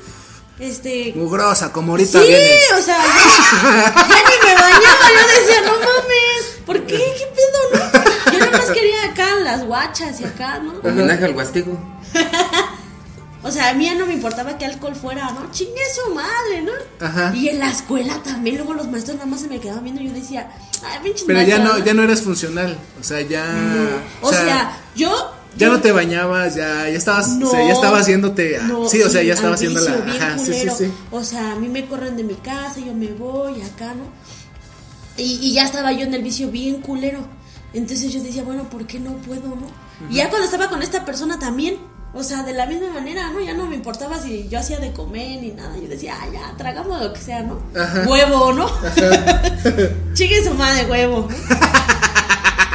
este... 0.59 1.13
Mugrosa, 1.17 1.73
como 1.73 1.93
ahorita 1.93 2.21
Sí, 2.21 2.27
vienes. 2.29 2.73
o 2.79 2.83
sea, 2.83 2.99
ya, 2.99 3.95
ya 3.95 4.05
ni 4.07 4.49
me 4.49 4.55
bañaba, 4.55 5.09
yo 5.11 5.41
decía, 5.41 5.61
no 5.63 5.73
mames, 5.73 6.59
¿por 6.67 6.81
qué? 6.87 6.97
¿Qué 6.97 7.27
pedo, 7.35 7.61
no? 7.93 8.33
Yo 8.33 8.39
nada 8.39 8.59
más 8.59 8.71
quería 8.71 9.05
acá 9.11 9.35
las 9.43 9.65
guachas 9.65 10.21
y 10.21 10.25
acá, 10.25 10.59
¿no? 10.61 10.75
Homenaje 10.89 11.25
al 11.25 11.35
Huasteco. 11.35 11.79
O 13.47 13.51
sea, 13.51 13.69
a 13.69 13.75
mí 13.75 13.85
ya 13.85 13.95
no 13.95 14.07
me 14.07 14.15
importaba 14.15 14.57
qué 14.57 14.65
alcohol 14.65 14.97
fuera, 14.97 15.31
¿no? 15.33 15.51
Chingue 15.51 15.83
su 15.95 16.15
madre, 16.15 16.63
¿no? 16.63 16.73
Ajá. 17.07 17.31
Y 17.37 17.51
en 17.51 17.59
la 17.59 17.71
escuela 17.71 18.23
también, 18.23 18.57
luego 18.57 18.73
los 18.73 18.89
maestros 18.89 19.19
nada 19.19 19.29
más 19.29 19.43
se 19.43 19.49
me 19.49 19.61
quedaban 19.61 19.85
viendo 19.85 20.01
y 20.01 20.09
yo 20.09 20.15
decía, 20.15 20.51
ay, 20.83 21.01
pinches 21.03 21.25
Pero 21.27 21.43
ya 21.43 21.59
no, 21.59 21.77
ya 21.77 21.93
no 21.93 22.03
eres 22.05 22.23
funcional. 22.23 22.79
O 22.99 23.05
sea, 23.05 23.21
ya. 23.21 23.45
O 24.23 24.33
sea, 24.33 24.79
yo... 24.97 25.35
Ya 25.57 25.69
no 25.69 25.81
te 25.81 25.93
bañabas, 25.93 26.55
ya, 26.55 26.89
ya 26.89 26.97
estabas, 26.97 27.29
No, 27.37 27.49
o 27.49 27.51
sea, 27.51 27.67
ya 27.67 27.73
estabas 27.73 28.03
haciéndote, 28.03 28.59
a- 28.59 28.63
no, 28.65 28.89
sí, 28.89 29.03
o 29.03 29.09
sea, 29.11 29.23
ya 29.23 29.35
estaba 29.35 29.55
haciendo 29.55 29.81
la, 29.81 29.93
ajá, 29.93 30.39
sí, 30.39 30.53
sí. 30.77 30.91
O 31.11 31.23
sea, 31.23 31.53
a 31.53 31.55
mí 31.57 31.69
me 31.69 31.87
corren 31.87 32.17
de 32.17 32.25
mi 32.25 32.35
casa, 32.35 32.81
yo 32.81 32.93
me 32.95 33.13
voy 33.13 33.63
acá, 33.63 33.95
¿no? 33.95 34.05
Y, 35.17 35.39
y 35.43 35.53
ya 35.55 35.65
estaba 35.65 35.93
yo 35.93 36.03
en 36.07 36.15
el 36.15 36.23
vicio 36.23 36.51
bien 36.51 36.81
culero. 36.81 37.21
Entonces 37.73 38.13
yo 38.13 38.23
decía, 38.23 38.43
bueno, 38.43 38.65
¿por 38.71 38.87
qué 38.87 38.99
no 39.01 39.13
puedo, 39.19 39.49
no? 39.49 39.67
Y 40.11 40.17
ya 40.17 40.29
cuando 40.29 40.45
estaba 40.47 40.69
con 40.69 40.83
esta 40.83 41.05
persona 41.05 41.39
también, 41.39 41.77
o 42.13 42.23
sea, 42.23 42.43
de 42.45 42.53
la 42.53 42.67
misma 42.67 42.91
manera, 42.91 43.31
¿no? 43.31 43.41
Ya 43.41 43.55
no 43.55 43.67
me 43.67 43.75
importaba 43.77 44.21
si 44.21 44.49
yo 44.49 44.59
hacía 44.61 44.79
de 44.79 44.93
comer 44.93 45.41
ni 45.41 45.51
nada. 45.51 45.77
Yo 45.77 45.89
decía, 45.89 46.15
ah, 46.21 46.27
ya, 46.33 46.57
tragamos 46.57 47.01
lo 47.03 47.13
que 47.13 47.21
sea, 47.21 47.43
¿no? 47.43 47.61
Ajá. 47.77 48.05
Huevo, 48.09 48.53
¿no? 48.53 48.67
Chique 50.15 50.43
su 50.45 50.55
madre, 50.55 50.87
huevo. 50.91 51.29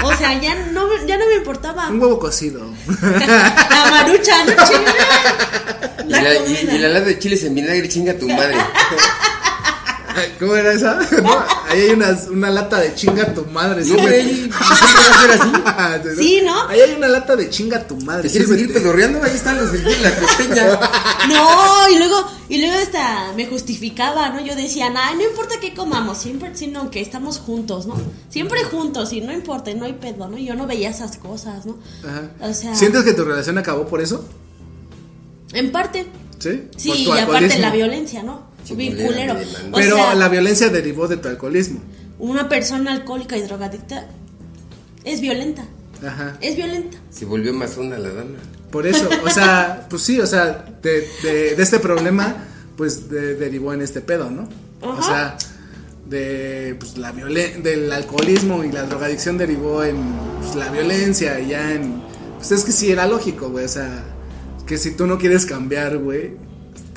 O 0.03 0.13
sea, 0.15 0.39
ya 0.39 0.55
no, 0.71 0.87
me- 0.87 1.05
ya 1.07 1.17
no 1.17 1.25
me 1.27 1.35
importaba. 1.35 1.89
Un 1.89 1.99
huevo 2.01 2.19
cocido. 2.19 2.61
La 3.01 3.87
marucha, 3.91 4.43
¿no? 4.45 4.51
Chinga. 4.65 4.93
Y 6.07 6.09
La 6.11 6.33
y, 6.35 6.69
y 6.73 6.77
la 6.77 6.87
lata 6.89 7.05
de 7.07 7.19
chiles 7.19 7.43
en 7.43 7.55
vinagre, 7.55 7.87
chinga 7.89 8.13
tu 8.17 8.27
madre. 8.27 8.55
¿Cómo 10.39 10.55
era 10.55 10.73
esa? 10.73 10.95
¿No? 11.23 11.37
Ahí 11.67 11.81
hay 11.81 11.89
una, 11.91 12.17
una 12.31 12.49
lata 12.49 12.79
de 12.79 12.95
chinga 12.95 13.33
tu 13.33 13.45
madre. 13.47 13.83
No, 13.85 13.95
güey, 13.95 14.25
siempre 14.35 14.51
va 14.55 15.69
a 15.71 16.01
ser 16.01 16.09
así. 16.11 16.23
Sí, 16.23 16.41
¿no? 16.45 16.67
Ahí 16.67 16.81
hay 16.81 16.95
una 16.95 17.07
lata 17.07 17.35
de 17.35 17.49
chinga 17.49 17.87
tu 17.87 17.95
madre. 17.97 18.23
¿Te 18.23 18.29
quieres 18.29 18.49
seguir 18.49 18.65
sírvete. 18.67 18.79
pedorreando? 18.81 19.23
Ahí 19.23 19.35
están 19.35 19.57
los 19.57 19.71
de 19.71 19.79
la 19.99 20.15
costeña. 20.15 20.79
No, 21.27 21.89
y 21.93 21.97
luego, 21.97 22.27
y 22.49 22.57
luego 22.59 22.77
hasta 22.81 23.33
me 23.35 23.45
justificaba, 23.45 24.29
¿no? 24.29 24.41
Yo 24.45 24.55
decía, 24.55 24.89
nah, 24.89 25.13
no 25.13 25.23
importa 25.23 25.55
qué 25.61 25.73
comamos, 25.73 26.17
siempre, 26.17 26.55
sino 26.55 26.89
que 26.89 27.01
estamos 27.01 27.37
juntos, 27.37 27.85
¿no? 27.85 27.95
Siempre 28.29 28.63
juntos, 28.63 29.13
y 29.13 29.21
no 29.21 29.31
importa, 29.31 29.73
no 29.73 29.85
hay 29.85 29.93
pedo, 29.93 30.27
¿no? 30.27 30.37
Yo 30.37 30.55
no 30.55 30.65
veía 30.67 30.89
esas 30.89 31.17
cosas, 31.17 31.65
¿no? 31.65 31.77
Ajá. 32.07 32.31
O 32.41 32.53
sea, 32.53 32.75
¿Sientes 32.75 33.03
que 33.03 33.13
tu 33.13 33.23
relación 33.23 33.57
acabó 33.57 33.87
por 33.87 34.01
eso? 34.01 34.27
en 35.53 35.71
parte, 35.71 36.05
Sí. 36.37 36.67
sí, 36.77 36.91
y 37.07 37.11
aparte 37.11 37.57
la 37.59 37.71
violencia, 37.71 38.23
¿no? 38.23 38.48
Bien 38.75 38.95
culero. 38.97 39.33
O 39.71 39.75
Pero 39.75 39.95
sea, 39.95 40.15
la 40.15 40.29
violencia 40.29 40.69
derivó 40.69 41.07
de 41.07 41.17
tu 41.17 41.27
alcoholismo. 41.27 41.79
una 42.19 42.47
persona 42.49 42.91
alcohólica 42.91 43.37
y 43.37 43.41
drogadicta 43.41 44.07
es 45.03 45.21
violenta, 45.21 45.65
Ajá. 46.05 46.37
es 46.41 46.55
violenta. 46.55 46.97
Se 47.09 47.25
volvió 47.25 47.53
más 47.53 47.77
una 47.77 47.97
la 47.97 48.09
dama. 48.09 48.37
Por 48.71 48.85
eso, 48.85 49.09
o 49.25 49.29
sea, 49.29 49.85
pues 49.89 50.01
sí, 50.03 50.19
o 50.19 50.27
sea, 50.27 50.65
de, 50.83 51.07
de, 51.23 51.55
de 51.55 51.63
este 51.63 51.79
problema, 51.79 52.35
pues 52.77 53.09
de- 53.09 53.35
derivó 53.35 53.73
en 53.73 53.81
este 53.81 54.01
pedo, 54.01 54.29
¿no? 54.29 54.47
O 54.81 55.01
sea, 55.01 55.37
de 56.07 56.75
pues, 56.79 56.97
la 56.97 57.11
violen 57.11 57.63
del 57.63 57.91
alcoholismo 57.91 58.63
y 58.63 58.71
la 58.71 58.83
drogadicción 58.83 59.37
derivó 59.37 59.83
en 59.83 59.97
pues, 60.41 60.55
la 60.55 60.69
violencia 60.69 61.39
y 61.39 61.49
ya 61.49 61.73
en... 61.73 62.01
Pues 62.37 62.51
es 62.51 62.63
que 62.63 62.71
sí, 62.71 62.91
era 62.91 63.05
lógico, 63.07 63.49
güey, 63.49 63.65
o 63.65 63.69
sea, 63.69 64.03
que 64.65 64.77
si 64.77 64.91
tú 64.91 65.05
no 65.07 65.17
quieres 65.17 65.45
cambiar, 65.45 65.97
güey, 65.97 66.31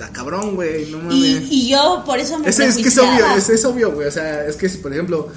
está 0.03 0.13
cabrón, 0.13 0.55
güey, 0.55 0.91
no 0.91 0.99
mames. 0.99 1.15
Y, 1.15 1.49
y 1.51 1.69
yo 1.71 2.03
por 2.05 2.19
eso 2.19 2.39
me 2.39 2.49
Es, 2.49 2.59
es 2.59 2.77
que 2.77 2.89
es 2.89 2.99
obvio, 2.99 3.09
prejuiciaba. 3.09 3.37
es, 3.37 3.49
es 3.49 3.65
obvio, 3.65 3.93
güey. 3.93 4.09
O 4.09 4.11
sea, 4.11 4.47
es 4.47 4.57
que 4.57 4.69
si, 4.69 4.79
por 4.79 4.93
ejemplo, 4.93 5.29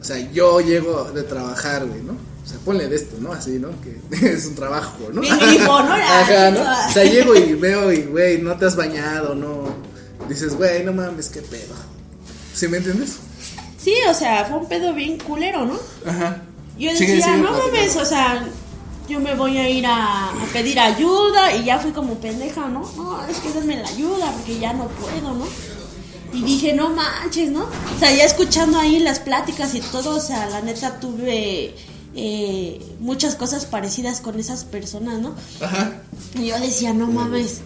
o 0.00 0.04
sea, 0.04 0.18
yo 0.32 0.60
llego 0.60 1.10
de 1.12 1.22
trabajar, 1.22 1.86
güey, 1.86 2.02
¿no? 2.02 2.12
O 2.12 2.48
sea, 2.48 2.58
ponle 2.64 2.88
de 2.88 2.96
esto, 2.96 3.16
¿no? 3.20 3.32
Así, 3.32 3.58
¿no? 3.58 3.70
Que 3.80 4.28
es 4.34 4.46
un 4.46 4.54
trabajo, 4.54 4.96
¿no? 5.12 5.20
Grifo, 5.20 5.82
¿no? 5.82 5.92
Ajá, 5.94 6.50
¿no? 6.50 6.60
O 6.60 6.92
sea, 6.92 7.04
llego 7.04 7.34
y 7.34 7.54
veo 7.54 7.92
y, 7.92 8.02
güey, 8.02 8.40
no 8.40 8.56
te 8.56 8.66
has 8.66 8.76
bañado, 8.76 9.34
no. 9.34 9.74
Dices, 10.28 10.56
güey, 10.56 10.84
no 10.84 10.92
mames, 10.92 11.28
qué 11.28 11.42
pedo. 11.42 11.74
¿Sí 12.54 12.68
me 12.68 12.78
entiendes? 12.78 13.16
Sí, 13.78 13.94
o 14.08 14.14
sea, 14.14 14.44
fue 14.46 14.58
un 14.58 14.68
pedo 14.68 14.94
bien 14.94 15.18
culero, 15.18 15.64
¿no? 15.64 15.78
Ajá. 16.04 16.42
Yo 16.78 16.90
decía, 16.90 17.06
sigue 17.06 17.36
no 17.38 17.52
mames, 17.52 17.96
o 17.96 18.04
sea, 18.04 18.46
yo 19.08 19.20
me 19.20 19.34
voy 19.34 19.58
a 19.58 19.68
ir 19.68 19.86
a, 19.86 20.30
a 20.30 20.44
pedir 20.52 20.78
ayuda 20.80 21.54
y 21.54 21.64
ya 21.64 21.78
fui 21.78 21.92
como 21.92 22.14
pendeja, 22.14 22.68
¿no? 22.68 22.90
No, 22.96 23.24
es 23.26 23.38
que 23.38 23.52
denme 23.52 23.76
la 23.76 23.88
ayuda 23.88 24.32
porque 24.32 24.58
ya 24.58 24.72
no 24.72 24.88
puedo, 24.88 25.34
¿no? 25.34 25.46
Y 26.32 26.42
dije, 26.42 26.72
no 26.72 26.90
manches, 26.90 27.50
¿no? 27.50 27.64
O 27.64 27.98
sea, 27.98 28.12
ya 28.14 28.24
escuchando 28.24 28.78
ahí 28.78 28.98
las 28.98 29.20
pláticas 29.20 29.74
y 29.74 29.80
todo, 29.80 30.16
o 30.16 30.20
sea, 30.20 30.48
la 30.50 30.60
neta 30.60 30.98
tuve 31.00 31.74
eh, 32.14 32.96
muchas 32.98 33.36
cosas 33.36 33.64
parecidas 33.64 34.20
con 34.20 34.38
esas 34.38 34.64
personas, 34.64 35.20
¿no? 35.20 35.34
Ajá. 35.60 36.02
Y 36.34 36.46
yo 36.46 36.58
decía, 36.58 36.92
no 36.92 37.06
mames, 37.06 37.60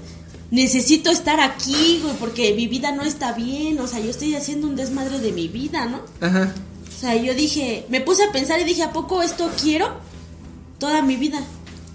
necesito 0.50 1.11
estar 1.11 1.40
aquí, 1.40 2.00
güey, 2.03 2.14
porque 2.16 2.55
mi 2.55 2.66
vida 2.68 2.92
no 2.92 3.03
está 3.03 3.33
bien, 3.33 3.81
o 3.81 3.87
sea, 3.87 3.98
yo 4.00 4.11
estoy 4.11 4.35
haciendo 4.35 4.66
un 4.66 4.76
desmadre 4.76 5.18
de 5.18 5.33
mi 5.33 5.48
vida, 5.48 5.87
¿no? 5.87 6.00
Ajá. 6.20 6.55
O 6.87 7.00
sea, 7.00 7.16
yo 7.16 7.35
dije, 7.35 7.87
me 7.88 8.03
puse 8.03 8.24
a 8.24 8.31
pensar 8.31 8.61
y 8.61 8.64
dije, 8.64 8.83
¿a 8.83 8.92
poco 8.92 9.22
esto 9.22 9.50
quiero 9.61 10.10
toda 10.81 11.03
mi 11.03 11.14
vida? 11.14 11.38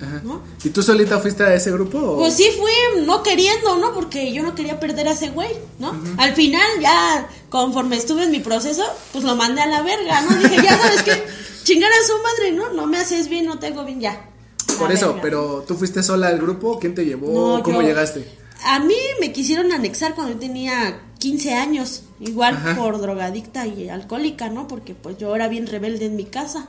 Ajá. 0.01 0.21
¿No? 0.23 0.41
¿Y 0.63 0.69
tú 0.69 0.83
solita 0.83 1.19
fuiste 1.19 1.43
a 1.43 1.53
ese 1.53 1.71
grupo? 1.71 1.97
O? 1.97 2.17
Pues 2.19 2.33
sí 2.35 2.45
fui 2.57 3.03
no 3.05 3.23
queriendo, 3.23 3.75
¿no? 3.77 3.93
Porque 3.93 4.31
yo 4.33 4.43
no 4.43 4.53
quería 4.55 4.77
perder 4.79 5.07
a 5.07 5.11
ese 5.11 5.29
güey, 5.29 5.49
¿no? 5.79 5.93
Al 6.17 6.33
final, 6.33 6.65
ya, 6.81 7.27
conforme 7.49 7.95
estuve 7.95 8.23
en 8.23 8.31
mi 8.31 8.39
proceso, 8.41 8.83
pues 9.13 9.23
lo 9.23 9.35
mandé 9.35 9.61
a 9.61 9.67
la 9.67 9.81
verga, 9.83 10.21
¿no? 10.21 10.35
Dije, 10.37 10.57
ya 10.63 10.77
sabes 10.77 11.01
qué, 11.03 11.23
chingar 11.63 11.89
a 11.91 12.07
su 12.07 12.13
madre, 12.21 12.51
¿no? 12.51 12.73
No 12.73 12.87
me 12.87 12.97
haces 12.97 13.29
bien, 13.29 13.45
no 13.45 13.57
tengo 13.59 13.85
bien, 13.85 14.01
ya. 14.01 14.29
Por 14.77 14.91
eso, 14.91 15.07
verga. 15.07 15.21
pero 15.21 15.63
tú 15.65 15.75
fuiste 15.75 16.03
sola 16.03 16.27
al 16.27 16.39
grupo, 16.39 16.77
¿quién 16.77 16.93
te 16.93 17.05
llevó? 17.05 17.57
No, 17.57 17.63
¿Cómo 17.63 17.81
yo- 17.81 17.87
llegaste? 17.87 18.27
A 18.65 18.79
mí 18.79 18.95
me 19.21 19.31
quisieron 19.31 19.71
anexar 19.71 20.15
cuando 20.15 20.33
yo 20.33 20.39
tenía 20.39 20.99
15 21.19 21.53
años, 21.53 22.03
igual 22.19 22.55
Ajá. 22.55 22.75
por 22.75 22.99
drogadicta 22.99 23.65
y 23.67 23.87
alcohólica, 23.89 24.49
¿no? 24.49 24.67
Porque 24.67 24.93
pues 24.95 25.17
yo 25.17 25.33
era 25.35 25.47
bien 25.47 25.67
rebelde 25.67 26.05
en 26.07 26.15
mi 26.15 26.25
casa. 26.25 26.67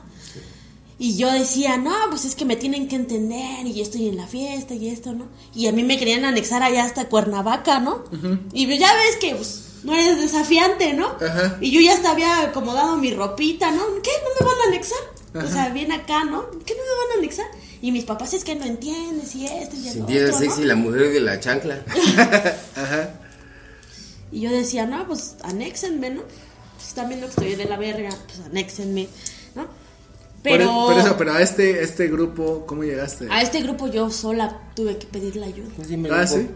Y 0.99 1.15
yo 1.15 1.31
decía, 1.31 1.77
no, 1.77 1.93
pues 2.09 2.25
es 2.25 2.35
que 2.35 2.45
me 2.45 2.55
tienen 2.55 2.87
que 2.87 2.95
entender 2.95 3.67
y 3.67 3.81
estoy 3.81 4.07
en 4.07 4.17
la 4.17 4.25
fiesta 4.25 4.73
y 4.73 4.89
esto, 4.89 5.13
¿no? 5.13 5.27
Y 5.53 5.67
a 5.67 5.71
mí 5.71 5.83
me 5.83 5.97
querían 5.97 6.25
anexar 6.25 6.63
allá 6.63 6.85
hasta 6.85 7.07
Cuernavaca, 7.07 7.79
¿no? 7.79 8.03
Y 8.51 8.65
pues, 8.65 8.79
ya 8.79 8.91
ves 8.93 9.15
que 9.17 9.35
pues, 9.35 9.63
no 9.83 9.93
eres 9.93 10.19
desafiante, 10.19 10.93
¿no? 10.93 11.07
Ajá. 11.21 11.57
Y 11.61 11.71
yo 11.71 11.81
ya 11.81 11.93
hasta 11.93 12.11
había 12.11 12.41
acomodado 12.41 12.97
mi 12.97 13.11
ropita, 13.13 13.69
¿no? 13.71 13.83
¿Qué? 14.01 14.09
¿No 14.23 14.45
me 14.45 14.51
van 14.51 14.61
a 14.65 14.67
anexar? 14.69 14.97
O 15.35 15.47
sea, 15.47 15.69
bien 15.69 15.91
acá, 15.91 16.23
¿no? 16.23 16.49
¿Qué 16.65 16.73
no 16.73 16.81
me 16.81 17.07
van 17.07 17.15
a 17.15 17.19
anexar? 17.19 17.45
Y 17.79 17.91
mis 17.91 18.05
papás 18.05 18.33
es 18.33 18.43
que 18.43 18.55
no 18.55 18.65
entiendes 18.65 19.35
y 19.35 19.45
esto 19.45 19.75
y 19.75 19.83
Sentía 19.89 20.25
otro, 20.25 20.31
¿no? 20.31 20.39
sexy 20.39 20.63
la 20.63 20.75
mujer 20.75 21.13
de 21.13 21.19
la 21.19 21.39
chancla. 21.39 21.83
Ajá. 22.75 23.19
Y 24.31 24.41
yo 24.41 24.51
decía, 24.51 24.87
no, 24.87 25.05
pues 25.07 25.35
anéxenme, 25.43 26.09
¿no? 26.09 26.21
Si 26.79 26.87
están 26.87 27.07
viendo 27.09 27.27
que 27.27 27.31
estoy 27.31 27.55
de 27.55 27.65
la 27.65 27.77
verga, 27.77 28.09
pues 28.25 28.39
anéxenme, 28.47 29.07
Pero, 30.51 30.63
e- 30.63 30.67
por 30.93 30.99
eso, 30.99 31.15
pero 31.17 31.33
a 31.33 31.41
este, 31.41 31.83
este 31.83 32.07
grupo, 32.07 32.65
¿cómo 32.65 32.83
llegaste? 32.83 33.27
a 33.29 33.41
este 33.41 33.61
grupo 33.61 33.87
yo 33.87 34.09
sola 34.11 34.57
tuve 34.75 34.97
que 34.97 35.07
pedirle 35.07 35.45
ayuda. 35.45 35.69
Ah, 36.11 36.27
sí. 36.27 36.47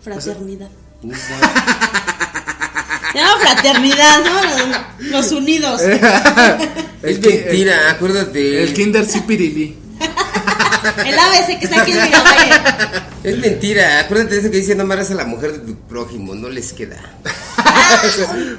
Fraternidad. 0.00 0.68
No, 1.02 1.14
Se 3.12 3.18
llama 3.18 3.40
fraternidad, 3.40 4.20
¿no? 4.24 5.10
Los, 5.10 5.32
unidos. 5.32 5.80
Es 7.02 7.18
ki- 7.18 7.28
mentira, 7.28 7.90
acuérdate. 7.90 8.62
El 8.62 8.72
Kinder 8.72 9.04
Cipirilí. 9.04 9.76
El 11.04 11.18
ABC 11.18 11.58
que 11.58 11.64
está 11.64 11.82
aquí 11.82 11.92
en. 11.92 11.98
Es 13.24 13.38
mentira, 13.38 14.00
acuérdate 14.00 14.34
de 14.34 14.40
eso 14.40 14.50
que 14.50 14.56
dice 14.58 14.74
no 14.74 14.82
amarás 14.84 15.10
a 15.10 15.14
la 15.14 15.24
mujer 15.24 15.52
de 15.52 15.58
tu 15.58 15.74
prójimo, 15.80 16.34
no 16.34 16.48
les 16.48 16.72
queda. 16.72 16.98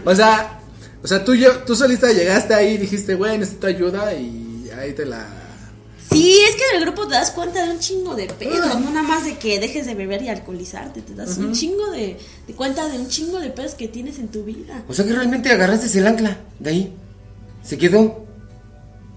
o 0.05 0.13
sea, 0.15 0.59
o 1.01 1.07
sea, 1.07 1.23
tú, 1.25 1.35
yo, 1.35 1.51
tú 1.59 1.75
solita 1.75 2.11
llegaste 2.11 2.53
ahí 2.53 2.73
y 2.75 2.77
dijiste, 2.77 3.15
güey, 3.15 3.37
necesito 3.37 3.67
ayuda 3.67 4.13
y 4.13 4.52
ahí 4.79 4.93
te 4.93 5.05
la... 5.05 5.25
Sí, 6.11 6.37
es 6.47 6.55
que 6.55 6.61
en 6.71 6.77
el 6.77 6.85
grupo 6.85 7.07
te 7.07 7.15
das 7.15 7.31
cuenta 7.31 7.65
de 7.65 7.71
un 7.71 7.79
chingo 7.79 8.13
de 8.15 8.27
pedos, 8.27 8.79
no 8.79 8.89
nada 8.91 9.01
más 9.01 9.25
de 9.25 9.37
que 9.37 9.59
dejes 9.59 9.85
de 9.87 9.95
beber 9.95 10.21
y 10.21 10.29
alcoholizarte, 10.29 11.01
te 11.01 11.15
das 11.15 11.37
un 11.37 11.53
chingo 11.53 11.89
de, 11.91 12.19
de 12.45 12.53
cuenta 12.53 12.87
de 12.87 12.99
un 12.99 13.07
chingo 13.07 13.39
de 13.39 13.49
pedos 13.49 13.73
que 13.73 13.87
tienes 13.87 14.19
en 14.19 14.27
tu 14.27 14.43
vida. 14.43 14.83
O 14.87 14.93
sea 14.93 15.05
que 15.05 15.13
realmente 15.13 15.49
agarraste 15.51 15.97
el 15.97 16.05
ancla 16.05 16.37
de 16.59 16.69
ahí. 16.69 16.93
Se 17.63 17.77
quedó 17.77 18.25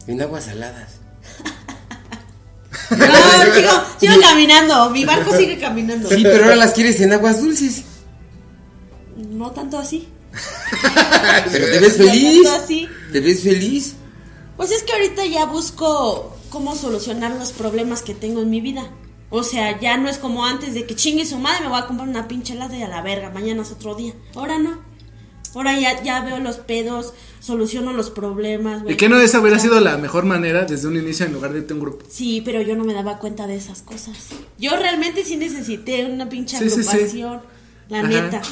en 0.06 0.22
aguas 0.22 0.44
saladas. 0.44 0.92
No, 2.90 2.96
sigo, 3.54 3.70
sigo 3.98 4.14
caminando, 4.20 4.90
mi 4.90 5.04
barco 5.04 5.36
sigue 5.36 5.58
caminando. 5.58 6.08
Sí, 6.08 6.20
pero 6.22 6.44
ahora 6.44 6.54
las 6.56 6.72
quieres 6.72 7.00
en 7.00 7.12
aguas 7.12 7.42
dulces. 7.42 7.82
No 9.16 9.50
tanto 9.50 9.78
así. 9.78 10.06
Pero 11.50 11.66
te 11.66 11.78
ves 11.80 11.98
No 11.98 12.04
feliz. 12.06 12.42
tanto 12.44 12.64
así. 12.64 12.88
Te 13.12 13.20
ves 13.20 13.42
feliz. 13.42 13.94
Pues 14.56 14.70
es 14.70 14.82
que 14.82 14.92
ahorita 14.92 15.26
ya 15.26 15.46
busco 15.46 16.34
cómo 16.50 16.74
solucionar 16.74 17.32
los 17.32 17.52
problemas 17.52 18.02
que 18.02 18.14
tengo 18.14 18.40
en 18.40 18.50
mi 18.50 18.60
vida. 18.60 18.90
O 19.28 19.42
sea, 19.42 19.78
ya 19.80 19.96
no 19.96 20.08
es 20.08 20.18
como 20.18 20.44
antes 20.46 20.74
de 20.74 20.86
que 20.86 20.94
chingue 20.94 21.26
su 21.26 21.38
madre, 21.38 21.64
me 21.64 21.68
voy 21.68 21.80
a 21.80 21.86
comprar 21.86 22.08
una 22.08 22.28
pinche 22.28 22.54
helada 22.54 22.76
y 22.76 22.82
a 22.82 22.88
la 22.88 23.02
verga, 23.02 23.30
mañana 23.30 23.62
es 23.62 23.72
otro 23.72 23.94
día. 23.94 24.14
Ahora 24.34 24.58
no. 24.58 24.78
Ahora 25.54 25.78
ya, 25.78 26.02
ya 26.02 26.20
veo 26.20 26.38
los 26.38 26.56
pedos, 26.56 27.14
soluciono 27.40 27.92
los 27.92 28.10
problemas. 28.10 28.82
¿Y 28.86 28.96
que 28.96 29.08
no 29.08 29.18
esa 29.18 29.40
hubiera 29.40 29.58
sido 29.58 29.80
la 29.80 29.96
mejor 29.96 30.24
manera 30.24 30.64
desde 30.64 30.86
un 30.86 30.96
inicio 30.96 31.24
en 31.26 31.32
lugar 31.32 31.52
de 31.52 31.60
irte 31.60 31.72
a 31.72 31.76
un 31.76 31.80
grupo? 31.80 32.04
Sí, 32.08 32.42
pero 32.44 32.60
yo 32.60 32.76
no 32.76 32.84
me 32.84 32.92
daba 32.92 33.18
cuenta 33.18 33.46
de 33.46 33.56
esas 33.56 33.82
cosas. 33.82 34.16
Yo 34.58 34.76
realmente 34.76 35.24
sí 35.24 35.36
necesité 35.36 36.04
una 36.04 36.28
pinche 36.28 36.58
Sí, 36.58 36.68
sí, 36.68 36.82
sí. 36.82 37.24
La 37.88 37.98
Ajá. 38.00 38.08
neta. 38.08 38.42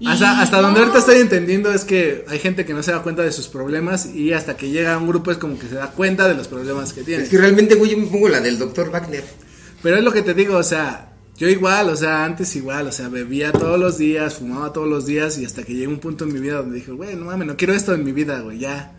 Y 0.00 0.08
Hasta, 0.08 0.40
hasta 0.40 0.56
no, 0.56 0.62
donde 0.64 0.80
ahorita 0.80 0.98
estoy 0.98 1.20
entendiendo 1.20 1.72
es 1.72 1.84
que 1.84 2.24
hay 2.28 2.38
gente 2.40 2.64
que 2.64 2.74
no 2.74 2.82
se 2.82 2.90
da 2.90 3.02
cuenta 3.02 3.22
de 3.22 3.30
sus 3.32 3.46
problemas 3.46 4.06
y 4.06 4.32
hasta 4.32 4.56
que 4.56 4.68
llega 4.70 4.94
a 4.94 4.98
un 4.98 5.06
grupo 5.06 5.30
es 5.30 5.38
como 5.38 5.58
que 5.58 5.68
se 5.68 5.76
da 5.76 5.92
cuenta 5.92 6.26
de 6.28 6.34
los 6.34 6.48
problemas 6.48 6.92
que 6.92 7.02
tiene. 7.02 7.22
Es 7.22 7.28
que 7.28 7.38
realmente, 7.38 7.76
güey, 7.76 7.92
yo 7.92 7.98
me 7.98 8.06
pongo 8.06 8.28
la 8.28 8.40
del 8.40 8.58
doctor 8.58 8.90
Wagner. 8.90 9.24
Pero 9.82 9.96
es 9.96 10.02
lo 10.02 10.12
que 10.12 10.22
te 10.22 10.34
digo, 10.34 10.56
o 10.56 10.62
sea, 10.62 11.12
yo 11.36 11.48
igual, 11.48 11.88
o 11.90 11.96
sea, 11.96 12.24
antes 12.24 12.54
igual, 12.56 12.88
o 12.88 12.92
sea, 12.92 13.08
bebía 13.08 13.52
todos 13.52 13.78
los 13.78 13.96
días, 13.98 14.34
fumaba 14.34 14.72
todos 14.72 14.88
los 14.88 15.06
días 15.06 15.38
y 15.38 15.44
hasta 15.44 15.62
que 15.62 15.74
llegó 15.74 15.92
un 15.92 16.00
punto 16.00 16.24
en 16.24 16.32
mi 16.32 16.40
vida 16.40 16.56
donde 16.56 16.76
dije, 16.76 16.90
güey, 16.90 17.14
no 17.14 17.26
mames, 17.26 17.46
no 17.46 17.56
quiero 17.56 17.72
esto 17.72 17.94
en 17.94 18.04
mi 18.04 18.12
vida, 18.12 18.40
güey, 18.40 18.58
ya. 18.58 18.92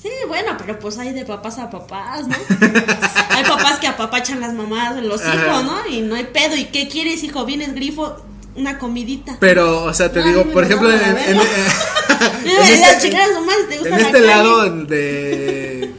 Sí, 0.00 0.10
bueno, 0.28 0.56
pero 0.58 0.78
pues 0.78 0.98
hay 0.98 1.12
de 1.12 1.24
papás 1.24 1.58
a 1.58 1.70
papás, 1.70 2.28
¿no? 2.28 2.34
hay 3.30 3.44
papás 3.44 3.78
que 3.80 3.86
apapachan 3.86 4.40
las 4.40 4.52
mamás 4.52 4.94
de 4.94 5.02
los 5.02 5.22
Ajá. 5.22 5.34
hijos, 5.34 5.64
¿no? 5.64 5.86
Y 5.90 6.02
no 6.02 6.14
hay 6.14 6.24
pedo. 6.24 6.54
¿Y 6.56 6.66
qué 6.66 6.86
quieres, 6.88 7.24
hijo? 7.24 7.46
Vienes 7.46 7.74
grifo, 7.74 8.16
una 8.56 8.78
comidita. 8.78 9.36
Pero, 9.40 9.84
o 9.84 9.94
sea, 9.94 10.10
te 10.12 10.20
No, 10.20 10.26
digo, 10.26 10.44
no 10.44 10.52
por 10.52 10.62
lo 10.62 10.66
ejemplo, 10.68 10.92
en, 10.92 11.00
en- 11.00 11.16
en- 11.36 11.40
este, 12.46 12.98
chingar 13.08 13.30
a 13.30 13.34
su 13.34 13.40
madre, 13.44 13.64
¿te 13.68 13.78
gusta 13.78 13.88
en 13.96 14.00
la 14.02 14.06
este 14.08 14.20
lado 14.20 14.70
de, 14.86 15.94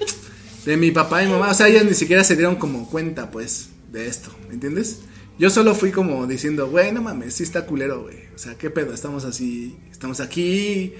de 0.65 0.77
mi 0.77 0.91
papá 0.91 1.23
y 1.23 1.27
mamá, 1.27 1.51
o 1.51 1.53
sea, 1.53 1.67
ellas 1.67 1.85
ni 1.85 1.93
siquiera 1.93 2.23
se 2.23 2.35
dieron 2.35 2.55
como 2.55 2.89
cuenta, 2.89 3.31
pues, 3.31 3.69
de 3.91 4.07
esto, 4.07 4.31
¿me 4.47 4.55
entiendes? 4.55 4.99
Yo 5.39 5.49
solo 5.51 5.75
fui 5.75 5.91
como 5.91 6.25
diciendo, 6.25 6.67
güey, 6.67 6.91
no 6.91 7.01
mames, 7.01 7.35
sí 7.35 7.43
está 7.43 7.65
culero, 7.67 8.01
güey. 8.01 8.17
O 8.33 8.39
sea, 8.39 8.55
qué 8.55 8.69
pedo, 8.71 8.93
estamos 8.93 9.23
así, 9.23 9.77
estamos 9.91 10.19
aquí, 10.19 10.95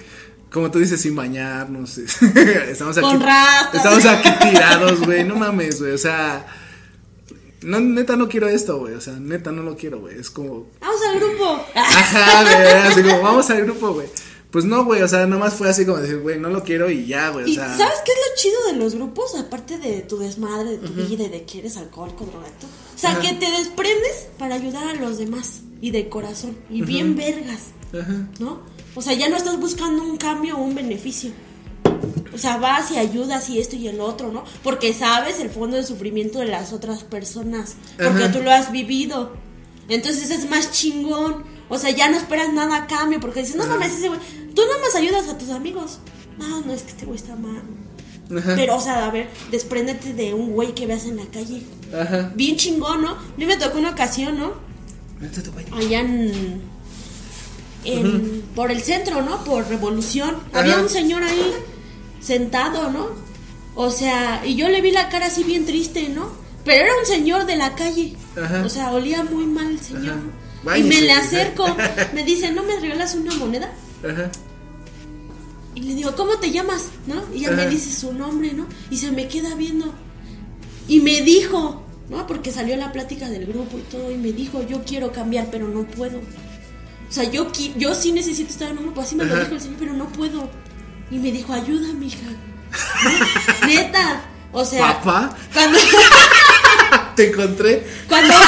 como 0.52 0.70
tú 0.70 0.78
dices, 0.80 1.02
sin 1.02 1.16
bañarnos. 1.16 1.98
estamos 2.70 2.98
aquí. 2.98 3.08
Con. 3.08 3.24
Estamos 3.74 4.06
aquí 4.06 4.30
tirados, 4.50 5.02
güey, 5.02 5.24
no 5.24 5.36
mames, 5.36 5.80
güey. 5.82 5.92
O 5.94 5.98
sea, 5.98 6.46
no, 7.62 7.80
neta 7.80 8.16
no 8.16 8.28
quiero 8.30 8.48
esto, 8.48 8.78
güey. 8.80 8.94
O 8.96 9.02
sea, 9.02 9.14
neta 9.14 9.52
no 9.52 9.64
lo 9.64 9.76
quiero, 9.76 10.00
güey. 10.00 10.18
Es 10.20 10.30
como, 10.30 10.68
Vamos 10.80 11.02
al 11.08 11.20
grupo. 11.20 11.60
Ajá, 11.76 12.44
güey, 12.44 12.68
así 12.92 13.02
como, 13.04 13.22
vamos 13.22 13.50
al 13.50 13.64
grupo, 13.64 13.94
güey. 13.94 14.08
Pues 14.52 14.64
no, 14.64 14.86
güey, 14.86 15.02
o 15.02 15.08
sea, 15.08 15.26
nomás 15.26 15.56
fue 15.56 15.68
así 15.70 15.86
como 15.86 15.98
decir, 15.98 16.20
güey, 16.20 16.40
no 16.40 16.50
lo 16.50 16.64
quiero 16.64 16.90
y 16.90 17.06
ya, 17.06 17.30
güey, 17.30 17.46
o 17.46 17.48
¿Y 17.48 17.56
sea. 17.56 17.68
sabes 17.78 18.00
qué 18.06 18.12
es 18.14 18.18
lo 18.18 18.36
chido 18.38 18.66
de 18.72 18.74
los 18.80 18.96
grupos? 18.96 19.36
Aparte 19.36 19.78
de 19.78 20.02
tu 20.02 20.18
desmadre, 20.18 20.78
de 20.78 20.78
tu 20.78 20.94
vida 20.94 21.24
y 21.26 21.30
de 21.30 21.44
que 21.44 21.60
eres 21.60 21.76
alcohólico, 21.76 22.26
drogadicto. 22.26 22.66
O 22.96 22.98
sea, 22.98 23.12
Ajá. 23.12 23.22
que 23.22 23.34
te 23.34 23.52
desprendes 23.52 24.30
para 24.40 24.56
ayudar 24.56 24.88
a 24.88 24.94
los 24.94 25.18
demás. 25.18 25.62
Y 25.82 25.92
de 25.92 26.10
corazón. 26.10 26.58
Y 26.72 26.82
bien 26.82 27.16
vergas. 27.16 27.66
Ajá. 27.94 28.28
¿No? 28.40 28.62
O 28.96 29.02
sea, 29.02 29.14
ya 29.14 29.30
no 29.30 29.36
estás 29.38 29.60
buscando 29.60 30.02
un 30.02 30.18
cambio 30.18 30.58
o 30.58 30.62
un 30.64 30.74
beneficio. 30.74 31.30
O 32.38 32.40
sea, 32.40 32.58
vas 32.58 32.92
y 32.92 32.98
ayudas 32.98 33.50
y 33.50 33.60
esto 33.60 33.76
y 33.76 33.88
el 33.88 34.00
otro, 34.00 34.32
¿no? 34.32 34.44
Porque 34.64 34.94
sabes 34.94 35.40
el 35.40 35.50
fondo 35.50 35.76
de 35.76 35.84
sufrimiento 35.84 36.38
de 36.40 36.46
las 36.46 36.72
otras 36.72 37.04
personas. 37.04 37.76
Porque 37.98 38.26
Ajá. 38.26 38.32
tú 38.32 38.44
lo 38.44 38.52
has 38.52 38.72
vivido. 38.72 39.32
Entonces 39.90 40.30
es 40.30 40.48
más 40.50 40.72
chingón. 40.72 41.44
O 41.68 41.80
sea, 41.80 41.90
ya 41.90 42.10
no 42.10 42.16
esperas 42.18 42.54
nada 42.54 42.76
a 42.78 42.88
cambio. 42.88 43.20
Porque 43.20 43.40
dices, 43.42 43.56
no 43.56 43.66
mames, 43.66 43.94
ese 43.94 44.10
güey. 44.10 44.20
Tú 44.56 44.62
nada 44.68 44.80
más 44.82 44.94
ayudas 44.96 45.28
a 45.28 45.38
tus 45.38 45.50
amigos. 45.50 45.98
No, 46.38 46.62
no 46.62 46.72
es 46.74 46.84
que 46.84 46.92
este 46.92 47.06
güey 47.06 47.18
está 47.18 47.36
mal. 47.36 47.64
Ajá. 48.38 48.54
Pero, 48.56 48.76
o 48.76 48.82
sea, 48.82 49.06
a 49.08 49.10
ver, 49.10 49.30
despréndete 49.50 50.14
de 50.14 50.34
un 50.36 50.52
güey 50.52 50.76
que 50.76 50.86
veas 50.86 51.06
en 51.06 51.18
la 51.18 51.26
calle. 51.26 51.64
Ajá. 52.00 52.32
Bien 52.36 52.56
chingón, 52.56 53.02
¿no? 53.02 53.10
A 53.12 53.20
mí 53.38 53.46
me 53.48 53.58
tocó 53.58 53.80
una 53.80 53.90
ocasión, 53.92 54.38
¿no? 54.38 54.54
Allá 55.76 56.02
en, 56.02 56.62
en- 57.86 58.44
por 58.56 58.70
el 58.72 58.82
centro, 58.84 59.22
¿no? 59.22 59.44
Por 59.44 59.68
Revolución. 59.68 60.36
Había 60.54 60.74
Ajá. 60.74 60.82
un 60.84 60.90
señor 60.90 61.24
ahí 61.24 61.54
sentado, 62.20 62.92
¿no? 62.92 63.08
O 63.76 63.92
sea, 63.92 64.44
y 64.46 64.56
yo 64.56 64.70
le 64.70 64.82
vi 64.82 64.92
la 64.92 65.10
cara 65.10 65.28
así 65.28 65.44
bien 65.44 65.66
triste, 65.66 66.10
¿no? 66.10 66.32
Pero 66.66 66.84
era 66.84 66.94
un 67.00 67.06
señor 67.06 67.46
de 67.46 67.56
la 67.56 67.76
calle. 67.76 68.16
Ajá. 68.42 68.64
O 68.66 68.70
sea, 68.70 68.92
olía 68.92 69.24
muy 69.24 69.46
mal 69.46 69.72
el 69.72 69.80
señor. 69.80 70.18
Y 70.76 70.84
me 70.84 71.02
le 71.02 71.12
acerco, 71.12 71.66
me 72.14 72.24
dice, 72.24 72.52
¿no 72.52 72.64
me 72.64 72.80
regalas 72.80 73.16
una 73.16 73.34
moneda? 73.36 73.72
Ajá. 74.04 74.32
Y 75.76 75.82
le 75.82 75.94
digo, 75.94 76.16
¿cómo 76.16 76.38
te 76.40 76.52
llamas? 76.52 76.88
¿No? 77.06 77.22
Y 77.34 77.46
ella 77.46 77.52
me 77.52 77.68
dice 77.68 77.94
su 77.94 78.12
nombre, 78.14 78.52
¿no? 78.54 78.66
Y 78.90 78.98
se 78.98 79.12
me 79.12 79.28
queda 79.28 79.54
viendo. 79.54 79.94
Y 80.88 81.02
me 81.02 81.22
dijo, 81.22 81.84
¿no? 82.10 82.26
Porque 82.26 82.52
salió 82.52 82.76
la 82.78 82.92
plática 82.92 83.30
del 83.30 83.46
grupo 83.46 83.78
y 83.78 83.82
todo. 83.82 84.12
Y 84.12 84.18
me 84.18 84.32
dijo, 84.32 84.66
yo 84.68 84.84
quiero 84.84 85.12
cambiar, 85.12 85.50
pero 85.52 85.68
no 85.68 85.86
puedo. 85.86 86.18
O 86.18 87.12
sea, 87.12 87.26
yo, 87.26 87.52
yo 87.78 87.94
sí 87.94 88.12
necesito 88.12 88.50
estar 88.50 88.72
en 88.72 88.80
un 88.80 88.86
grupo. 88.86 89.02
Así 89.02 89.16
me 89.16 89.26
lo 89.26 89.40
dijo 89.40 89.54
el 89.54 89.62
señor, 89.62 89.78
pero 89.80 89.94
no 89.94 90.08
puedo. 90.08 90.50
Y 91.10 91.20
me 91.20 91.32
dijo, 91.32 91.54
ayúdame, 91.54 92.06
hija. 92.08 92.28
¿No? 93.62 93.68
Neta. 93.68 94.22
O 94.52 94.66
sea, 94.66 95.00
Papá, 95.02 95.36
cuando. 95.54 95.78
te 97.16 97.30
encontré. 97.30 97.86
cuando. 98.08 98.34
No, 98.34 98.40
no 98.40 98.46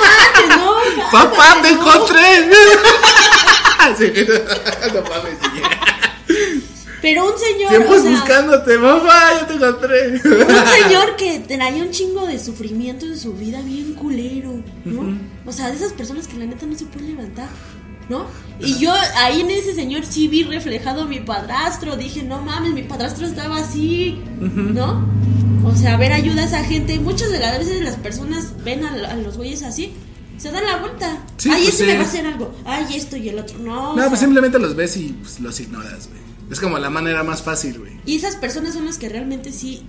mames, 0.00 0.96
no. 0.96 1.10
Papá, 1.10 1.58
te 1.62 1.72
no. 1.72 1.80
encontré. 1.80 2.50
No 3.82 5.02
mames. 5.02 5.38
Pero 7.00 7.26
un 7.26 7.36
señor. 7.36 7.70
Tiempos 7.70 7.98
o 7.98 8.02
sea, 8.02 8.10
buscándote, 8.12 8.78
papá, 8.78 9.40
ya 9.40 9.46
te 9.48 9.54
encontré. 9.54 10.08
Un 10.12 10.82
señor 10.82 11.16
que 11.16 11.40
traía 11.40 11.82
un 11.82 11.90
chingo 11.90 12.26
de 12.26 12.38
sufrimiento 12.38 13.06
en 13.06 13.18
su 13.18 13.32
vida 13.32 13.60
bien 13.60 13.94
culero, 13.94 14.62
¿no? 14.84 15.18
O 15.44 15.52
sea, 15.52 15.68
de 15.70 15.76
esas 15.76 15.92
personas 15.92 16.28
que 16.28 16.36
la 16.36 16.46
neta 16.46 16.64
no 16.64 16.78
se 16.78 16.84
pueden 16.84 17.16
levantar, 17.16 17.48
¿no? 18.12 18.26
Y 18.60 18.78
yo 18.78 18.92
ahí 19.16 19.40
en 19.40 19.50
ese 19.50 19.74
señor 19.74 20.04
sí 20.06 20.28
vi 20.28 20.44
reflejado 20.44 21.02
a 21.02 21.06
mi 21.06 21.18
padrastro, 21.20 21.96
dije, 21.96 22.22
no 22.22 22.40
mames, 22.42 22.72
mi 22.74 22.82
padrastro 22.82 23.26
estaba 23.26 23.56
así, 23.56 24.20
¿no? 24.40 25.04
O 25.64 25.74
sea, 25.74 25.94
a 25.94 25.96
ver, 25.96 26.12
ayuda 26.12 26.42
a 26.42 26.44
esa 26.44 26.62
gente. 26.64 26.98
Muchas 27.00 27.30
de 27.30 27.38
las 27.40 27.58
veces 27.58 27.82
las 27.82 27.96
personas 27.96 28.52
ven 28.64 28.84
a, 28.84 28.92
a 29.10 29.16
los 29.16 29.36
güeyes 29.36 29.62
así, 29.62 29.92
se 30.36 30.50
dan 30.50 30.64
la 30.64 30.76
vuelta. 30.76 31.24
Sí, 31.38 31.50
Ay, 31.52 31.62
pues 31.62 31.68
este 31.74 31.84
sí. 31.84 31.90
me 31.90 31.96
va 31.96 32.04
a 32.04 32.06
hacer 32.06 32.26
algo. 32.26 32.54
Ay, 32.64 32.86
esto 32.94 33.16
y 33.16 33.28
el 33.28 33.38
otro. 33.38 33.58
No, 33.58 33.94
No, 33.94 34.00
sea, 34.00 34.08
pues 34.08 34.20
simplemente 34.20 34.58
los 34.58 34.76
ves 34.76 34.96
y 34.96 35.08
pues, 35.20 35.40
los 35.40 35.58
ignoras, 35.58 36.08
güey. 36.08 36.20
Es 36.50 36.60
como 36.60 36.78
la 36.78 36.90
manera 36.90 37.22
más 37.22 37.42
fácil, 37.42 37.78
güey. 37.78 37.92
Y 38.04 38.16
esas 38.16 38.36
personas 38.36 38.74
son 38.74 38.84
las 38.84 38.98
que 38.98 39.08
realmente 39.08 39.52
sí 39.52 39.84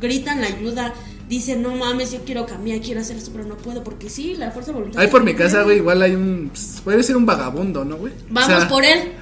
gritan 0.00 0.40
la 0.40 0.48
ayuda, 0.48 0.94
dicen, 1.28 1.62
no 1.62 1.74
mames, 1.74 2.12
yo 2.12 2.20
quiero 2.24 2.46
cambiar, 2.46 2.80
quiero 2.80 3.00
hacer 3.00 3.16
esto, 3.16 3.30
pero 3.32 3.44
no 3.44 3.56
puedo, 3.56 3.82
porque 3.82 4.08
sí, 4.10 4.34
la 4.34 4.50
fuerza 4.50 4.72
de 4.72 4.78
voluntad. 4.78 5.00
Ahí 5.00 5.08
por 5.08 5.24
mi 5.24 5.34
casa, 5.34 5.62
güey, 5.62 5.78
igual 5.78 6.02
hay 6.02 6.14
un. 6.14 6.50
pues, 6.50 6.80
puede 6.84 7.02
ser 7.02 7.16
un 7.16 7.26
vagabundo, 7.26 7.84
¿no, 7.84 7.96
güey? 7.96 8.12
O 8.12 8.16
Vamos 8.30 8.58
sea, 8.58 8.68
por 8.68 8.84
él. 8.84 9.12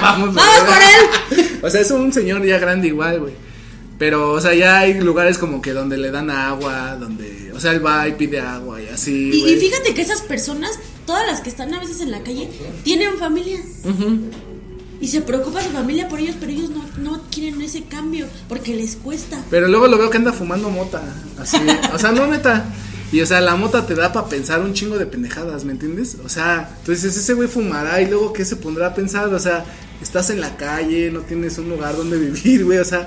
Vamos, 0.00 0.34
Vamos 0.34 0.58
por 0.60 1.38
él. 1.38 1.46
O 1.62 1.70
sea, 1.70 1.80
es 1.80 1.90
un 1.90 2.12
señor 2.12 2.44
ya 2.44 2.58
grande 2.58 2.88
igual, 2.88 3.20
güey. 3.20 3.34
Pero, 3.98 4.32
o 4.32 4.40
sea, 4.40 4.54
ya 4.54 4.80
hay 4.80 5.00
lugares 5.00 5.38
como 5.38 5.62
que 5.62 5.72
donde 5.72 5.96
le 5.96 6.10
dan 6.10 6.30
agua, 6.30 6.96
donde, 6.96 7.50
o 7.54 7.60
sea, 7.60 7.72
él 7.72 7.84
va 7.84 8.06
y 8.06 8.12
pide 8.12 8.40
agua 8.40 8.80
y 8.80 8.88
así. 8.88 9.30
Y 9.30 9.56
fíjate 9.56 9.94
que 9.94 10.02
esas 10.02 10.20
personas, 10.20 10.78
todas 11.06 11.26
las 11.26 11.40
que 11.40 11.48
están 11.48 11.72
a 11.72 11.80
veces 11.80 12.02
en 12.02 12.10
la 12.10 12.20
calle, 12.20 12.50
tienen 12.84 13.16
familia. 13.16 13.58
Y 15.00 15.08
se 15.08 15.20
preocupa 15.20 15.62
su 15.62 15.70
familia 15.70 16.08
por 16.08 16.18
ellos, 16.20 16.36
pero 16.40 16.52
ellos 16.52 16.70
no, 16.70 16.84
no 16.98 17.22
quieren 17.30 17.60
ese 17.62 17.84
cambio 17.84 18.26
porque 18.48 18.74
les 18.74 18.96
cuesta. 18.96 19.38
Pero 19.50 19.68
luego 19.68 19.86
lo 19.88 19.98
veo 19.98 20.08
que 20.10 20.16
anda 20.16 20.32
fumando 20.32 20.70
mota, 20.70 21.02
así, 21.38 21.58
o 21.92 21.98
sea, 21.98 22.12
no 22.12 22.26
neta. 22.26 22.64
Y 23.12 23.20
o 23.20 23.26
sea, 23.26 23.40
la 23.40 23.54
mota 23.54 23.86
te 23.86 23.94
da 23.94 24.12
para 24.12 24.28
pensar 24.28 24.60
un 24.60 24.74
chingo 24.74 24.98
de 24.98 25.06
pendejadas, 25.06 25.64
¿me 25.64 25.72
entiendes? 25.72 26.16
O 26.24 26.28
sea, 26.28 26.70
entonces 26.80 27.16
ese 27.16 27.34
güey 27.34 27.46
fumará 27.48 28.00
y 28.00 28.06
luego 28.06 28.32
qué 28.32 28.44
se 28.44 28.56
pondrá 28.56 28.88
a 28.88 28.94
pensar, 28.94 29.32
o 29.32 29.38
sea, 29.38 29.64
estás 30.02 30.30
en 30.30 30.40
la 30.40 30.56
calle, 30.56 31.10
no 31.12 31.20
tienes 31.20 31.56
un 31.58 31.68
lugar 31.68 31.96
donde 31.96 32.18
vivir, 32.18 32.64
güey, 32.64 32.78
o 32.78 32.84
sea, 32.84 33.06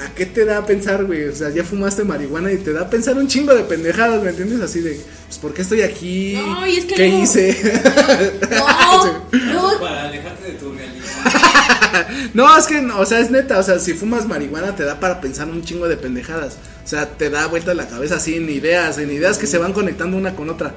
¿a 0.00 0.14
qué 0.14 0.26
te 0.26 0.44
da 0.44 0.58
a 0.58 0.66
pensar, 0.66 1.06
güey? 1.06 1.24
O 1.24 1.34
sea, 1.34 1.50
ya 1.50 1.64
fumaste 1.64 2.04
marihuana 2.04 2.52
y 2.52 2.58
te 2.58 2.72
da 2.72 2.82
a 2.82 2.90
pensar 2.90 3.16
un 3.18 3.26
chingo 3.26 3.52
de 3.52 3.64
pendejadas, 3.64 4.22
¿me 4.22 4.30
entiendes? 4.30 4.60
Así 4.60 4.78
de, 4.80 5.00
pues, 5.26 5.38
¿por 5.38 5.52
qué 5.52 5.62
estoy 5.62 5.80
aquí? 5.82 6.34
No, 6.36 6.64
y 6.66 6.76
es 6.76 6.84
que 6.84 6.94
¿Qué 6.94 7.08
luego- 7.08 7.22
hice? 7.24 7.82
No, 8.50 9.28
no, 9.32 9.80
Para 9.80 10.04
alejarte 10.08 10.52
de 10.52 10.54
tu 10.54 10.72
realidad. 10.72 11.04
No, 12.34 12.56
es 12.56 12.66
que, 12.66 12.82
no, 12.82 13.00
o 13.00 13.06
sea, 13.06 13.20
es 13.20 13.30
neta, 13.30 13.58
o 13.58 13.62
sea, 13.62 13.78
si 13.78 13.94
fumas 13.94 14.26
marihuana 14.26 14.76
te 14.76 14.84
da 14.84 15.00
para 15.00 15.20
pensar 15.20 15.48
un 15.48 15.64
chingo 15.64 15.88
de 15.88 15.96
pendejadas. 15.96 16.58
O 16.84 16.88
sea, 16.88 17.08
te 17.08 17.30
da 17.30 17.46
vuelta 17.46 17.74
la 17.74 17.88
cabeza 17.88 18.16
así 18.16 18.36
en 18.36 18.48
ideas, 18.50 18.98
en 18.98 19.10
ideas 19.10 19.38
que 19.38 19.46
se 19.46 19.58
van 19.58 19.72
conectando 19.72 20.16
una 20.16 20.34
con 20.34 20.50
otra. 20.50 20.74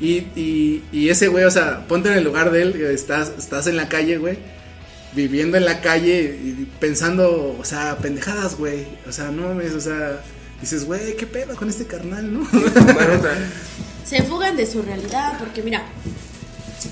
Y, 0.00 0.26
y, 0.36 0.84
y 0.92 1.08
ese 1.08 1.28
güey, 1.28 1.44
o 1.44 1.50
sea, 1.50 1.86
ponte 1.88 2.10
en 2.10 2.18
el 2.18 2.24
lugar 2.24 2.50
de 2.50 2.62
él, 2.62 2.80
estás, 2.82 3.32
estás 3.38 3.66
en 3.66 3.76
la 3.76 3.88
calle, 3.88 4.18
güey, 4.18 4.38
viviendo 5.14 5.56
en 5.56 5.64
la 5.64 5.80
calle 5.80 6.38
y 6.42 6.68
pensando, 6.78 7.56
o 7.58 7.64
sea, 7.64 7.96
pendejadas, 7.98 8.56
güey. 8.56 8.86
O 9.08 9.12
sea, 9.12 9.30
no 9.30 9.48
mames, 9.48 9.72
o 9.72 9.80
sea, 9.80 10.20
dices, 10.60 10.84
güey, 10.84 11.16
qué 11.16 11.26
pedo 11.26 11.56
con 11.56 11.68
este 11.68 11.86
carnal, 11.86 12.32
¿no? 12.32 12.46
Se 14.04 14.22
fugan 14.22 14.56
de 14.56 14.66
su 14.66 14.82
realidad 14.82 15.34
porque 15.38 15.62
mira, 15.62 15.82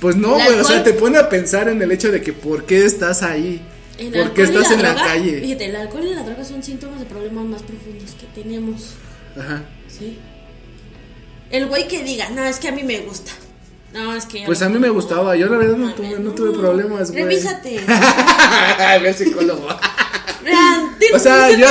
pues 0.00 0.16
no, 0.16 0.34
güey, 0.34 0.58
o 0.60 0.64
sea, 0.64 0.82
te 0.82 0.92
pone 0.92 1.18
a 1.18 1.28
pensar 1.28 1.68
en 1.68 1.80
el 1.80 1.92
hecho 1.92 2.10
de 2.10 2.20
que 2.20 2.32
por 2.32 2.64
qué 2.64 2.84
estás 2.84 3.22
ahí. 3.22 3.60
el 3.98 4.12
¿Por 4.12 4.34
qué 4.34 4.42
estás 4.42 4.70
en 4.70 4.82
la 4.82 4.94
calle? 4.94 5.40
Fíjate, 5.40 5.66
el 5.66 5.76
alcohol 5.76 6.04
y 6.04 6.14
la 6.14 6.22
droga 6.22 6.44
son 6.44 6.62
síntomas 6.62 7.00
de 7.00 7.06
problemas 7.06 7.44
más 7.44 7.62
profundos 7.62 8.12
que 8.12 8.26
tenemos. 8.40 8.94
Ajá. 9.38 9.64
¿Sí? 9.88 10.18
El 11.50 11.66
güey 11.66 11.86
que 11.88 12.02
diga, 12.02 12.28
no, 12.30 12.44
es 12.44 12.58
que 12.58 12.68
a 12.68 12.72
mí 12.72 12.82
me 12.82 13.00
gusta. 13.00 13.32
No, 13.92 14.14
es 14.14 14.26
que. 14.26 14.42
Pues 14.44 14.60
a 14.62 14.68
mí 14.68 14.78
me 14.78 14.90
gustaba, 14.90 15.36
yo 15.36 15.48
la 15.48 15.58
verdad 15.58 15.76
no 15.76 15.94
tuve, 15.94 16.18
no 16.18 16.30
tuve 16.32 16.58
problemas, 16.58 17.10
güey. 17.12 17.24
Revísate. 17.24 17.80
Ve 19.02 19.14
psicólogo. 19.14 19.68
O 21.14 21.18
sea, 21.18 21.50
yo, 21.50 21.66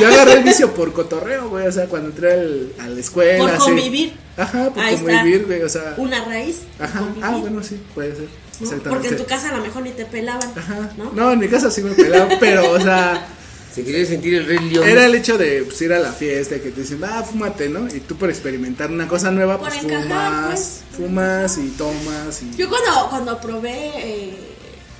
yo 0.00 0.08
agarré 0.08 0.34
el 0.34 0.44
vicio 0.44 0.72
por 0.74 0.92
cotorreo, 0.92 1.48
güey. 1.48 1.66
O 1.66 1.72
sea, 1.72 1.86
cuando 1.86 2.08
entré 2.10 2.32
al- 2.32 2.72
a 2.80 2.88
la 2.88 3.00
escuela. 3.00 3.38
Por 3.56 3.56
convivir. 3.58 4.14
Ajá, 4.36 4.70
por 4.70 4.82
Ahí 4.82 4.96
convivir, 4.96 5.46
güey. 5.46 5.62
O 5.62 5.68
sea. 5.68 5.94
Una 5.96 6.24
raíz. 6.24 6.58
Ajá. 6.78 7.00
convivir, 7.00 7.24
Ah, 7.24 7.36
bueno, 7.38 7.62
sí, 7.62 7.80
puede 7.94 8.10
ser. 8.12 8.24
¿no? 8.60 8.66
Exactamente. 8.66 8.88
Porque 8.90 9.08
en 9.08 9.16
tu 9.16 9.24
casa 9.24 9.50
a 9.50 9.56
lo 9.56 9.62
mejor 9.62 9.82
ni 9.82 9.90
te 9.90 10.04
pelaban. 10.04 10.50
Ajá. 10.56 10.90
¿no? 10.96 11.12
¿no? 11.12 11.32
en 11.32 11.38
mi 11.38 11.48
casa 11.48 11.70
sí 11.70 11.82
me 11.82 11.92
pelaba, 11.92 12.28
pero, 12.40 12.72
o 12.72 12.80
sea. 12.80 13.26
Se 13.74 13.84
quería 13.84 14.04
sentir 14.06 14.34
el 14.34 14.46
rey 14.46 14.58
león. 14.58 14.88
Era 14.88 15.04
el 15.04 15.14
hecho 15.14 15.38
de 15.38 15.62
pues, 15.62 15.80
ir 15.82 15.92
a 15.92 16.00
la 16.00 16.10
fiesta 16.10 16.56
y 16.56 16.60
que 16.60 16.70
te 16.70 16.80
dicen, 16.80 17.00
ah, 17.04 17.22
fúmate, 17.22 17.68
¿no? 17.68 17.86
Y 17.86 18.00
tú 18.00 18.16
por 18.16 18.28
experimentar 18.28 18.90
una 18.90 19.06
cosa 19.06 19.30
nueva, 19.30 19.58
Por 19.58 19.68
pues 19.68 19.84
encajar, 19.84 20.02
fumas, 20.02 20.48
pues. 20.48 20.82
fumas 20.96 21.58
y 21.58 21.68
tomas. 21.76 22.42
Y... 22.42 22.56
Yo 22.56 22.68
cuando, 22.68 23.08
cuando 23.08 23.40
probé 23.40 23.92
eh, 23.98 24.34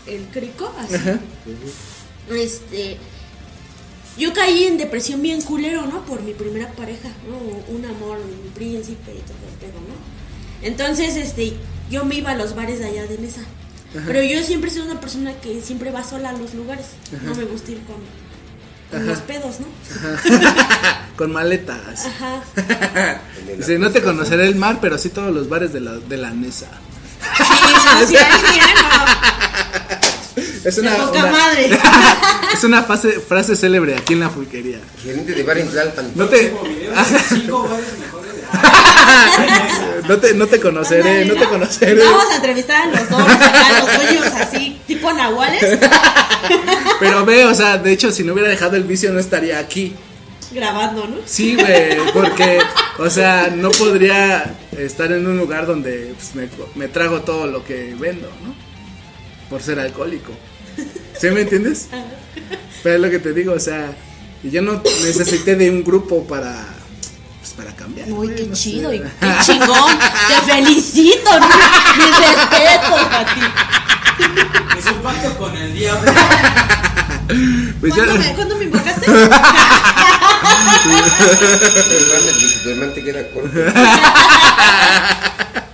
el 0.07 0.27
crico, 0.27 0.73
así, 0.79 0.95
Ajá. 0.95 1.19
este, 2.31 2.99
yo 4.19 4.33
caí 4.35 4.65
en 4.65 4.77
depresión 4.79 5.23
bien 5.23 5.41
culero, 5.41 5.87
¿no? 5.87 6.05
Por 6.05 6.23
mi 6.23 6.35
primera 6.35 6.69
pareja, 6.73 7.09
¿no? 7.29 7.37
Un 7.75 7.85
amor, 7.85 8.19
un 8.19 8.51
príncipe 8.53 9.13
y 9.13 9.21
todo 9.21 9.39
el 9.49 9.59
pedo, 9.61 9.81
¿no? 9.81 10.67
Entonces, 10.67 11.17
este, 11.17 11.55
yo 11.89 12.05
me 12.05 12.17
iba 12.17 12.33
a 12.33 12.37
los 12.37 12.55
bares 12.55 12.81
de 12.81 12.87
allá 12.87 13.07
de 13.07 13.19
Nesa. 13.19 13.43
Pero 14.07 14.23
yo 14.23 14.43
siempre 14.43 14.71
sido 14.71 14.85
una 14.85 15.01
persona 15.01 15.33
que 15.41 15.63
siempre 15.63 15.91
va 15.91 16.05
sola 16.05 16.31
a 16.31 16.33
los 16.33 16.53
lugares. 16.53 16.87
No 17.23 17.35
me 17.35 17.45
gusta 17.45 17.71
ir 17.71 17.81
con, 17.85 17.97
con 18.91 19.07
los 19.07 19.19
pedos, 19.21 19.57
¿no? 19.61 19.67
Con 21.17 21.33
maletas. 21.33 22.07
Ajá. 22.07 22.43
Dice, 23.57 23.79
no 23.79 23.91
te 23.91 24.03
conoceré 24.03 24.47
el 24.47 24.55
mar, 24.55 24.79
pero 24.81 24.99
sí 24.99 25.09
todos 25.09 25.35
los 25.35 25.49
bares 25.49 25.73
de 25.73 25.81
la, 25.81 25.95
de 25.95 26.17
la 26.17 26.31
Nesa. 26.31 26.69
Sí, 28.07 28.15
sí, 28.15 28.17
sí, 28.17 28.61
Es 30.65 30.77
De 30.77 30.83
una, 30.83 30.97
poca 30.97 31.19
una- 31.21 31.31
madre. 31.33 31.71
es 32.55 32.65
una 32.65 32.83
frase, 32.83 33.21
frase 33.21 33.55
célebre 33.57 33.97
aquí 33.97 34.13
en 34.15 34.21
la 34.21 34.29
pulquería. 34.31 34.79
Gerente 35.03 35.33
de 35.33 35.43
bar 35.43 35.59
en 35.59 35.69
Tlalpan. 35.69 36.13
No 36.15 36.27
te, 36.27 36.53
no 40.09 40.17
te, 40.19 40.35
no 40.35 40.47
te 40.47 40.61
conoceré, 40.61 41.25
no 41.25 41.35
te 41.35 41.45
conoceré. 41.47 42.03
Vamos 42.05 42.25
a 42.33 42.37
entrevistar 42.37 42.83
a 42.83 42.87
los 42.87 43.09
dos, 43.11 43.21
a 43.21 43.81
los 43.81 43.97
dueños 43.97 44.27
así, 44.35 44.81
tipo 44.87 45.13
nahuales, 45.13 45.79
Pero 47.01 47.25
ve, 47.25 47.45
o 47.45 47.55
sea, 47.55 47.79
de 47.79 47.93
hecho, 47.93 48.11
si 48.11 48.25
no 48.25 48.33
hubiera 48.33 48.49
dejado 48.49 48.77
el 48.77 48.85
vicio, 48.85 49.13
no 49.13 49.19
estaría 49.21 49.59
aquí. 49.59 49.95
grabando, 50.53 51.07
¿no? 51.07 51.17
Sí, 51.27 51.55
güey, 51.57 51.99
porque, 52.13 52.59
o 52.99 53.11
sea, 53.11 53.53
no 53.55 53.71
podría 53.71 54.55
estar 54.77 55.13
en 55.13 55.27
un 55.27 55.37
lugar 55.37 55.67
donde 55.67 56.15
pues, 56.17 56.35
me, 56.35 56.49
me 56.75 56.89
trago 56.89 57.21
todo 57.21 57.47
lo 57.47 57.65
que 57.65 57.95
vendo, 57.99 58.29
¿no? 58.43 58.55
Por 59.51 59.63
ser 59.63 59.79
alcohólico. 59.81 60.33
¿Sí 61.19 61.29
me 61.31 61.41
entiendes? 61.43 61.89
Pero 62.83 62.95
es 62.97 63.01
lo 63.01 63.11
que 63.11 63.19
te 63.19 63.33
digo, 63.33 63.53
o 63.55 63.61
sea, 63.61 63.93
y 64.43 64.51
yo 64.51 64.63
no 64.63 64.83
necesité 65.03 65.57
de 65.57 65.71
un 65.71 65.83
grupo 65.83 66.25
para, 66.27 66.67
pues, 67.41 67.53
para 67.55 67.75
cambiar. 67.75 68.09
Uy, 68.09 68.15
güey, 68.29 68.37
qué 68.37 68.47
no 68.47 68.55
chido, 68.55 68.93
y 68.93 69.01
qué 69.01 69.09
chingón. 69.45 69.99
Te 70.29 70.53
felicito, 70.53 71.41
¿no? 71.41 71.47
Mis 71.49 72.19
respetos 72.19 73.01
a 73.11 73.25
ti. 73.35 73.41
Es 74.79 74.87
un 74.87 74.99
pacto 75.03 75.37
con 75.39 75.57
el 75.57 75.75
diablo. 75.75 76.13
Pues 77.81 77.95
ya- 77.95 78.05
¿Cuándo 78.05 78.19
me, 78.25 78.35
¿Cuándo 78.35 78.57
me 78.57 78.65
invocaste? 78.65 79.07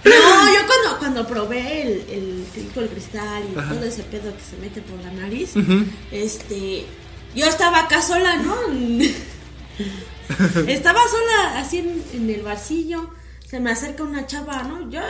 No, 0.04 0.54
yo 0.54 0.63
cuando, 1.04 1.26
probé 1.26 1.82
el, 1.82 1.90
el 2.08 2.46
el 2.76 2.88
cristal 2.88 3.42
y 3.50 3.54
todo 3.54 3.84
ese 3.84 4.04
pedo 4.04 4.34
que 4.34 4.42
se 4.42 4.56
mete 4.56 4.80
por 4.80 4.98
la 5.02 5.10
nariz, 5.12 5.52
este, 6.10 6.86
yo 7.34 7.44
estaba 7.46 7.80
acá 7.80 8.00
sola, 8.00 8.38
¿no? 8.38 8.56
estaba 10.66 11.00
sola 11.10 11.58
así 11.58 11.80
en, 11.80 12.02
en 12.14 12.30
el 12.30 12.40
barcillo, 12.40 13.10
se 13.46 13.60
me 13.60 13.70
acerca 13.70 14.02
una 14.02 14.26
chava, 14.26 14.62
¿no? 14.62 14.90
Yo, 14.90 15.02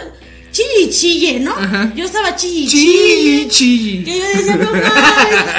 chille, 0.50 0.90
chille, 0.90 1.38
¿no? 1.38 1.54
Yo 1.94 2.06
estaba 2.06 2.34
chille, 2.34 2.68
Chi, 2.68 2.78
chille. 2.78 3.48
chi. 3.48 4.02
Que 4.04 4.18
yo 4.18 4.24
decía, 4.34 4.56
no 4.56 4.70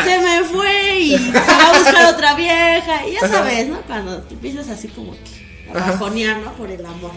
se 0.03 0.19
me 0.19 0.43
fue 0.49 0.99
y 0.99 1.17
se 1.17 1.31
va 1.31 1.69
a 1.69 1.79
buscar 1.79 2.13
otra 2.13 2.35
vieja. 2.35 3.07
Y 3.07 3.13
ya 3.13 3.21
sabes, 3.21 3.69
¿no? 3.69 3.81
Cuando 3.83 4.21
te 4.23 4.33
empiezas 4.33 4.67
así 4.67 4.89
como 4.89 5.13
que 5.13 5.69
a 5.71 5.75
bajonear, 5.91 6.41
¿no? 6.41 6.51
Por 6.55 6.69
el 6.69 6.85
amor. 6.85 7.13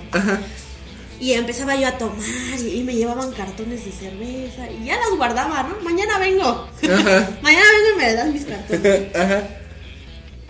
Y 1.21 1.33
empezaba 1.33 1.75
yo 1.77 1.89
a 1.89 1.99
tomar 1.99 2.61
y, 2.61 2.81
y 2.81 2.85
me 2.85 2.95
llevaban 2.95 3.33
cartones 3.33 3.85
de 3.85 3.93
cerveza 3.93 4.71
y 4.71 4.87
ya 4.87 4.97
las 4.97 5.11
guardaba, 5.16 5.64
¿no? 5.64 5.81
Mañana 5.83 6.19
vengo. 6.19 6.69
Mañana 6.83 7.64
vengo 7.73 7.95
y 7.95 7.99
me 7.99 8.12
das 8.12 8.29
mis 8.29 8.45
cartones. 8.45 9.49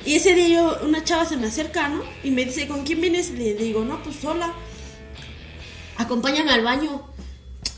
Y 0.04 0.14
ese 0.14 0.32
día 0.32 0.48
yo, 0.48 0.78
una 0.86 1.04
chava 1.04 1.26
se 1.26 1.36
me 1.36 1.48
acerca, 1.48 1.88
¿no? 1.88 2.02
Y 2.22 2.30
me 2.30 2.44
dice, 2.44 2.66
¿con 2.66 2.84
quién 2.84 3.00
vienes? 3.00 3.30
Le 3.30 3.54
digo, 3.54 3.84
no, 3.84 4.02
pues 4.02 4.16
sola. 4.16 4.54
Acompáñame 5.98 6.50
al 6.50 6.62
baño. 6.64 7.02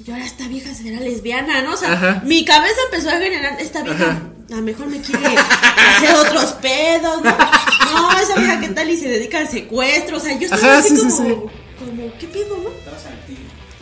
Yo 0.05 0.13
ahora 0.13 0.27
esta 0.27 0.47
vieja 0.47 0.73
será 0.73 1.01
lesbiana, 1.01 1.63
¿no? 1.63 1.75
O 1.75 1.77
sea, 1.77 1.93
Ajá. 1.93 2.23
mi 2.25 2.45
cabeza 2.45 2.77
empezó 2.85 3.11
a 3.11 3.19
generar, 3.19 3.61
esta 3.61 3.83
vieja 3.83 4.31
a 4.51 4.57
lo 4.57 4.63
mejor 4.63 4.87
me 4.87 5.01
quiere 5.01 5.27
hacer 5.27 6.15
otros 6.15 6.53
pedos, 6.53 7.23
¿no? 7.23 7.31
No, 7.31 8.19
esa 8.21 8.35
vieja 8.37 8.61
qué 8.61 8.69
tal 8.69 8.91
y 8.91 8.97
se 8.97 9.09
dedica 9.09 9.39
al 9.39 9.49
secuestro, 9.49 10.17
o 10.17 10.21
sea, 10.21 10.37
yo 10.39 10.45
estaba 10.45 10.63
Ajá, 10.63 10.79
así 10.79 10.91
sí, 10.91 10.97
sí, 10.97 11.03
como, 11.03 11.29
sí. 11.29 11.51
Como, 11.81 12.13
¿qué 12.19 12.29
pedo, 12.29 12.57
no? 12.59 12.71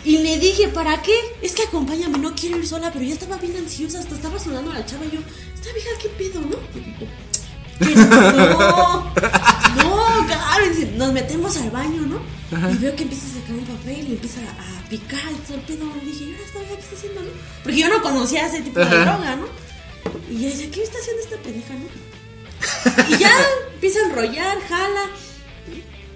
Y 0.04 0.18
le 0.18 0.38
dije, 0.38 0.68
¿para 0.68 1.02
qué? 1.02 1.14
Es 1.42 1.52
que 1.52 1.64
acompáñame, 1.64 2.18
no 2.18 2.34
quiero 2.34 2.56
ir 2.58 2.66
sola, 2.66 2.90
pero 2.92 3.04
yo 3.04 3.12
estaba 3.12 3.36
bien 3.36 3.56
ansiosa, 3.56 3.98
hasta 3.98 4.14
estaba 4.14 4.38
sonando 4.38 4.70
a 4.70 4.74
la 4.74 4.86
chava 4.86 5.04
y 5.04 5.10
yo, 5.10 5.20
esta 5.54 5.72
vieja, 5.72 5.90
¿qué 6.00 6.08
pedo, 6.10 6.40
no? 6.40 6.56
No, 9.76 10.24
no, 10.24 10.68
dice, 10.68 10.92
nos 10.96 11.12
metemos 11.12 11.56
al 11.58 11.70
baño, 11.70 12.02
¿no? 12.02 12.20
Y 12.72 12.76
veo 12.78 12.96
que 12.96 13.02
empieza 13.02 13.26
a 13.26 13.40
sacar 13.40 13.56
un 13.56 13.64
papel 13.64 14.08
y 14.08 14.12
empieza 14.12 14.40
a 14.40 14.88
picar 14.88 15.30
todo 15.46 15.56
el 15.56 15.62
pedo. 15.62 15.84
Y 16.02 16.06
dije, 16.06 16.24
¿y 16.24 16.32
ahora 16.32 16.44
esta 16.44 16.58
vieja 16.60 16.74
qué 16.74 16.80
está 16.80 16.96
haciendo, 16.96 17.20
no? 17.22 17.30
Porque 17.62 17.78
yo 17.78 17.88
no 17.88 18.02
conocía 18.02 18.46
ese 18.46 18.62
tipo 18.62 18.80
de 18.80 18.86
Ajá. 18.86 19.04
droga, 19.04 19.36
¿no? 19.36 19.46
Y 20.30 20.42
yo 20.42 20.48
decía, 20.48 20.70
¿qué 20.70 20.82
está 20.82 20.98
haciendo 20.98 21.22
esta 21.22 21.36
pendeja, 21.36 21.74
no? 21.74 23.14
Y 23.14 23.18
ya 23.18 23.30
empieza 23.74 24.00
a 24.00 24.08
enrollar, 24.08 24.60
jala. 24.68 25.06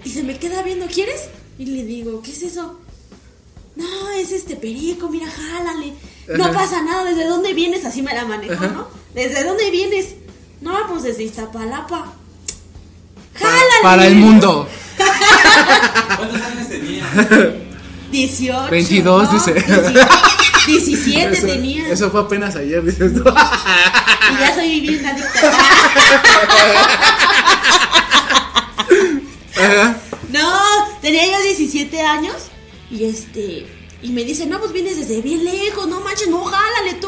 Y 0.03 0.09
se 0.09 0.23
me 0.23 0.37
queda 0.37 0.63
viendo, 0.63 0.87
¿quieres? 0.87 1.29
Y 1.63 1.67
le 1.67 1.83
digo, 1.85 2.21
¿qué 2.21 2.31
es 2.31 2.43
eso? 2.43 2.77
No, 3.77 4.09
es 4.17 4.33
este 4.33 4.57
perico, 4.57 5.07
mira, 5.07 5.27
jálale. 5.31 5.93
No 6.27 6.43
Ajá. 6.43 6.53
pasa 6.53 6.81
nada, 6.83 7.05
¿desde 7.05 7.25
dónde 7.25 7.53
vienes? 7.53 7.85
Así 7.85 8.01
me 8.01 8.13
la 8.13 8.25
manejó, 8.25 8.67
¿no? 8.67 8.89
¿Desde 9.15 9.45
dónde 9.45 9.71
vienes? 9.71 10.07
No, 10.59 10.73
pues 10.89 11.03
desde 11.03 11.23
Iztapalapa. 11.23 12.15
para 13.81 14.07
el 14.07 14.15
mundo. 14.15 14.67
¿Cuántos 16.17 16.41
años 16.41 16.67
tenía? 16.67 17.05
18. 18.11 18.69
22, 18.69 19.23
¿no? 19.23 19.31
dice. 19.33 19.53
17 20.67 21.37
Eso, 21.37 21.47
tenía. 21.47 21.87
eso 21.87 22.11
fue 22.11 22.19
apenas 22.19 22.57
ayer, 22.57 22.83
dices 22.83 23.13
tú. 23.13 23.23
Y 24.33 24.39
ya 24.39 24.53
soy 24.55 24.79
bien 24.81 25.05
adicta. 25.05 25.39
Ajá. 29.55 29.97
No, 30.29 30.72
tenía 31.03 31.25
yo 31.27 31.43
17 31.43 32.01
años 32.01 32.35
y 32.89 33.03
este 33.03 33.67
y 34.01 34.09
me 34.09 34.23
dice, 34.25 34.45
"No, 34.47 34.59
pues 34.59 34.71
vienes 34.73 34.97
desde 34.97 35.21
bien 35.21 35.45
lejos, 35.45 35.87
no 35.87 36.01
manches, 36.01 36.27
no 36.29 36.43
jálale 36.43 36.95
tú. 36.99 37.07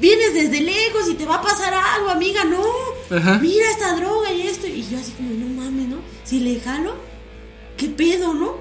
Vienes 0.00 0.34
desde 0.34 0.60
lejos 0.62 1.08
y 1.10 1.14
te 1.14 1.24
va 1.26 1.36
a 1.36 1.42
pasar 1.42 1.72
algo, 1.74 2.08
amiga, 2.10 2.42
no. 2.44 2.64
Ajá. 3.16 3.38
Mira 3.38 3.70
esta 3.70 3.94
droga 3.96 4.32
y 4.32 4.42
esto." 4.48 4.66
Y 4.66 4.82
yo 4.90 4.98
así 4.98 5.12
como, 5.12 5.30
"No 5.34 5.46
mames, 5.62 5.88
¿no? 5.88 5.98
Si 6.24 6.40
le 6.40 6.58
jalo, 6.58 6.94
¿qué 7.76 7.86
pedo, 7.88 8.34
no?" 8.34 8.56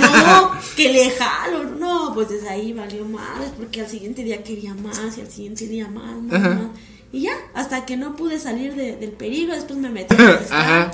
no, 0.00 0.52
que 0.76 0.92
le 0.92 1.10
jalo. 1.10 1.64
No, 1.64 2.12
pues 2.14 2.28
desde 2.28 2.48
ahí 2.48 2.72
valió 2.72 3.04
más, 3.06 3.50
porque 3.56 3.80
al 3.80 3.88
siguiente 3.88 4.22
día 4.22 4.42
quería 4.44 4.74
más 4.74 5.16
y 5.18 5.22
al 5.22 5.30
siguiente 5.30 5.66
día 5.66 5.88
más, 5.88 6.14
más, 6.22 6.40
más. 6.40 6.68
Y 7.12 7.22
ya, 7.22 7.32
hasta 7.54 7.84
que 7.86 7.96
no 7.96 8.14
pude 8.16 8.38
salir 8.38 8.74
de- 8.74 8.96
del 8.96 9.10
peligro, 9.12 9.54
después 9.54 9.78
me 9.78 9.88
metí 9.90 10.14
en 10.18 10.20
el. 10.20 10.38
Ajá. 10.50 10.90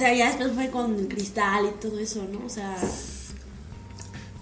O 0.00 0.02
sea, 0.02 0.14
ya 0.14 0.28
después 0.28 0.52
fue 0.54 0.70
con 0.70 0.94
el 0.98 1.08
cristal 1.08 1.66
y 1.66 1.78
todo 1.78 1.98
eso, 1.98 2.26
¿no? 2.32 2.46
O 2.46 2.48
sea, 2.48 2.74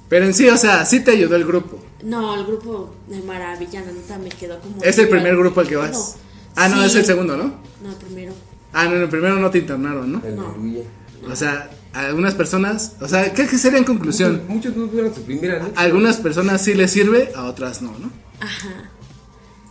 Pero 0.08 0.24
en 0.26 0.32
sí, 0.32 0.48
o 0.48 0.56
sea, 0.56 0.84
sí 0.86 1.00
te 1.00 1.10
ayudó 1.10 1.34
el 1.34 1.44
grupo. 1.44 1.84
no, 2.04 2.36
el 2.36 2.44
grupo 2.46 2.94
de 3.08 3.20
Maravilla, 3.22 3.80
la 3.80 3.90
neta, 3.90 4.18
me 4.18 4.28
quedó 4.28 4.60
como... 4.60 4.80
Es 4.84 4.98
el 4.98 5.08
primer 5.08 5.36
grupo 5.36 5.58
al 5.58 5.66
que 5.66 5.74
vas. 5.74 5.90
No. 5.90 6.22
Ah, 6.54 6.68
no, 6.68 6.76
Sí. 6.82 6.86
es 6.86 6.94
el 6.94 7.04
segundo, 7.06 7.36
¿no? 7.36 7.54
No, 7.82 7.90
el 7.90 7.96
primero. 7.96 8.32
Ah, 8.72 8.84
no, 8.84 8.94
en 8.94 9.02
el 9.02 9.08
primero 9.08 9.34
no 9.40 9.50
te 9.50 9.58
internaron, 9.58 10.12
¿no? 10.12 10.22
Aleluya. 10.24 10.84
O 11.28 11.34
sea, 11.34 11.70
algunas 11.92 12.34
personas, 12.34 12.92
o 13.00 13.08
sea, 13.08 13.34
¿qué 13.34 13.48
qué 13.48 13.58
sería 13.58 13.78
en 13.80 13.84
conclusión? 13.84 14.42
Muchos 14.46 14.76
no 14.76 14.86
fueron 14.88 15.12
su 15.12 15.22
primera 15.22 15.58
noche. 15.58 15.72
A 15.74 15.80
algunas 15.80 16.18
personas 16.18 16.62
sí 16.62 16.74
les 16.74 16.92
sirve, 16.92 17.32
a 17.34 17.46
otras 17.46 17.82
no, 17.82 17.90
¿no? 17.98 18.12
Ajá. 18.38 18.90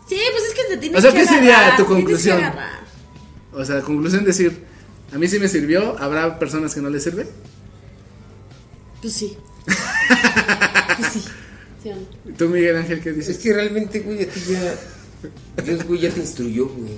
Sí, 0.09 0.17
pues 0.31 0.43
es 0.49 0.53
que 0.53 0.63
te 0.75 0.77
tienes 0.81 0.99
O 0.99 1.01
sea, 1.01 1.11
que 1.13 1.19
¿qué 1.19 1.25
sería 1.27 1.59
agarrar, 1.59 1.77
tu 1.77 1.83
que 1.83 1.93
conclusión? 1.93 2.41
O 3.53 3.63
sea, 3.63 3.79
conclusión 3.81 4.25
decir, 4.25 4.66
a 5.13 5.17
mí 5.17 5.27
sí 5.27 5.39
me 5.39 5.47
sirvió, 5.47 5.97
habrá 5.99 6.37
personas 6.39 6.73
que 6.75 6.81
no 6.81 6.89
les 6.89 7.03
sirve. 7.03 7.27
Pues 9.01 9.13
sí. 9.13 9.37
pues 10.97 11.13
sí. 11.13 11.23
¿Sí 11.83 11.89
no? 11.89 11.97
¿Y 12.31 12.33
¿Tú, 12.33 12.49
Miguel 12.49 12.77
Ángel, 12.77 13.01
qué 13.01 13.09
Es 13.11 13.15
dices? 13.17 13.37
que 13.37 13.53
realmente, 13.53 13.99
güey, 13.99 14.23
a 14.23 14.27
ti 14.29 14.39
ya. 14.49 14.75
Dios, 15.63 15.83
güey, 15.85 15.99
ya 16.01 16.09
te 16.11 16.19
instruyó, 16.19 16.67
güey. 16.67 16.93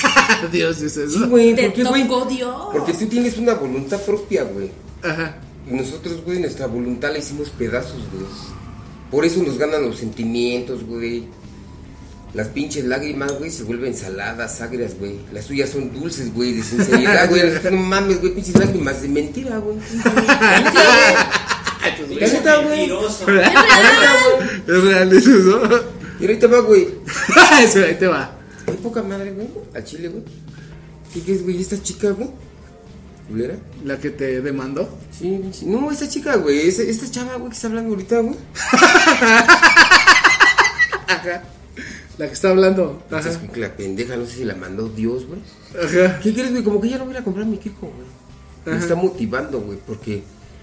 Dios 0.52 0.76
Sí, 0.76 0.86
eso. 0.86 1.28
güey, 1.28 1.54
Te 1.54 1.64
¿por 1.64 1.72
qué, 1.74 1.84
güey? 1.84 2.08
tocó 2.08 2.24
Dios. 2.26 2.56
Porque 2.72 2.92
tú 2.94 3.06
tienes 3.06 3.38
una 3.38 3.54
voluntad 3.54 4.00
propia, 4.02 4.44
güey. 4.44 4.70
Ajá. 5.02 5.38
Y 5.70 5.74
nosotros, 5.74 6.22
güey, 6.24 6.40
nuestra 6.40 6.66
voluntad 6.66 7.12
la 7.12 7.18
hicimos 7.18 7.48
pedazos, 7.50 8.02
güey. 8.12 8.26
Por 9.10 9.24
eso 9.24 9.42
nos 9.42 9.58
ganan 9.58 9.82
los 9.82 9.98
sentimientos, 9.98 10.84
güey. 10.84 11.24
Las 12.34 12.48
pinches 12.48 12.84
lágrimas, 12.86 13.32
güey, 13.38 13.50
se 13.50 13.62
vuelven 13.64 13.94
saladas, 13.94 14.60
agrias, 14.62 14.98
güey. 14.98 15.20
Las 15.32 15.46
tuyas 15.46 15.68
son 15.68 15.92
dulces, 15.92 16.32
güey, 16.32 16.54
de 16.54 16.62
sinceridad, 16.62 17.28
güey. 17.30 17.42
No 17.70 17.76
mames, 17.76 18.20
güey, 18.20 18.34
pinches 18.34 18.56
lágrimas 18.58 19.02
de 19.02 19.08
mentira, 19.08 19.58
güey. 19.58 19.76
La 22.18 22.28
neta, 22.28 22.56
güey. 22.62 22.90
Es 24.66 24.82
real 24.82 25.12
eso, 25.12 25.30
¿no? 25.30 26.02
Y 26.20 26.24
ahorita 26.26 26.46
va, 26.46 26.60
güey. 26.60 26.88
Eso, 27.62 27.84
ahí 27.84 27.96
te 27.96 28.06
va. 28.06 28.30
Qué 28.64 28.72
poca 28.74 29.02
madre, 29.02 29.32
güey. 29.32 29.48
Al 29.74 29.84
chile, 29.84 30.08
güey. 30.08 30.22
¿Qué 31.12 31.20
crees, 31.20 31.42
güey? 31.42 31.60
¿Esta 31.60 31.82
chica, 31.82 32.10
güey? 32.10 32.30
¿Culera? 33.28 33.56
La 33.84 33.98
que 33.98 34.10
te 34.10 34.40
demandó. 34.40 34.88
Sí, 35.18 35.42
sí. 35.52 35.66
No, 35.66 35.90
esta 35.90 36.08
chica, 36.08 36.36
güey. 36.36 36.68
Esta, 36.68 36.82
esta 36.82 37.10
chava, 37.10 37.34
güey, 37.36 37.48
que 37.50 37.56
está 37.56 37.66
hablando 37.66 37.90
ahorita, 37.90 38.20
güey. 38.20 38.36
Ajá. 41.08 41.42
La 42.22 42.28
que 42.28 42.34
está 42.34 42.50
hablando. 42.50 43.02
Ajá. 43.10 43.30
Que 43.52 43.58
la 43.58 43.76
pendeja, 43.76 44.14
no 44.14 44.24
sé 44.26 44.36
si 44.36 44.44
la 44.44 44.54
mandó 44.54 44.88
Dios, 44.88 45.26
güey. 45.26 45.40
Ajá. 45.74 46.20
¿Qué 46.20 46.32
quieres, 46.32 46.52
güey? 46.52 46.62
Como 46.62 46.80
que 46.80 46.88
ya 46.88 46.96
no 46.98 47.04
voy 47.04 47.16
a 47.16 47.24
comprar 47.24 47.46
mi 47.46 47.56
Kiko, 47.56 47.88
güey. 47.88 48.06
Me 48.64 48.74
Ajá. 48.74 48.80
está 48.80 48.94
motivando, 48.94 49.60
güey, 49.60 49.76
porque... 49.84 50.22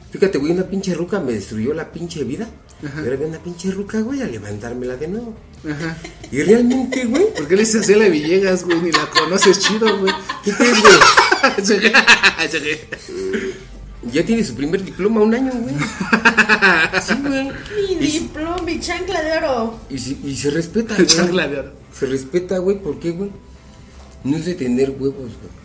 Fíjate, 0.09 0.37
güey, 0.37 0.53
una 0.53 0.63
pinche 0.63 0.93
ruca 0.93 1.19
me 1.19 1.33
destruyó 1.33 1.73
la 1.73 1.91
pinche 1.91 2.23
vida. 2.23 2.47
Ahora 2.95 3.09
viene 3.09 3.25
una 3.25 3.39
pinche 3.39 3.71
ruca, 3.71 3.99
güey, 3.99 4.21
a 4.21 4.27
levantármela 4.27 4.95
de 4.95 5.09
nuevo. 5.09 5.35
Ajá. 5.69 5.97
Y 6.31 6.43
realmente, 6.43 7.03
güey, 7.03 7.33
¿Por 7.33 7.45
qué 7.49 7.55
le 7.57 7.63
dices 7.63 7.89
a 7.89 7.97
la 7.97 8.07
Villegas, 8.07 8.63
güey? 8.63 8.81
Ni 8.81 8.91
la 8.93 9.09
conoces 9.09 9.59
chido, 9.59 9.99
güey. 9.99 10.13
¿qué 10.45 10.53
crees, 10.53 10.77
güey? 10.79 11.91
Ya 14.13 14.25
tiene 14.25 14.45
su 14.45 14.55
primer 14.55 14.81
diploma 14.81 15.19
un 15.21 15.33
año, 15.33 15.51
güey. 15.51 15.75
Sí, 17.01 17.13
güey. 17.21 17.43
Mi 17.45 18.05
Y, 18.05 18.19
diploma, 18.19 18.57
mi 18.63 18.79
chancla 18.79 19.21
de 19.21 19.37
oro. 19.37 19.79
y, 19.89 19.97
si- 19.99 20.19
y 20.23 20.35
se 20.35 20.49
respeta, 20.51 20.95
güey. 20.95 21.07
chancla 21.07 21.47
de 21.47 21.59
oro. 21.59 21.73
Se 21.97 22.05
respeta, 22.05 22.57
güey, 22.59 22.81
¿por 22.81 22.99
qué, 22.99 23.11
güey? 23.11 23.31
No 24.23 24.37
es 24.37 24.45
de 24.45 24.55
tener 24.55 24.91
huevos, 24.91 25.15
güey. 25.15 25.59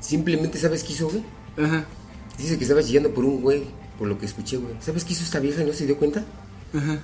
Simplemente, 0.00 0.58
¿sabes 0.58 0.82
qué 0.84 0.92
hizo, 0.92 1.08
güey? 1.08 1.22
Ajá. 1.62 1.84
Dice 2.38 2.56
que 2.56 2.64
estaba 2.64 2.82
chillando 2.82 3.12
por 3.12 3.24
un 3.24 3.42
güey, 3.42 3.64
por 3.98 4.08
lo 4.08 4.18
que 4.18 4.26
escuché, 4.26 4.56
güey. 4.56 4.74
¿Sabes 4.80 5.04
qué 5.04 5.12
hizo 5.12 5.24
esta 5.24 5.40
vieja 5.40 5.62
y 5.62 5.66
no 5.66 5.72
se 5.72 5.86
dio 5.86 5.96
cuenta? 5.96 6.24
Ajá. 6.74 6.98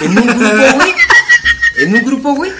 En 0.00 0.18
un 0.18 0.26
grupo, 0.26 0.38
güey. 0.76 0.92
En 1.78 1.94
un 1.94 2.04
grupo, 2.04 2.34
güey. 2.34 2.52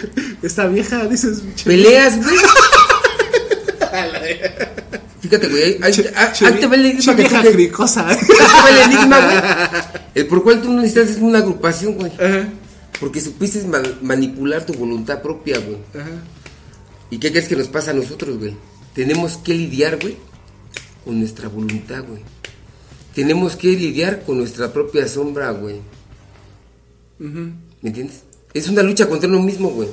Esta 0.42 0.66
vieja, 0.66 1.04
dices. 1.06 1.42
Peleas, 1.64 2.16
güey. 2.22 2.36
Fíjate, 5.20 5.48
güey. 5.48 5.62
Ahí, 5.62 5.78
ahí, 5.82 5.92
ahí- 6.14 6.46
ahí 6.46 6.60
te 6.60 6.66
va 6.66 6.74
el 6.76 6.86
enigma 6.86 7.12
tú 7.12 7.16
vieja 7.18 7.42
cricosa. 7.42 8.08
ahí 8.08 8.16
te 8.16 8.32
va 8.34 8.70
el 8.70 8.92
enigma, 8.92 9.20
güey. 9.20 10.00
El 10.14 10.26
por 10.26 10.42
cual 10.42 10.60
tú 10.62 10.72
no 10.72 10.80
necesitas 10.82 11.10
es 11.10 11.18
una 11.18 11.38
agrupación, 11.38 11.94
güey. 11.94 12.12
Ajá. 12.14 12.48
Porque 12.98 13.20
supiste 13.20 13.62
ma- 13.66 13.80
manipular 14.02 14.64
tu 14.66 14.72
voluntad 14.74 15.22
propia, 15.22 15.58
güey. 15.58 15.78
Ajá. 15.94 16.10
¿Y 17.10 17.18
qué 17.18 17.30
crees 17.30 17.48
que 17.48 17.56
nos 17.56 17.68
pasa 17.68 17.90
a 17.92 17.94
nosotros, 17.94 18.38
güey? 18.38 18.56
Tenemos 18.94 19.36
que 19.36 19.54
lidiar, 19.54 19.98
güey, 20.00 20.16
con 21.04 21.18
nuestra 21.20 21.48
voluntad, 21.48 22.02
güey. 22.08 22.22
Tenemos 23.14 23.56
que 23.56 23.68
lidiar 23.68 24.22
con 24.24 24.38
nuestra 24.38 24.72
propia 24.72 25.06
sombra, 25.06 25.50
güey. 25.52 25.80
¿Me 27.18 27.88
entiendes? 27.88 28.22
Es 28.54 28.68
una 28.68 28.82
lucha 28.82 29.08
contra 29.08 29.28
uno 29.28 29.40
mismo, 29.40 29.70
güey. 29.70 29.88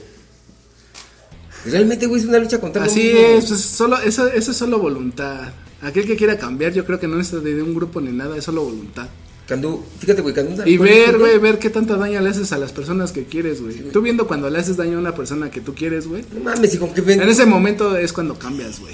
Realmente, 1.65 2.05
güey, 2.05 2.21
es 2.21 2.27
una 2.27 2.39
lucha 2.39 2.59
contra 2.59 2.83
Así 2.85 3.03
mismo. 3.03 3.19
es, 3.19 3.45
pues, 3.45 3.61
solo, 3.61 3.97
eso, 3.99 4.27
eso 4.27 4.51
es 4.51 4.57
solo 4.57 4.79
voluntad. 4.79 5.49
Aquel 5.81 6.05
que 6.07 6.15
quiera 6.15 6.37
cambiar, 6.37 6.73
yo 6.73 6.85
creo 6.85 6.99
que 6.99 7.07
no 7.07 7.17
necesita 7.17 7.41
de 7.41 7.61
un 7.61 7.73
grupo 7.75 7.99
ni 8.01 8.11
nada, 8.11 8.37
es 8.37 8.43
solo 8.45 8.63
voluntad. 8.63 9.07
Cuando, 9.47 9.85
fíjate, 9.99 10.21
güey, 10.21 10.33
cuando 10.33 10.67
Y 10.67 10.77
ver, 10.77 11.17
güey, 11.17 11.37
ver 11.37 11.57
qué 11.59 11.69
tanto 11.69 11.95
daño 11.95 12.19
le 12.19 12.29
haces 12.29 12.51
a 12.51 12.57
las 12.57 12.73
personas 12.73 13.11
que 13.13 13.25
quieres, 13.25 13.61
güey. 13.61 13.75
Tú 13.91 14.01
viendo 14.01 14.27
cuando 14.27 14.49
le 14.49 14.59
haces 14.59 14.75
daño 14.75 14.97
a 14.97 14.99
una 14.99 15.15
persona 15.15 15.49
que 15.49 15.61
tú 15.61 15.73
quieres, 15.73 16.07
güey. 16.07 16.25
No 16.33 16.41
mames, 16.43 16.73
hijo, 16.73 16.93
que 16.93 17.01
ven. 17.01 17.21
En 17.21 17.29
ese 17.29 17.45
momento 17.45 17.95
es 17.95 18.11
cuando 18.11 18.37
cambias, 18.37 18.79
güey. 18.79 18.93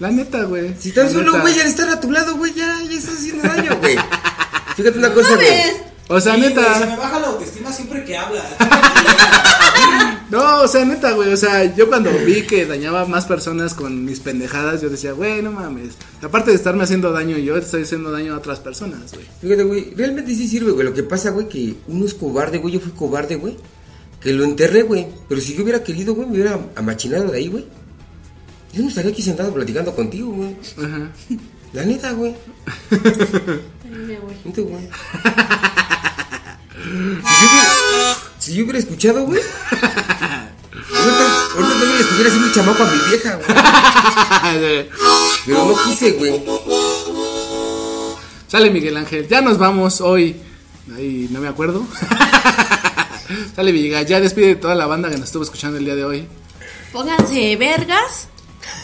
La 0.00 0.10
neta, 0.10 0.42
güey. 0.44 0.74
Si 0.78 0.92
tan 0.92 1.08
solo, 1.10 1.32
neta. 1.32 1.42
güey, 1.42 1.60
al 1.60 1.66
estar 1.66 1.88
a 1.88 2.00
tu 2.00 2.10
lado, 2.10 2.36
güey, 2.36 2.52
ya, 2.54 2.82
ya 2.88 2.98
estás 2.98 3.14
haciendo 3.18 3.42
daño, 3.46 3.76
güey. 3.78 3.96
Fíjate 4.76 4.98
una 4.98 5.12
cosa, 5.12 5.36
güey. 5.36 5.46
O 6.08 6.20
sea, 6.20 6.34
Sí, 6.34 6.40
güey, 6.40 6.54
se 6.54 6.60
neta. 6.60 6.86
me 6.86 6.96
baja 6.96 7.20
la 7.20 7.26
autoestima 7.28 7.72
siempre 7.72 8.04
que 8.04 8.16
habla. 8.16 8.42
No, 10.30 10.62
o 10.62 10.68
sea, 10.68 10.84
neta, 10.84 11.12
güey. 11.12 11.32
O 11.32 11.36
sea, 11.36 11.74
yo 11.74 11.88
cuando 11.88 12.10
vi 12.24 12.42
que 12.42 12.64
dañaba 12.64 13.02
a 13.02 13.06
más 13.06 13.26
personas 13.26 13.74
con 13.74 14.04
mis 14.04 14.20
pendejadas, 14.20 14.80
yo 14.80 14.88
decía, 14.88 15.12
güey, 15.12 15.42
no 15.42 15.50
mames. 15.50 15.94
Aparte 16.22 16.50
de 16.50 16.56
estarme 16.56 16.84
haciendo 16.84 17.10
daño 17.12 17.36
yo, 17.38 17.56
estoy 17.56 17.82
haciendo 17.82 18.12
daño 18.12 18.34
a 18.34 18.38
otras 18.38 18.60
personas, 18.60 19.12
güey. 19.12 19.26
Fíjate, 19.40 19.64
güey, 19.64 19.92
realmente 19.94 20.34
sí 20.34 20.46
sirve, 20.46 20.70
güey. 20.70 20.86
Lo 20.86 20.94
que 20.94 21.02
pasa, 21.02 21.30
güey, 21.30 21.48
que 21.48 21.74
uno 21.88 22.04
es 22.04 22.14
cobarde, 22.14 22.58
güey. 22.58 22.74
Yo 22.74 22.80
fui 22.80 22.92
cobarde, 22.92 23.36
güey. 23.36 23.56
Que 24.20 24.32
lo 24.32 24.44
enterré, 24.44 24.82
güey. 24.82 25.08
Pero 25.28 25.40
si 25.40 25.54
yo 25.54 25.64
hubiera 25.64 25.82
querido, 25.82 26.14
güey, 26.14 26.28
me 26.28 26.34
hubiera 26.34 26.60
amachinado 26.76 27.32
de 27.32 27.38
ahí, 27.38 27.48
güey. 27.48 27.66
Yo 28.72 28.82
no 28.82 28.88
estaría 28.88 29.10
aquí 29.10 29.22
sentado 29.22 29.52
platicando 29.52 29.94
contigo, 29.96 30.30
güey. 30.30 30.56
Ajá. 30.78 31.10
La 31.72 31.84
neta, 31.84 32.12
güey. 32.12 32.36
Neta, 34.44 34.60
güey. 34.60 34.88
Si 36.78 37.42
yo 37.42 37.50
hubiera, 37.50 38.16
si 38.38 38.54
yo 38.54 38.64
hubiera 38.64 38.78
escuchado, 38.78 39.24
güey. 39.26 39.40
Ahorita, 41.00 41.24
ahorita 41.54 41.72
también 41.72 41.96
le 41.96 42.00
estuviera 42.00 42.28
haciendo 42.28 42.52
chamaco 42.52 42.82
a 42.82 42.86
mi 42.86 42.98
vieja, 43.08 43.36
güey. 43.36 44.88
Pero 45.46 45.64
no 45.64 45.84
quise, 45.84 46.12
güey. 46.12 46.42
Sale 48.48 48.70
Miguel 48.70 48.96
Ángel, 48.96 49.28
ya 49.28 49.40
nos 49.40 49.58
vamos 49.58 50.00
hoy. 50.00 50.36
Ahí 50.94 51.28
no 51.30 51.40
me 51.40 51.48
acuerdo. 51.48 51.86
Sale 53.56 53.72
Villegas, 53.72 54.06
ya 54.06 54.20
despide 54.20 54.48
de 54.48 54.56
toda 54.56 54.74
la 54.74 54.86
banda 54.86 55.08
que 55.08 55.16
nos 55.16 55.26
estuvo 55.26 55.44
escuchando 55.44 55.78
el 55.78 55.84
día 55.84 55.94
de 55.94 56.04
hoy. 56.04 56.28
Pónganse 56.92 57.56
vergas. 57.56 58.28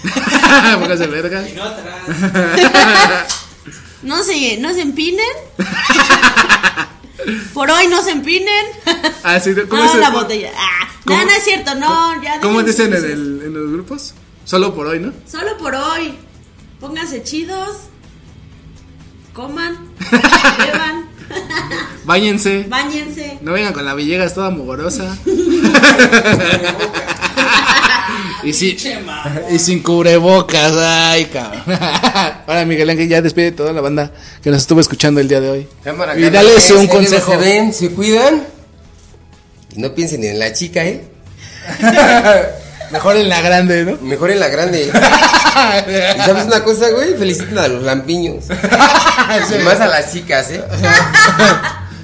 Póngase 0.81 1.07
verga. 1.09 1.49
Y 1.49 1.53
no 1.53 1.65
atrás. 1.65 3.47
No 4.03 4.23
se, 4.23 4.57
no 4.59 4.73
se 4.73 4.83
empinen. 4.83 5.27
Por 7.55 7.71
hoy 7.71 7.87
no 7.89 8.03
se 8.03 8.11
empinen. 8.13 8.67
Ah, 9.23 9.41
sí, 9.41 9.51
¿cómo 9.69 9.85
es 9.85 9.95
la 9.97 10.11
botella. 10.11 10.53
Ah, 10.57 10.89
¿Cómo- 11.05 11.19
no, 11.19 11.25
no 11.27 11.31
es 11.33 11.45
cierto, 11.45 11.75
no. 11.75 12.23
Ya 12.23 12.41
¿Cómo 12.41 12.63
dicen 12.63 12.93
en, 12.95 13.05
el- 13.05 13.43
en 13.45 13.55
los 13.55 13.73
grupos? 13.73 14.15
Solo 14.45 14.75
por 14.75 14.87
hoy, 14.87 15.01
¿no? 15.01 15.13
Solo 15.31 15.57
por 15.59 15.75
hoy. 15.75 16.15
Pónganse 16.81 17.23
chidos. 17.23 17.77
Coman. 19.33 19.77
beban. 20.59 21.07
Báñense. 22.05 22.67
Báñense. 22.69 23.39
No 23.43 23.53
vengan 23.53 23.73
con 23.73 23.85
la 23.85 23.95
Villegas 23.95 24.35
toda 24.35 24.51
mugorosa. 24.51 25.17
y, 28.43 28.53
si- 28.53 28.77
y 29.51 29.59
sin 29.59 29.83
cubrebocas, 29.83 30.73
ay, 30.77 31.27
cabrón. 31.27 31.63
Ahora, 32.47 32.65
Miguel 32.65 32.91
Ángel, 32.91 33.09
ya 33.09 33.23
despide 33.23 33.53
toda 33.53 33.73
la 33.73 33.81
banda 33.81 34.13
que 34.43 34.51
nos 34.51 34.63
estuvo 34.63 34.81
escuchando 34.81 35.21
el 35.21 35.29
día 35.29 35.41
de 35.41 35.51
hoy. 35.51 35.69
Cámara, 35.83 36.19
Y 36.19 36.25
eh, 36.25 36.31
un 36.77 36.87
consejo. 36.87 37.33
Se 37.33 37.37
ven, 37.39 37.73
se 37.73 37.91
cuidan. 37.91 38.45
Y 39.75 39.81
no 39.81 39.95
piensen 39.95 40.25
en 40.25 40.39
la 40.39 40.53
chica, 40.53 40.85
¿eh? 40.85 41.05
Mejor 42.93 43.17
en 43.17 43.29
la 43.29 43.41
grande, 43.41 43.85
¿no? 43.85 43.99
Mejor 44.01 44.31
en 44.31 44.39
la 44.41 44.49
grande. 44.49 44.85
¿Y 44.93 46.21
sabes 46.21 46.45
una 46.47 46.63
cosa, 46.63 46.91
güey? 46.91 47.15
Feliciten 47.17 47.59
a 47.59 47.67
los 47.69 47.83
lampiños. 47.83 48.45
Y 48.49 49.65
más 49.65 49.81
a 49.81 49.89
las 49.89 50.13
chicas, 50.13 50.51
¿eh? 50.51 50.63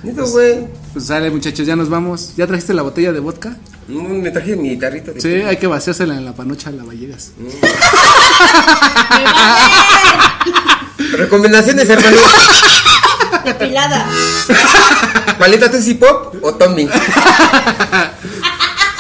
Neto, 0.03 0.26
güey. 0.26 0.66
Pues 0.93 1.07
sale, 1.07 1.30
muchachos, 1.30 1.66
ya 1.66 1.74
nos 1.74 1.88
vamos. 1.88 2.34
¿Ya 2.36 2.47
trajiste 2.47 2.74
la 2.74 2.82
botella 2.82 3.12
de 3.12 3.20
vodka? 3.20 3.57
No, 3.88 4.03
me 4.03 4.30
traje 4.30 4.57
mi 4.57 4.70
guitarrita. 4.70 5.12
de 5.12 5.20
Sí, 5.20 5.28
hay 5.43 5.57
que 5.57 5.66
vaciársela 5.66 6.14
en 6.16 6.24
la 6.24 6.34
panocha 6.34 6.68
a 6.68 6.72
la 6.72 6.84
Villegas. 6.84 7.30
Recomendaciones, 11.12 11.88
hermano. 11.88 12.16
Depilada. 13.45 14.07
¿Paleta 15.38 15.70
Tusi 15.70 15.95
Pop 15.95 16.34
o 16.43 16.55
Tommy? 16.55 16.88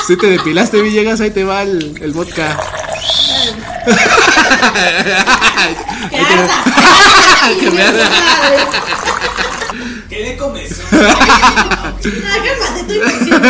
Si 0.04 0.16
te 0.16 0.26
depilaste, 0.26 0.82
Villegas, 0.82 1.20
ahí 1.20 1.30
te 1.30 1.44
va 1.44 1.62
el, 1.62 1.96
el 2.02 2.10
vodka. 2.12 2.58
Arda. 6.12 6.64
Que 7.60 7.70
me 7.70 7.82
arda. 10.22 10.22
¿Qué 10.22 10.24
le 10.24 10.36
comes? 10.36 10.80
Ah, 12.24 12.36
cálmate, 12.44 12.94
infección. 12.96 13.42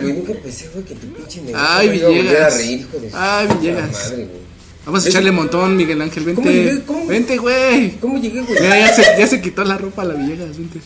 Güey, 0.00 0.12
nunca 0.14 0.32
pensé, 0.42 0.68
güey, 0.72 0.84
que 0.84 0.94
tu 0.94 1.06
pinche 1.12 1.42
negocio 1.42 1.66
Ay, 1.68 1.88
me 1.90 1.96
iba 1.96 2.06
a 2.06 2.10
volver 2.10 2.20
a 2.20 2.22
Villegas. 2.30 2.56
reír, 2.56 2.80
hijo 2.80 2.98
de 2.98 3.10
su 3.10 3.16
Ay, 3.16 3.46
puta 3.46 3.60
Villegas. 3.60 3.90
madre, 3.92 4.16
güey. 4.26 4.40
Vamos 4.86 5.00
a 5.00 5.02
Es- 5.08 5.14
echarle 5.14 5.30
montón, 5.32 5.76
Miguel 5.76 6.00
Ángel, 6.02 6.24
¿Cómo 6.24 6.36
vente. 6.36 6.52
llegué? 6.52 6.82
¿Cómo? 6.84 7.06
Vente, 7.06 7.36
güey. 7.38 7.90
¿Cómo 8.00 8.18
llegué, 8.18 8.40
güey? 8.42 8.60
Mira, 8.60 8.78
ya 8.78 8.94
se, 8.94 9.02
ya 9.18 9.26
se 9.26 9.40
quitó 9.42 9.64
la 9.64 9.76
ropa 9.76 10.04
la 10.04 10.14
Villegas, 10.14 10.56
vente. 10.56 10.80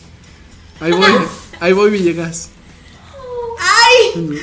Ahí 0.81 0.91
voy, 0.91 1.11
ahí 1.61 1.73
voy, 1.73 1.89
Villegas. 1.91 2.49
¡Ay! 3.59 4.19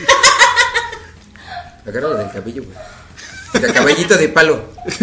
Agárralo 1.86 2.14
del 2.16 2.30
cabello, 2.30 2.62
güey. 2.64 2.76
El 3.64 3.72
cabellito 3.72 4.16
de 4.16 4.28
palo. 4.30 4.64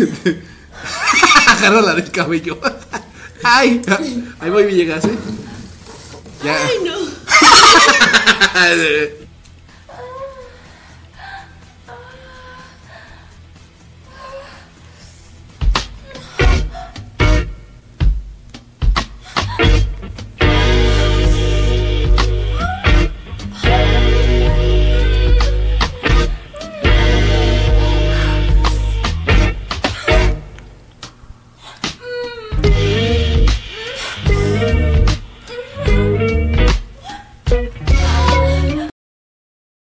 Agárrala 1.47 1.93
del 1.95 2.09
cabello. 2.09 2.57
Ay, 3.44 3.82
ahí 4.40 4.50
voy, 4.50 4.66
Villegas, 4.66 5.06
¿eh? 5.06 5.18
Ya. 6.44 6.58
¡Ay, 6.66 6.78
no! 6.86 7.00